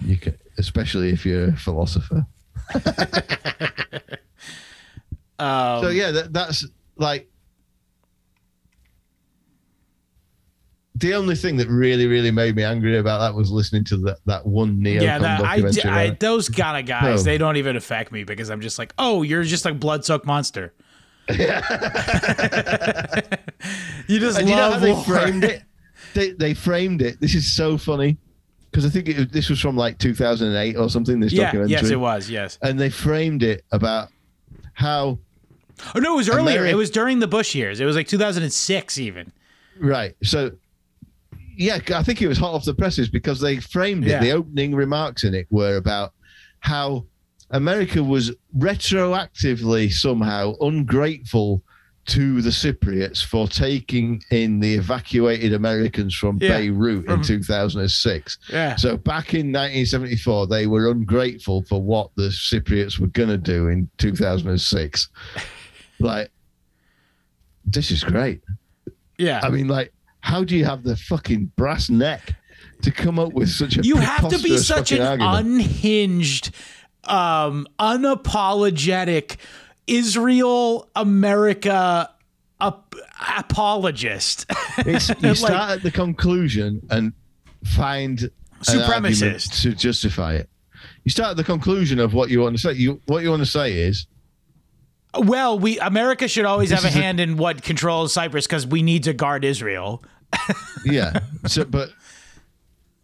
[0.00, 2.26] You can, especially if you're a philosopher.
[5.38, 6.64] Um, So yeah, that, that's
[6.96, 7.28] like
[11.02, 14.18] the only thing that really, really made me angry about that was listening to that
[14.24, 15.90] that one neocon yeah, that, I, documentary.
[15.90, 16.18] I, right?
[16.20, 17.30] those kind of guys, No.
[17.30, 20.72] they don't even affect me because I'm just like, oh, you're just like blood-sucked monster.
[21.28, 21.36] you
[24.18, 25.04] just and you know how love they war.
[25.04, 25.62] framed it?
[26.14, 27.20] they they framed it.
[27.20, 28.18] This is so funny
[28.70, 31.20] because I think it, this was from like 2008 or something.
[31.20, 31.70] This Yeah, documentary.
[31.72, 32.30] yes, it was.
[32.30, 32.58] Yes.
[32.62, 34.08] And they framed it about
[34.74, 35.18] how
[35.94, 36.62] Oh no, it was earlier.
[36.62, 37.80] Ameri- It was during the Bush years.
[37.80, 39.32] It was like 2006 even.
[39.80, 40.14] right.
[40.22, 40.52] So
[41.56, 44.20] yeah, I think it was hot off the presses because they framed it.
[44.20, 46.12] The opening remarks in it were about
[46.60, 47.06] how
[47.50, 51.62] America was retroactively somehow ungrateful
[52.04, 58.38] to the Cypriots for taking in the evacuated Americans from Yeah, Beirut in 2006.
[58.50, 58.74] Yeah.
[58.76, 63.68] So back in 1974, they were ungrateful for what the Cypriots were going to do
[63.68, 65.08] in 2006.
[66.00, 66.30] like,
[67.64, 68.42] this is great.
[69.18, 69.40] Yeah.
[69.42, 69.92] I mean, like,
[70.22, 72.34] how do you have the fucking brass neck
[72.82, 75.38] to come up with such a you have to be such an argument?
[75.46, 76.50] unhinged,
[77.04, 79.36] um, unapologetic
[79.86, 82.10] Israel America
[82.60, 82.94] ap-
[83.38, 84.46] apologist.
[84.78, 87.12] It's, you Like- start at the conclusion and
[87.64, 88.30] find
[88.62, 89.60] Supremacist.
[89.62, 90.48] to justify it.
[91.04, 92.72] You start at the conclusion of what you want to say.
[92.72, 94.06] You what you want to say is
[95.14, 98.46] well, we America should always This have a is a- hand in what controls Cyprus
[98.46, 100.02] because we need to guard Israel.
[100.84, 101.20] Yeah.
[101.46, 101.90] so, but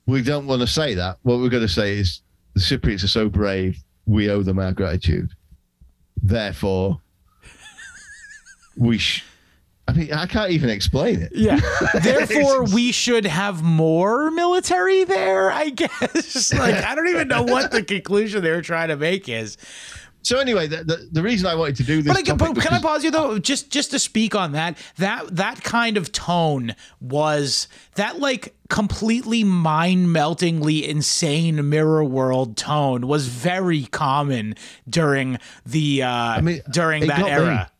[0.06, 1.18] we don't want to say that.
[1.22, 2.22] What we're going to say is
[2.54, 3.82] the Cypriots are so brave.
[4.06, 5.30] We owe them our gratitude.
[6.22, 7.00] Therefore,
[8.76, 8.98] we.
[8.98, 9.24] Sh-
[9.86, 11.32] I mean, I can't even explain it.
[11.34, 11.58] Yeah.
[12.02, 16.52] Therefore, we should have more military there, I guess.
[16.58, 19.56] Like, I don't even know what the conclusion they were trying to make is.
[20.28, 22.12] So anyway, the, the, the reason I wanted to do this.
[22.12, 23.38] But, I, but can I pause you though?
[23.38, 29.42] Just just to speak on that, that that kind of tone was that like completely
[29.42, 34.54] mind meltingly insane mirror world tone was very common
[34.86, 37.30] during the uh mean, during that got me.
[37.30, 37.70] era.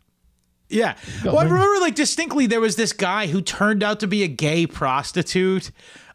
[0.71, 0.97] Yeah.
[1.27, 4.29] Well, I remember like distinctly there was this guy who turned out to be a
[4.29, 5.71] gay prostitute.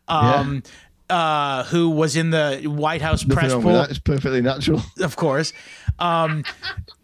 [0.07, 0.63] Um
[1.13, 3.89] uh who was in the White House Nothing press pool that.
[3.89, 4.81] It's perfectly natural.
[4.99, 5.53] of course.
[5.99, 6.43] Um,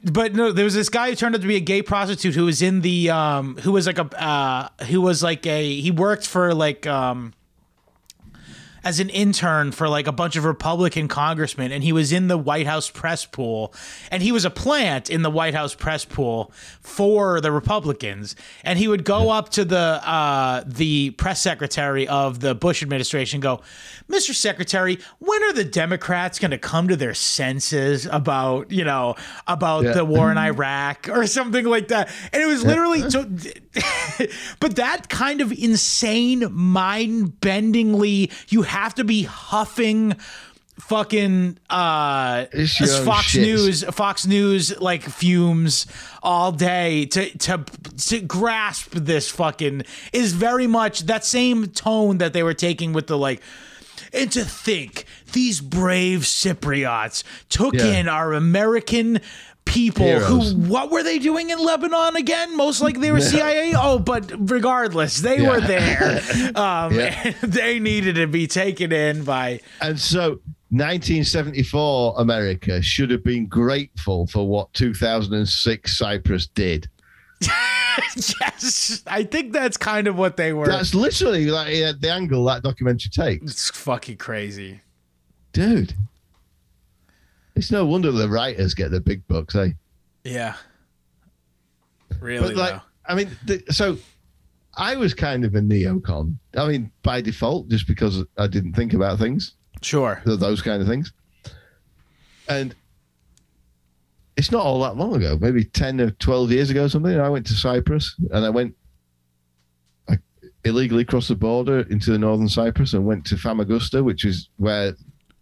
[0.03, 2.45] but no, there was this guy who turned out to be a gay prostitute who
[2.45, 6.26] was in the um, who was like a uh, who was like a he worked
[6.26, 7.34] for like um,
[8.84, 12.38] as an intern for like a bunch of Republican congressmen, and he was in the
[12.38, 13.74] White House press pool,
[14.12, 16.52] and he was a plant in the White House press pool
[16.82, 22.40] for the Republicans, and he would go up to the uh, the press secretary of
[22.40, 23.62] the Bush administration, and go,
[24.10, 24.34] Mr.
[24.34, 29.16] Secretary, when are the Democrats going to come to their senses about you know
[29.48, 29.92] about Yeah.
[29.94, 32.10] the war in Iraq or something like that?
[32.34, 33.04] And it was literally.
[34.60, 40.16] but that kind of insane, mind-bendingly, you have to be huffing
[40.80, 42.46] fucking uh
[43.04, 43.41] Fox shit.
[43.41, 45.86] News Fox News like fumes
[46.24, 47.66] all day to to
[48.08, 49.84] to grasp this fucking
[50.14, 53.41] is very much that same tone that they were taking with the like
[54.14, 58.00] and to think these brave Cypriots took Yeah.
[58.00, 59.20] in our American
[59.70, 60.52] people Heroes.
[60.52, 62.58] who what were they doing in Lebanon again?
[62.58, 63.74] Most likely they were CIA.
[63.78, 66.22] Oh, but regardless, they were there.
[66.56, 67.34] Um, Yeah.
[67.44, 70.40] they needed to be taken in by And so
[70.72, 76.90] 1974 America should have been grateful for what 2006 Cyprus did.
[77.41, 79.04] yes.
[79.08, 80.68] I think that's kind of what they were.
[80.68, 83.52] That's literally like uh, the angle that documentary takes.
[83.52, 84.82] it's fucking crazy.
[85.54, 85.94] Dude.
[87.60, 89.72] It's no wonder the writers get the big bucks, eh?
[90.23, 90.56] Yeah.
[92.22, 92.81] Really But like, though.
[93.06, 93.98] I mean, the, so
[94.77, 96.36] I was kind of a neocon.
[96.56, 100.22] I mean, by default, just because I didn't think about things, Sure.
[100.26, 101.11] those kind of things.
[102.48, 102.73] And
[104.38, 107.19] it's not all that long ago, maybe 10 or 12 years ago or something.
[107.19, 108.73] I went to Cyprus and I went
[110.07, 110.18] I
[110.64, 114.94] illegally crossed the border into the northern Cyprus and went to Famagusta, which is where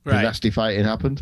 [0.04, 1.22] the nasty fighting happened.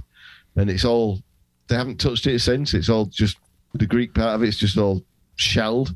[0.55, 1.19] And it's all,
[1.67, 2.73] they haven't touched it since.
[2.73, 3.37] It's all just,
[3.73, 5.03] the Greek part of it's just all
[5.35, 5.95] shelled.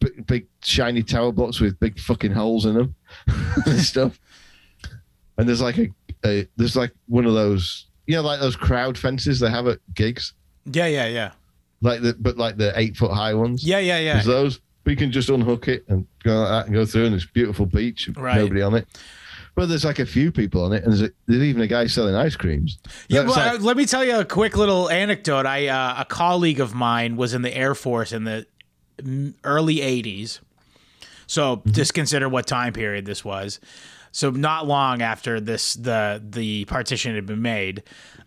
[0.00, 2.94] Big, big shiny tower blocks with big fucking holes in them
[3.66, 4.18] and stuff.
[5.38, 5.88] And there's like a,
[6.24, 9.78] a, there's like one of those, you know, like those crowd fences they have at
[9.94, 10.34] gigs,
[10.66, 11.32] Yeah, yeah, yeah.
[11.80, 13.64] like the, but like the eight foot high ones.
[13.66, 14.12] Yeah, yeah, yeah.
[14.14, 14.60] There's those.
[14.84, 17.24] But you can just unhook it and go like that and go through, and it's
[17.24, 18.36] beautiful beach, Right.
[18.36, 18.86] nobody on it.
[19.56, 21.86] But there's like a few people on it, and there's, a, there's even a guy
[21.86, 22.78] selling ice creams.
[23.08, 25.46] Yeah, well, like- uh, let me tell you a quick little anecdote.
[25.46, 28.46] I uh, a colleague of mine was in the Air Force in the
[29.44, 30.40] early '80s,
[31.26, 31.70] so Mm-hmm.
[31.70, 33.60] just consider what time period this was.
[34.12, 37.82] So not long after this, the the partition had been made,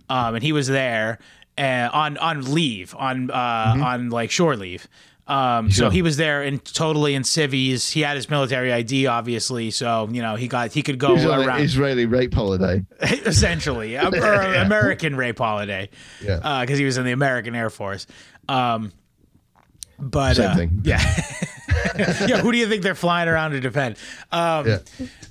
[0.09, 1.19] um, and he was there
[1.57, 3.33] uh, on on leave on uh,
[3.73, 3.83] Mm-hmm.
[3.83, 4.87] on like shore leave.
[5.27, 7.89] Um, so he was there in totally in civvies.
[7.89, 9.71] He had his military ID, obviously.
[9.71, 12.85] So you know he got he could go He's on an around Israeli rape holiday.
[13.01, 15.89] essentially, um, or American rape holiday,
[16.23, 16.61] Yeah.
[16.61, 18.07] because he was in the American Air Force.
[18.47, 18.93] Um,
[19.99, 20.81] but Same uh, thing.
[20.85, 21.01] yeah,
[22.27, 22.37] yeah.
[22.39, 23.97] Who do you think they're flying around to defend?
[24.31, 24.77] Um, Yeah.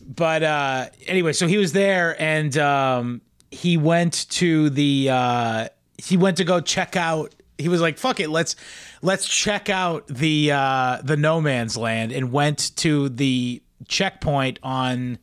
[0.06, 5.68] but uh, anyway, so he was there, and um, he went to the uh,
[5.98, 7.32] he went to go check out.
[7.58, 8.56] He was like, "Fuck it, let's
[9.02, 15.18] let's check out the uh, the no man's land," and went to the checkpoint on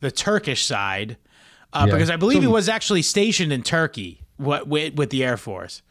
[0.00, 1.16] the Turkish side
[1.72, 1.94] uh, Yeah.
[1.94, 5.82] because I believe he was actually stationed in Turkey what, with, with the Air Force.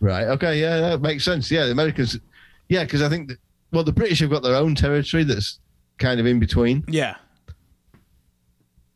[0.00, 0.24] Right.
[0.28, 0.58] Okay.
[0.60, 1.50] Yeah, that makes sense.
[1.50, 2.18] Yeah, the Americans.
[2.68, 3.38] Yeah, because I think that,
[3.70, 5.60] well, the British have got their own territory that's
[5.98, 7.16] kind of in between, Yeah,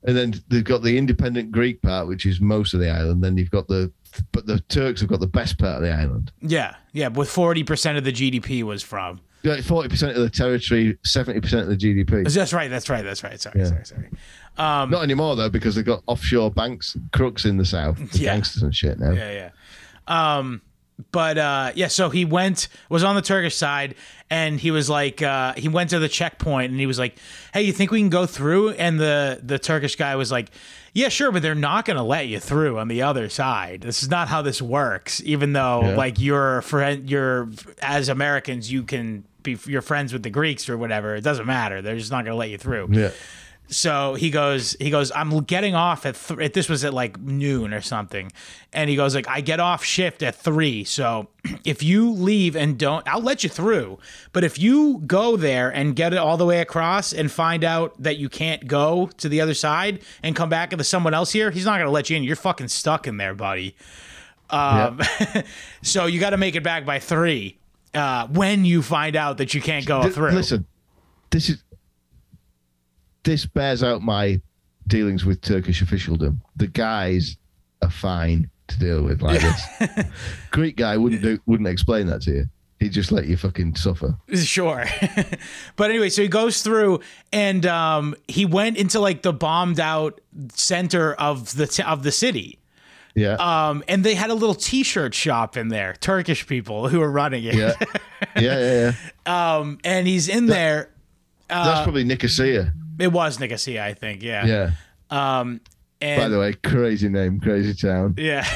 [0.05, 3.23] and then they've got the independent Greek part, which is most of the island.
[3.23, 3.93] Then you've got the,
[4.33, 6.33] but the Turks have got the best part of the island.
[6.41, 7.09] yeah, yeah.
[7.09, 9.21] With forty percent of the GDP was from.
[9.65, 12.29] Forty percent of the territory, seventy percent of the GDP.
[12.33, 12.69] That's right.
[12.69, 13.05] That's right.
[13.05, 13.41] That's right.
[13.41, 13.61] Sorry.
[13.61, 13.67] Yeah.
[13.67, 13.85] Sorry.
[13.85, 14.11] Sorry.
[14.59, 18.33] Um, Not anymore though, because they've got offshore banks, crooks in the south, the Yeah.
[18.35, 19.13] gangsters and shit now.
[19.13, 19.51] Yeah, yeah.
[20.09, 20.63] Um,
[21.13, 23.95] but uh, yeah, so he went was on the Turkish side,
[24.31, 27.17] and he was like, uh, he went to the checkpoint, and he was like,
[27.53, 30.51] "Hey, you think we can go through?" And the the Turkish guy was like,
[30.97, 33.82] "Yeah, sure, but they're not going to let you through on the other side.
[33.82, 35.20] This is not how this works.
[35.24, 35.97] Even though Yeah.
[35.97, 37.48] like you're friend, you're
[37.81, 41.14] as Americans, you can." Be, you're friends with the Greeks or whatever.
[41.14, 41.81] It doesn't matter.
[41.81, 43.10] They're just not going to let you through Yeah.
[43.69, 47.19] So he goes he goes i'm getting off at, th- at this was at like
[47.21, 48.31] noon or something.
[48.73, 51.29] And he goes like i get off shift at three so
[51.65, 53.99] if you leave and don't i'll let you through.
[54.33, 58.01] But if you go there and get it all the way across and find out
[58.03, 61.51] that you can't go to the other side and come back there's someone else here
[61.51, 62.25] he's not going to let you in.
[62.25, 63.77] You're fucking stuck in there buddy.
[64.49, 65.01] Um,
[65.83, 67.59] so you got to make it back by three
[67.95, 70.31] uh, when you find out that you can't go Th- through.
[70.31, 70.67] Listen,
[71.31, 71.63] this is
[73.27, 74.40] this bears out my
[74.86, 76.40] dealings with Turkish officialdom.
[76.55, 77.36] The guys
[77.82, 80.07] are fine to deal with like this.
[80.53, 82.44] Greek guy wouldn't do wouldn't explain that to you.
[82.78, 84.16] He'd just let you fucking suffer.
[84.35, 84.85] Sure.
[85.77, 87.01] but anyway, so he goes through
[87.32, 90.20] and um, he went into like the bombed out
[90.55, 92.59] center of the t- of the city.
[93.15, 93.35] Yeah.
[93.35, 97.44] Um, and they had a little t-shirt shop in there, Turkish people who were running
[97.44, 97.55] it.
[97.55, 97.73] yeah.
[98.36, 98.93] Yeah, yeah, yeah.
[99.57, 100.90] Um, and he's in there.
[101.48, 102.73] That's probably Nicosia.
[102.98, 104.23] It was Nicosia, I think.
[104.23, 104.47] Yeah.
[104.47, 104.70] Yeah.
[105.10, 105.60] Um,
[106.01, 108.14] and By the way, crazy name, crazy town.
[108.18, 108.47] yeah.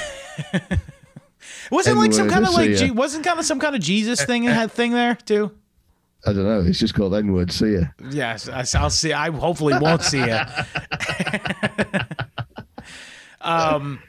[1.70, 2.72] wasn't like some kind of like.
[2.72, 5.52] Je- wasn't kind of some kind of Jesus thing had thing there too.
[6.26, 6.60] I don't know.
[6.60, 7.50] It's just called N word.
[7.50, 7.84] See ya.
[8.10, 9.12] Yes, I'll see.
[9.12, 10.46] I hopefully won't see it.
[13.40, 14.02] um,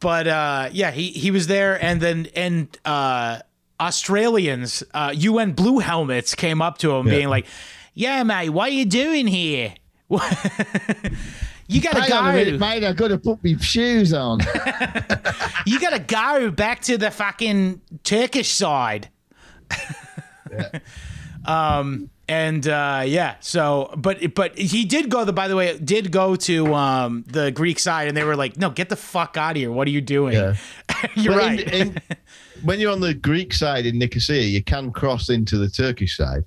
[0.00, 3.38] but uh, yeah, he he was there, and then and uh,
[3.80, 7.46] Australians, uh, UN blue helmets came up to him, being like,
[7.94, 9.74] "Yeah, mate, what are you doing here?
[10.10, 12.58] you gotta Hang on minute, go.
[12.58, 12.84] mate.
[12.84, 14.40] I've got to put my shoes on.
[15.66, 19.08] You gotta go back to the fucking Turkish side."
[21.46, 26.10] Um and uh yeah so but but he did go the by the way did
[26.10, 29.50] go to um the Greek side and they were like no get the fuck out
[29.50, 30.54] of here what are you doing Yeah.
[31.16, 31.98] you're in- right in-
[32.62, 36.44] when you're on the Greek side in Nicosia, you can cross into the Turkish side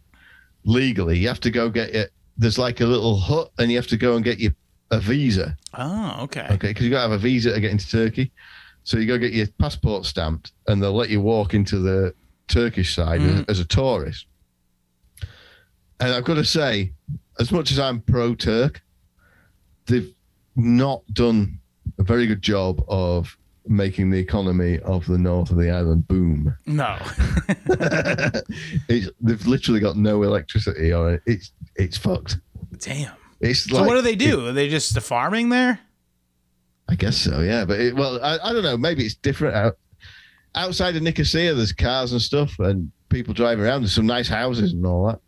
[0.68, 1.18] legally.
[1.18, 2.12] You have to go get it.
[2.38, 4.52] There's like a little hut, and you have to go and get your
[4.92, 5.58] a visa.
[5.74, 8.32] oh okay Okay, because you got to have a visa to get into Turkey.
[8.84, 12.14] So you go get your passport stamped, and they'll let you walk into the
[12.48, 14.28] Turkish side as, as a tourist.
[16.00, 16.94] And I've got to say,
[17.40, 18.82] as much as I'm pro Turk,
[19.88, 20.14] they've
[20.56, 21.60] not done
[22.00, 23.38] a very good job of
[23.70, 26.56] making the economy of the north of the island boom.
[26.66, 26.98] no
[28.90, 31.22] it's, they've literally got no electricity on it.
[31.26, 32.38] It's it's fucked.
[32.80, 33.12] damn
[33.42, 35.80] It's so what do they do are they just farming there
[36.90, 37.66] I guess so, yeah.
[37.66, 38.78] But it, well, I, I don't know.
[38.78, 39.78] Maybe it's different out
[40.56, 41.54] outside of Nicosia.
[41.54, 43.82] There's cars and stuff, and people driving around.
[43.82, 45.20] There's some nice houses and all that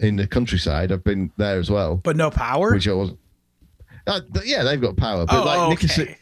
[0.00, 0.90] in the countryside.
[0.90, 3.12] I've been there as well, but no power which I was.
[4.06, 6.16] Uh, yeah, they've got power, but oh like okay Nicosia,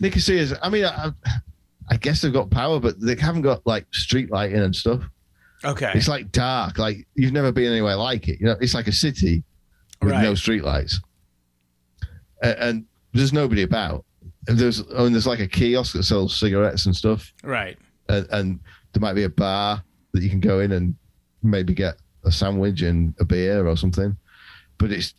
[0.00, 0.54] Nicosia's.
[0.62, 1.10] I mean, I,
[1.90, 5.02] I guess they've got power, but they haven't got like street lighting and stuff.
[5.64, 6.78] okay It's like dark.
[6.78, 8.40] Like you've never been anywhere like it.
[8.40, 9.42] You know, it's like a city
[10.02, 10.22] with Right.
[10.22, 10.94] no streetlights,
[12.42, 14.04] and, and there's nobody about.
[14.46, 17.76] And there's oh, and there's like a kiosk that sells cigarettes and stuff, right
[18.08, 18.60] and, and
[18.92, 20.94] there might be a bar that you can go in and
[21.42, 24.16] maybe get a sandwich and a beer or something.
[24.78, 25.12] But it's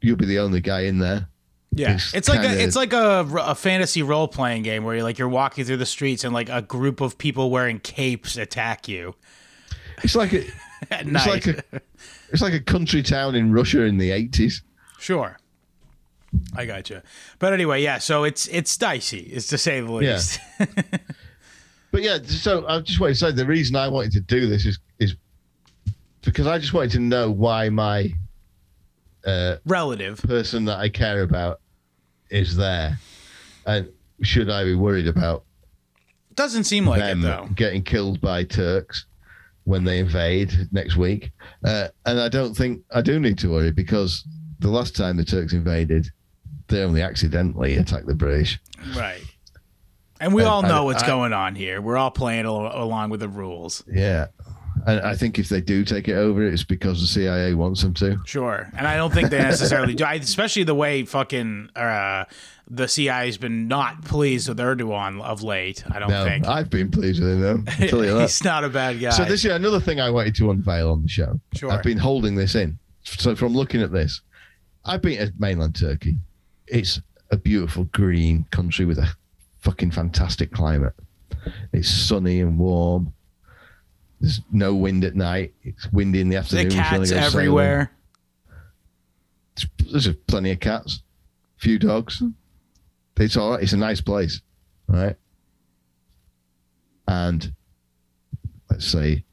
[0.00, 1.28] you'll be the only guy in there.
[1.76, 5.04] Yeah It's it's, like a it's like a, a fantasy role playing game where you're
[5.04, 8.88] like you're walking through the streets and like a group of people wearing capes attack
[8.88, 9.14] you
[10.02, 10.38] It's like a,
[10.90, 11.26] at it's night.
[11.26, 11.62] like a,
[12.32, 14.62] it's like a country town in Russia in the eighties.
[14.98, 15.38] Sure.
[16.54, 17.00] I got you.
[17.38, 17.98] But anyway, yeah.
[17.98, 20.40] So it's it's dicey, is to say the least.
[20.60, 20.66] Yeah.
[21.92, 24.66] But yeah, so I just wanted to say the reason I wanted to do this
[24.66, 25.14] is is
[26.20, 28.12] because I just wanted to know why my
[29.24, 30.20] uh, Relative.
[30.22, 31.60] person that I care about
[32.30, 32.98] is there,
[33.66, 33.88] and
[34.22, 35.44] should I be worried about
[36.34, 37.48] Doesn't seem like them it though.
[37.54, 39.06] getting killed by Turks
[39.64, 41.32] when they invade next week?
[41.64, 44.24] Uh, and I don't think I do need to worry because
[44.58, 46.08] the last time the Turks invaded,
[46.68, 48.58] they only accidentally attacked the British.
[48.96, 49.20] Right.
[50.18, 51.80] And we all know I- what's I- going on here.
[51.82, 53.84] We're all playing al- along with the rules.
[53.86, 54.26] Yeah.
[54.86, 57.92] And I think if they do take it over, it's because the CIA wants them
[57.94, 58.18] to.
[58.24, 58.70] Sure.
[58.76, 60.04] And I don't think they necessarily do.
[60.04, 62.24] I, especially the way fucking uh,
[62.68, 65.82] the CIA's been not pleased with Erdogan of late.
[65.90, 66.46] I don't No, think.
[66.46, 67.86] I've been pleased with him, though.
[67.88, 68.18] Tell you.
[68.20, 69.10] He's not a bad guy.
[69.10, 71.40] So this is another thing I wanted to unveil on the show.
[71.54, 71.70] Sure.
[71.72, 72.78] I've been holding this in.
[73.02, 74.20] So from looking at this,
[74.84, 76.18] I've been to mainland Turkey.
[76.68, 77.00] It's
[77.32, 79.08] a beautiful green country with a
[79.58, 80.94] fucking fantastic climate.
[81.72, 83.12] It's sunny and warm.
[84.20, 85.54] There's no wind at night.
[85.62, 86.70] It's windy in the afternoon.
[86.70, 87.90] you cats everywhere.
[89.90, 91.02] There's plenty of cats,
[91.56, 92.22] few dogs.
[93.18, 93.62] It's all right.
[93.62, 94.40] It's a nice place,
[94.86, 95.16] right?
[97.08, 97.52] And
[98.70, 99.24] let's say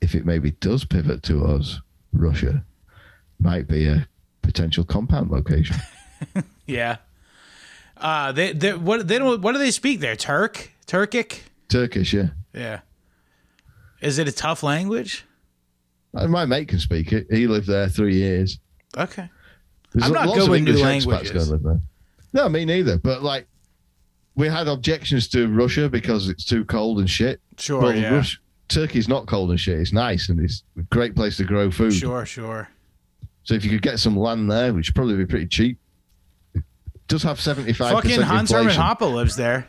[0.00, 1.80] if it maybe does pivot towards
[2.12, 2.64] Russia,
[3.38, 4.08] might be a
[4.42, 5.76] potential compound location.
[6.66, 6.96] Yeah.
[7.96, 10.14] Uh, they, they what they don't what do they speak there?
[10.16, 11.40] Turk, Turkic.
[11.68, 12.28] Turkish, yeah.
[12.52, 12.80] Yeah.
[14.00, 15.24] Is it a tough language?
[16.14, 17.26] Uh, my mate can speak it.
[17.30, 18.58] He lived there three years.
[18.96, 19.28] Okay.
[19.92, 21.46] There's I'm not going to of with new English expats languages.
[21.48, 21.80] go live there.
[22.32, 22.98] No, me neither.
[22.98, 23.46] But like,
[24.34, 27.40] we had objections to Russia because it's too cold and shit.
[27.58, 27.80] Sure.
[27.80, 28.22] Well, yeah.
[28.68, 29.80] Turkey's not cold and shit.
[29.80, 31.92] It's nice and it's a great place to grow food.
[31.94, 32.24] Sure.
[32.24, 32.68] Sure.
[33.42, 35.78] So if you could get some land there, which would probably be pretty cheap,
[36.54, 36.62] it
[37.08, 38.82] does have seventy five Fucking Hans Hermann inflation.
[38.82, 39.66] Hoppe lives there.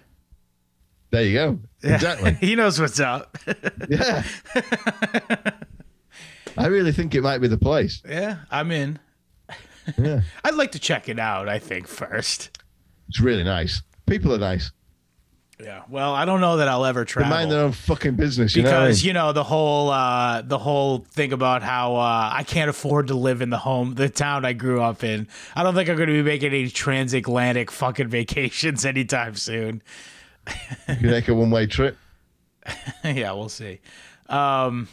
[1.12, 1.60] There you go.
[1.84, 1.96] Yeah.
[1.96, 2.34] Exactly.
[2.40, 3.38] he knows what's up.
[3.90, 4.24] yeah.
[6.58, 8.02] I really think it might be the place.
[8.08, 9.00] yeah, I'm in.
[9.98, 10.22] Yeah.
[10.44, 11.48] I'd like to check it out.
[11.50, 12.58] I think first.
[13.08, 13.82] It's really nice.
[14.06, 14.72] People are nice.
[15.62, 15.84] Yeah.
[15.90, 17.30] Well, I don't know that I'll ever They travel.
[17.32, 18.56] mind their own fucking business.
[18.56, 19.08] You know I because mean?
[19.08, 23.14] you know the whole uh, the whole thing about how uh, I can't afford to
[23.16, 25.28] live in the home the town I grew up in.
[25.56, 29.82] I don't think I'm going to be making any transatlantic fucking vacations anytime soon.
[30.88, 31.98] You can make a one way trip.
[33.04, 33.80] yeah, we'll see.
[34.28, 34.88] Um,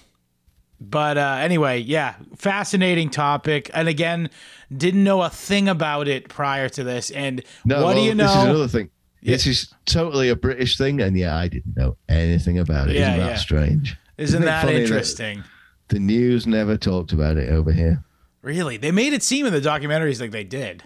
[0.81, 3.71] but uh, anyway, yeah, fascinating topic.
[3.73, 4.31] And again,
[4.75, 7.11] didn't know a thing about it prior to this.
[7.11, 8.91] And No, what do well, you This is another thing.
[9.23, 12.95] This is totally a British thing, and yeah, I didn't know anything about it.
[12.95, 13.37] Yeah, Isn't that yeah.
[13.37, 13.97] strange?
[14.19, 15.43] Isn't it that interesting?
[15.89, 18.05] The news never talked about it over here.
[18.43, 20.85] Really, they made it seem in the documentaries like they did.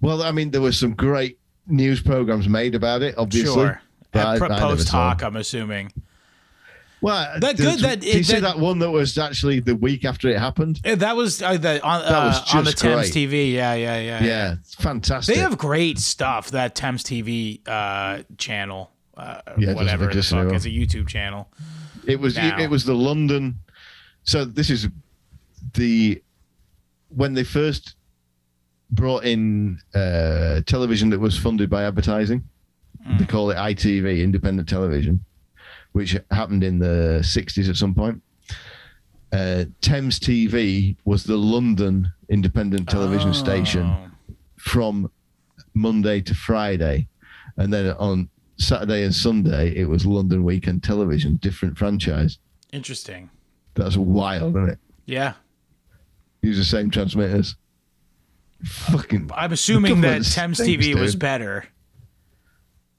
[0.00, 3.52] Well, I mean, there were some great news programs made about it, obviously.
[3.54, 3.80] Sure.
[4.12, 5.92] but pro- I, post hoc, I'm assuming.
[7.02, 10.28] Well, That good that- do you see that- one that was actually the week after
[10.28, 10.80] it happened?
[10.84, 13.28] Eh, That was uh, the, on, That was uh, on the Thames great.
[13.30, 13.52] TV.
[13.52, 14.24] Yeah, yeah, yeah.
[14.24, 15.34] Yeah, fantastic.
[15.34, 16.50] They have great stuff.
[16.52, 21.48] That Thames TV uh, channel, uh, Yeah, it whatever the fuck, it's a YouTube channel.
[22.06, 22.58] It was now.
[22.58, 23.60] it was the London.
[24.22, 24.88] So this is
[25.74, 26.22] the
[27.08, 27.94] when they first
[28.90, 32.44] brought in uh, television that was funded by advertising.
[33.18, 35.24] They call it ITV, independent television,
[35.92, 38.20] which happened in the '60s at some point.
[39.32, 44.08] Uh, Thames TV was the London independent television station Oh,
[44.56, 45.10] from
[45.74, 47.06] Monday to Friday,
[47.58, 52.38] and then on Saturday and Sunday it was London Weekend Television, different franchise.
[52.72, 53.30] Interesting.
[53.74, 54.78] That's wild, isn't it?
[55.04, 55.34] Yeah,
[56.42, 57.54] Use the same transmitters.
[58.64, 61.66] Fucking, I'm assuming that Thames TV was better.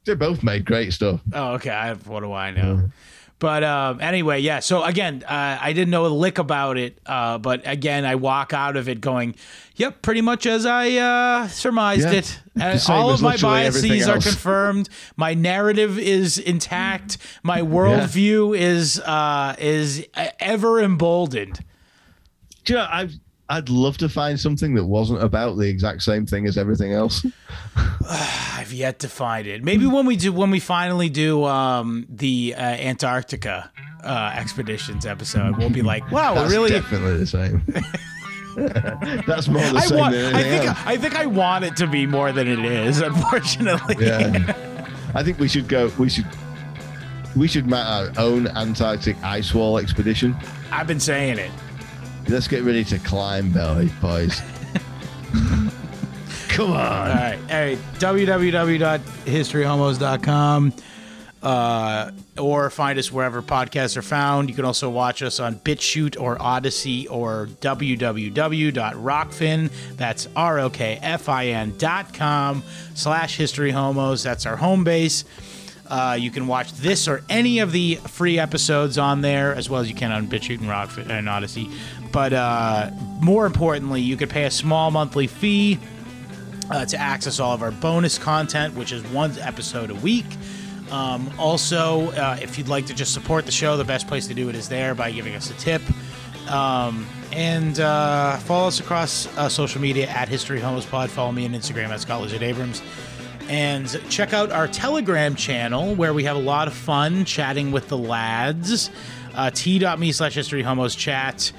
[0.05, 1.21] they both made great stuff.
[1.33, 1.69] Oh, okay.
[1.71, 2.89] I, what do I know?
[3.39, 4.61] But um, anyway, yeah.
[4.61, 6.97] So again, uh, I didn't know a lick about it.
[7.05, 9.35] Uh, but again, I walk out of it going,
[9.75, 12.13] "Yep, pretty much as I uh, surmised Yeah.
[12.13, 12.39] it.
[12.59, 14.89] And all of my biases are confirmed.
[15.17, 17.19] My narrative is intact.
[17.43, 20.03] My worldview is uh, is
[20.39, 21.59] ever emboldened.
[22.65, 23.13] Do you know, I've,
[23.49, 27.25] I'd love to find something that wasn't about the exact same thing as everything else.
[28.09, 29.63] I've yet to find it.
[29.63, 33.71] Maybe when we do, when we finally do um, the uh, Antarctica
[34.03, 37.61] uh, expeditions episode, we'll be like, "Wow, That's really." definitely the same.
[39.27, 40.13] That's more the I same want.
[40.13, 40.65] than I anything think.
[40.69, 40.79] else.
[40.85, 42.99] I think I want it to be more than it is.
[43.01, 43.95] Unfortunately.
[44.05, 44.55] Yeah.
[45.13, 45.91] I think we should go.
[45.97, 46.25] We should
[47.35, 50.35] we should make our own Antarctic ice wall expedition.
[50.71, 51.51] I've been saying it.
[52.29, 54.41] Let's get ready to climb, Belly boys.
[56.49, 56.77] Come on.
[56.77, 57.37] All right.
[57.49, 57.77] All right.
[57.99, 60.73] www.historyhomos.com
[61.43, 64.49] uh, or find us wherever podcasts are found.
[64.49, 69.71] You can also watch us on BitChute or Odysee or www.rokfin.
[69.95, 72.63] That's R O K F I N dot com
[72.95, 74.23] slash history homos.
[74.23, 75.23] That's our home base.
[75.89, 79.79] Uh, you can watch this or any of the free episodes on there, as well
[79.79, 81.71] as you can on BitChute and Rock and Odysee.
[82.11, 85.79] But uh, more importantly, you could pay a small monthly fee
[86.69, 90.25] uh, to access all of our bonus content, which is one episode a week.
[90.91, 94.33] Um, also, uh, if you'd like to just support the show, the best place to
[94.33, 95.81] do it is there by giving us a tip.
[96.49, 101.09] Um, and uh, follow us across uh, social media at History Homos Pod.
[101.09, 102.81] Follow me on Instagram at Scott Lizard Abrams.
[103.49, 107.87] And check out our Telegram channel where we have a lot of fun chatting with
[107.87, 108.89] the lads.
[109.35, 111.51] Uh, t.me slash history homos chat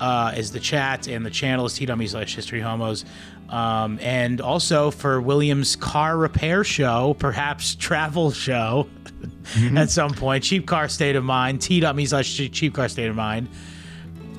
[0.00, 3.04] uh, is the chat, and the channel is t.me slash history homos.
[3.48, 8.88] Um, and also for William's car repair show, perhaps travel show
[9.76, 10.44] at some point.
[10.44, 13.48] Cheap car state of mind, t.me slash cheap car state of mind.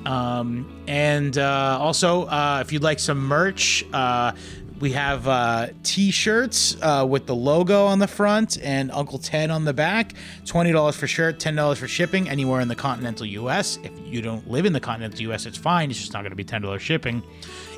[0.04, 4.32] Um, and uh, also, uh, if you'd like some merch, uh,
[4.80, 9.64] we have uh, t-shirts uh, with the logo on the front and Uncle Ted on
[9.64, 10.14] the back.
[10.46, 13.78] Twenty dollars for shirt, ten dollars for shipping anywhere in the continental U.S.
[13.82, 15.90] If you don't live in the continental U.S., it's fine.
[15.90, 17.22] It's just not going to be ten dollars shipping.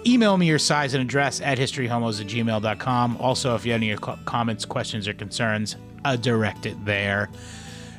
[0.07, 3.17] Email me your size and address at historyhomos at gmail.com.
[3.19, 3.95] Also, if you have any
[4.25, 7.29] comments, questions, or concerns, uh, direct it there.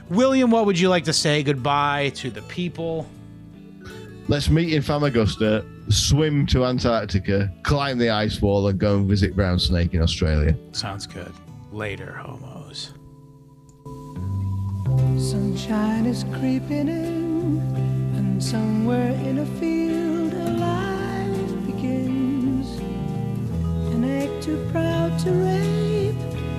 [0.10, 3.08] William, what would you like to say goodbye to the people?
[4.28, 9.36] Let's meet in Famagusta, swim to Antarctica, climb the ice wall, and go and visit
[9.36, 10.56] Brown Snake in Australia.
[10.72, 11.32] Sounds good.
[11.72, 12.94] Later, homos.
[15.18, 17.60] Sunshine is creeping in,
[18.16, 22.78] and somewhere in a field a life begins.
[23.94, 26.16] An egg too proud to rape,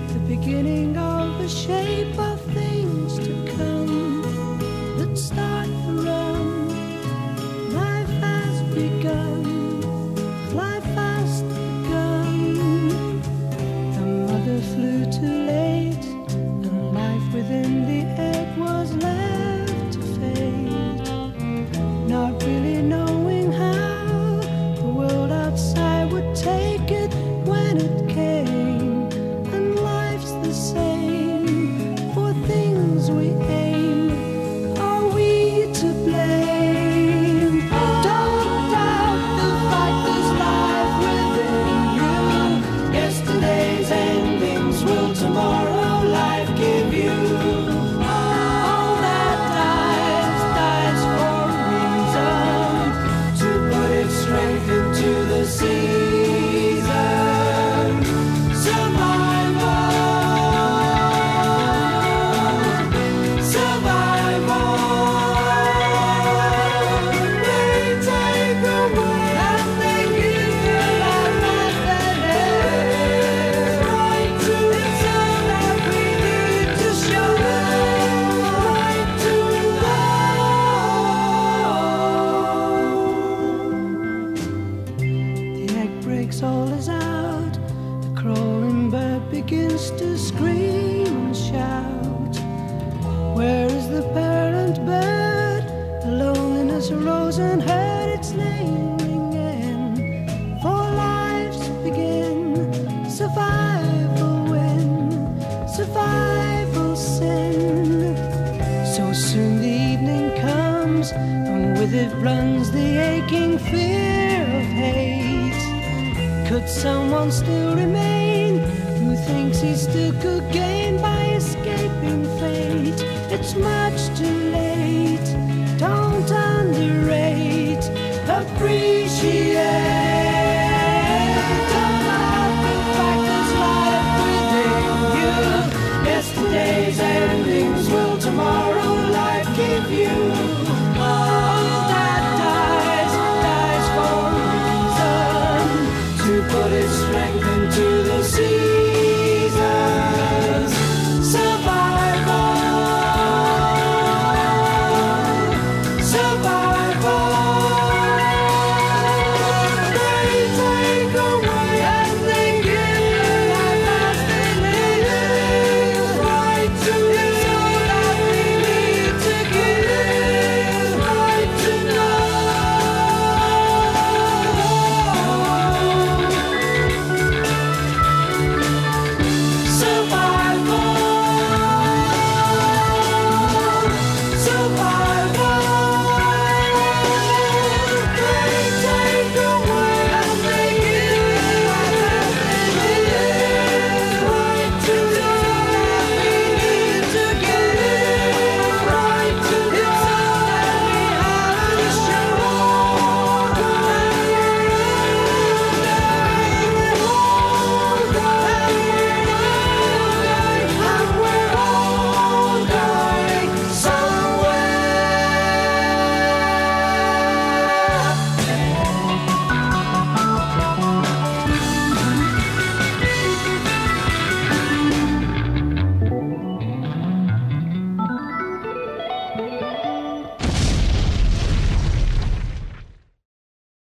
[0.09, 4.99] the beginning of the shape of things to come.
[4.99, 6.32] Let's start the run.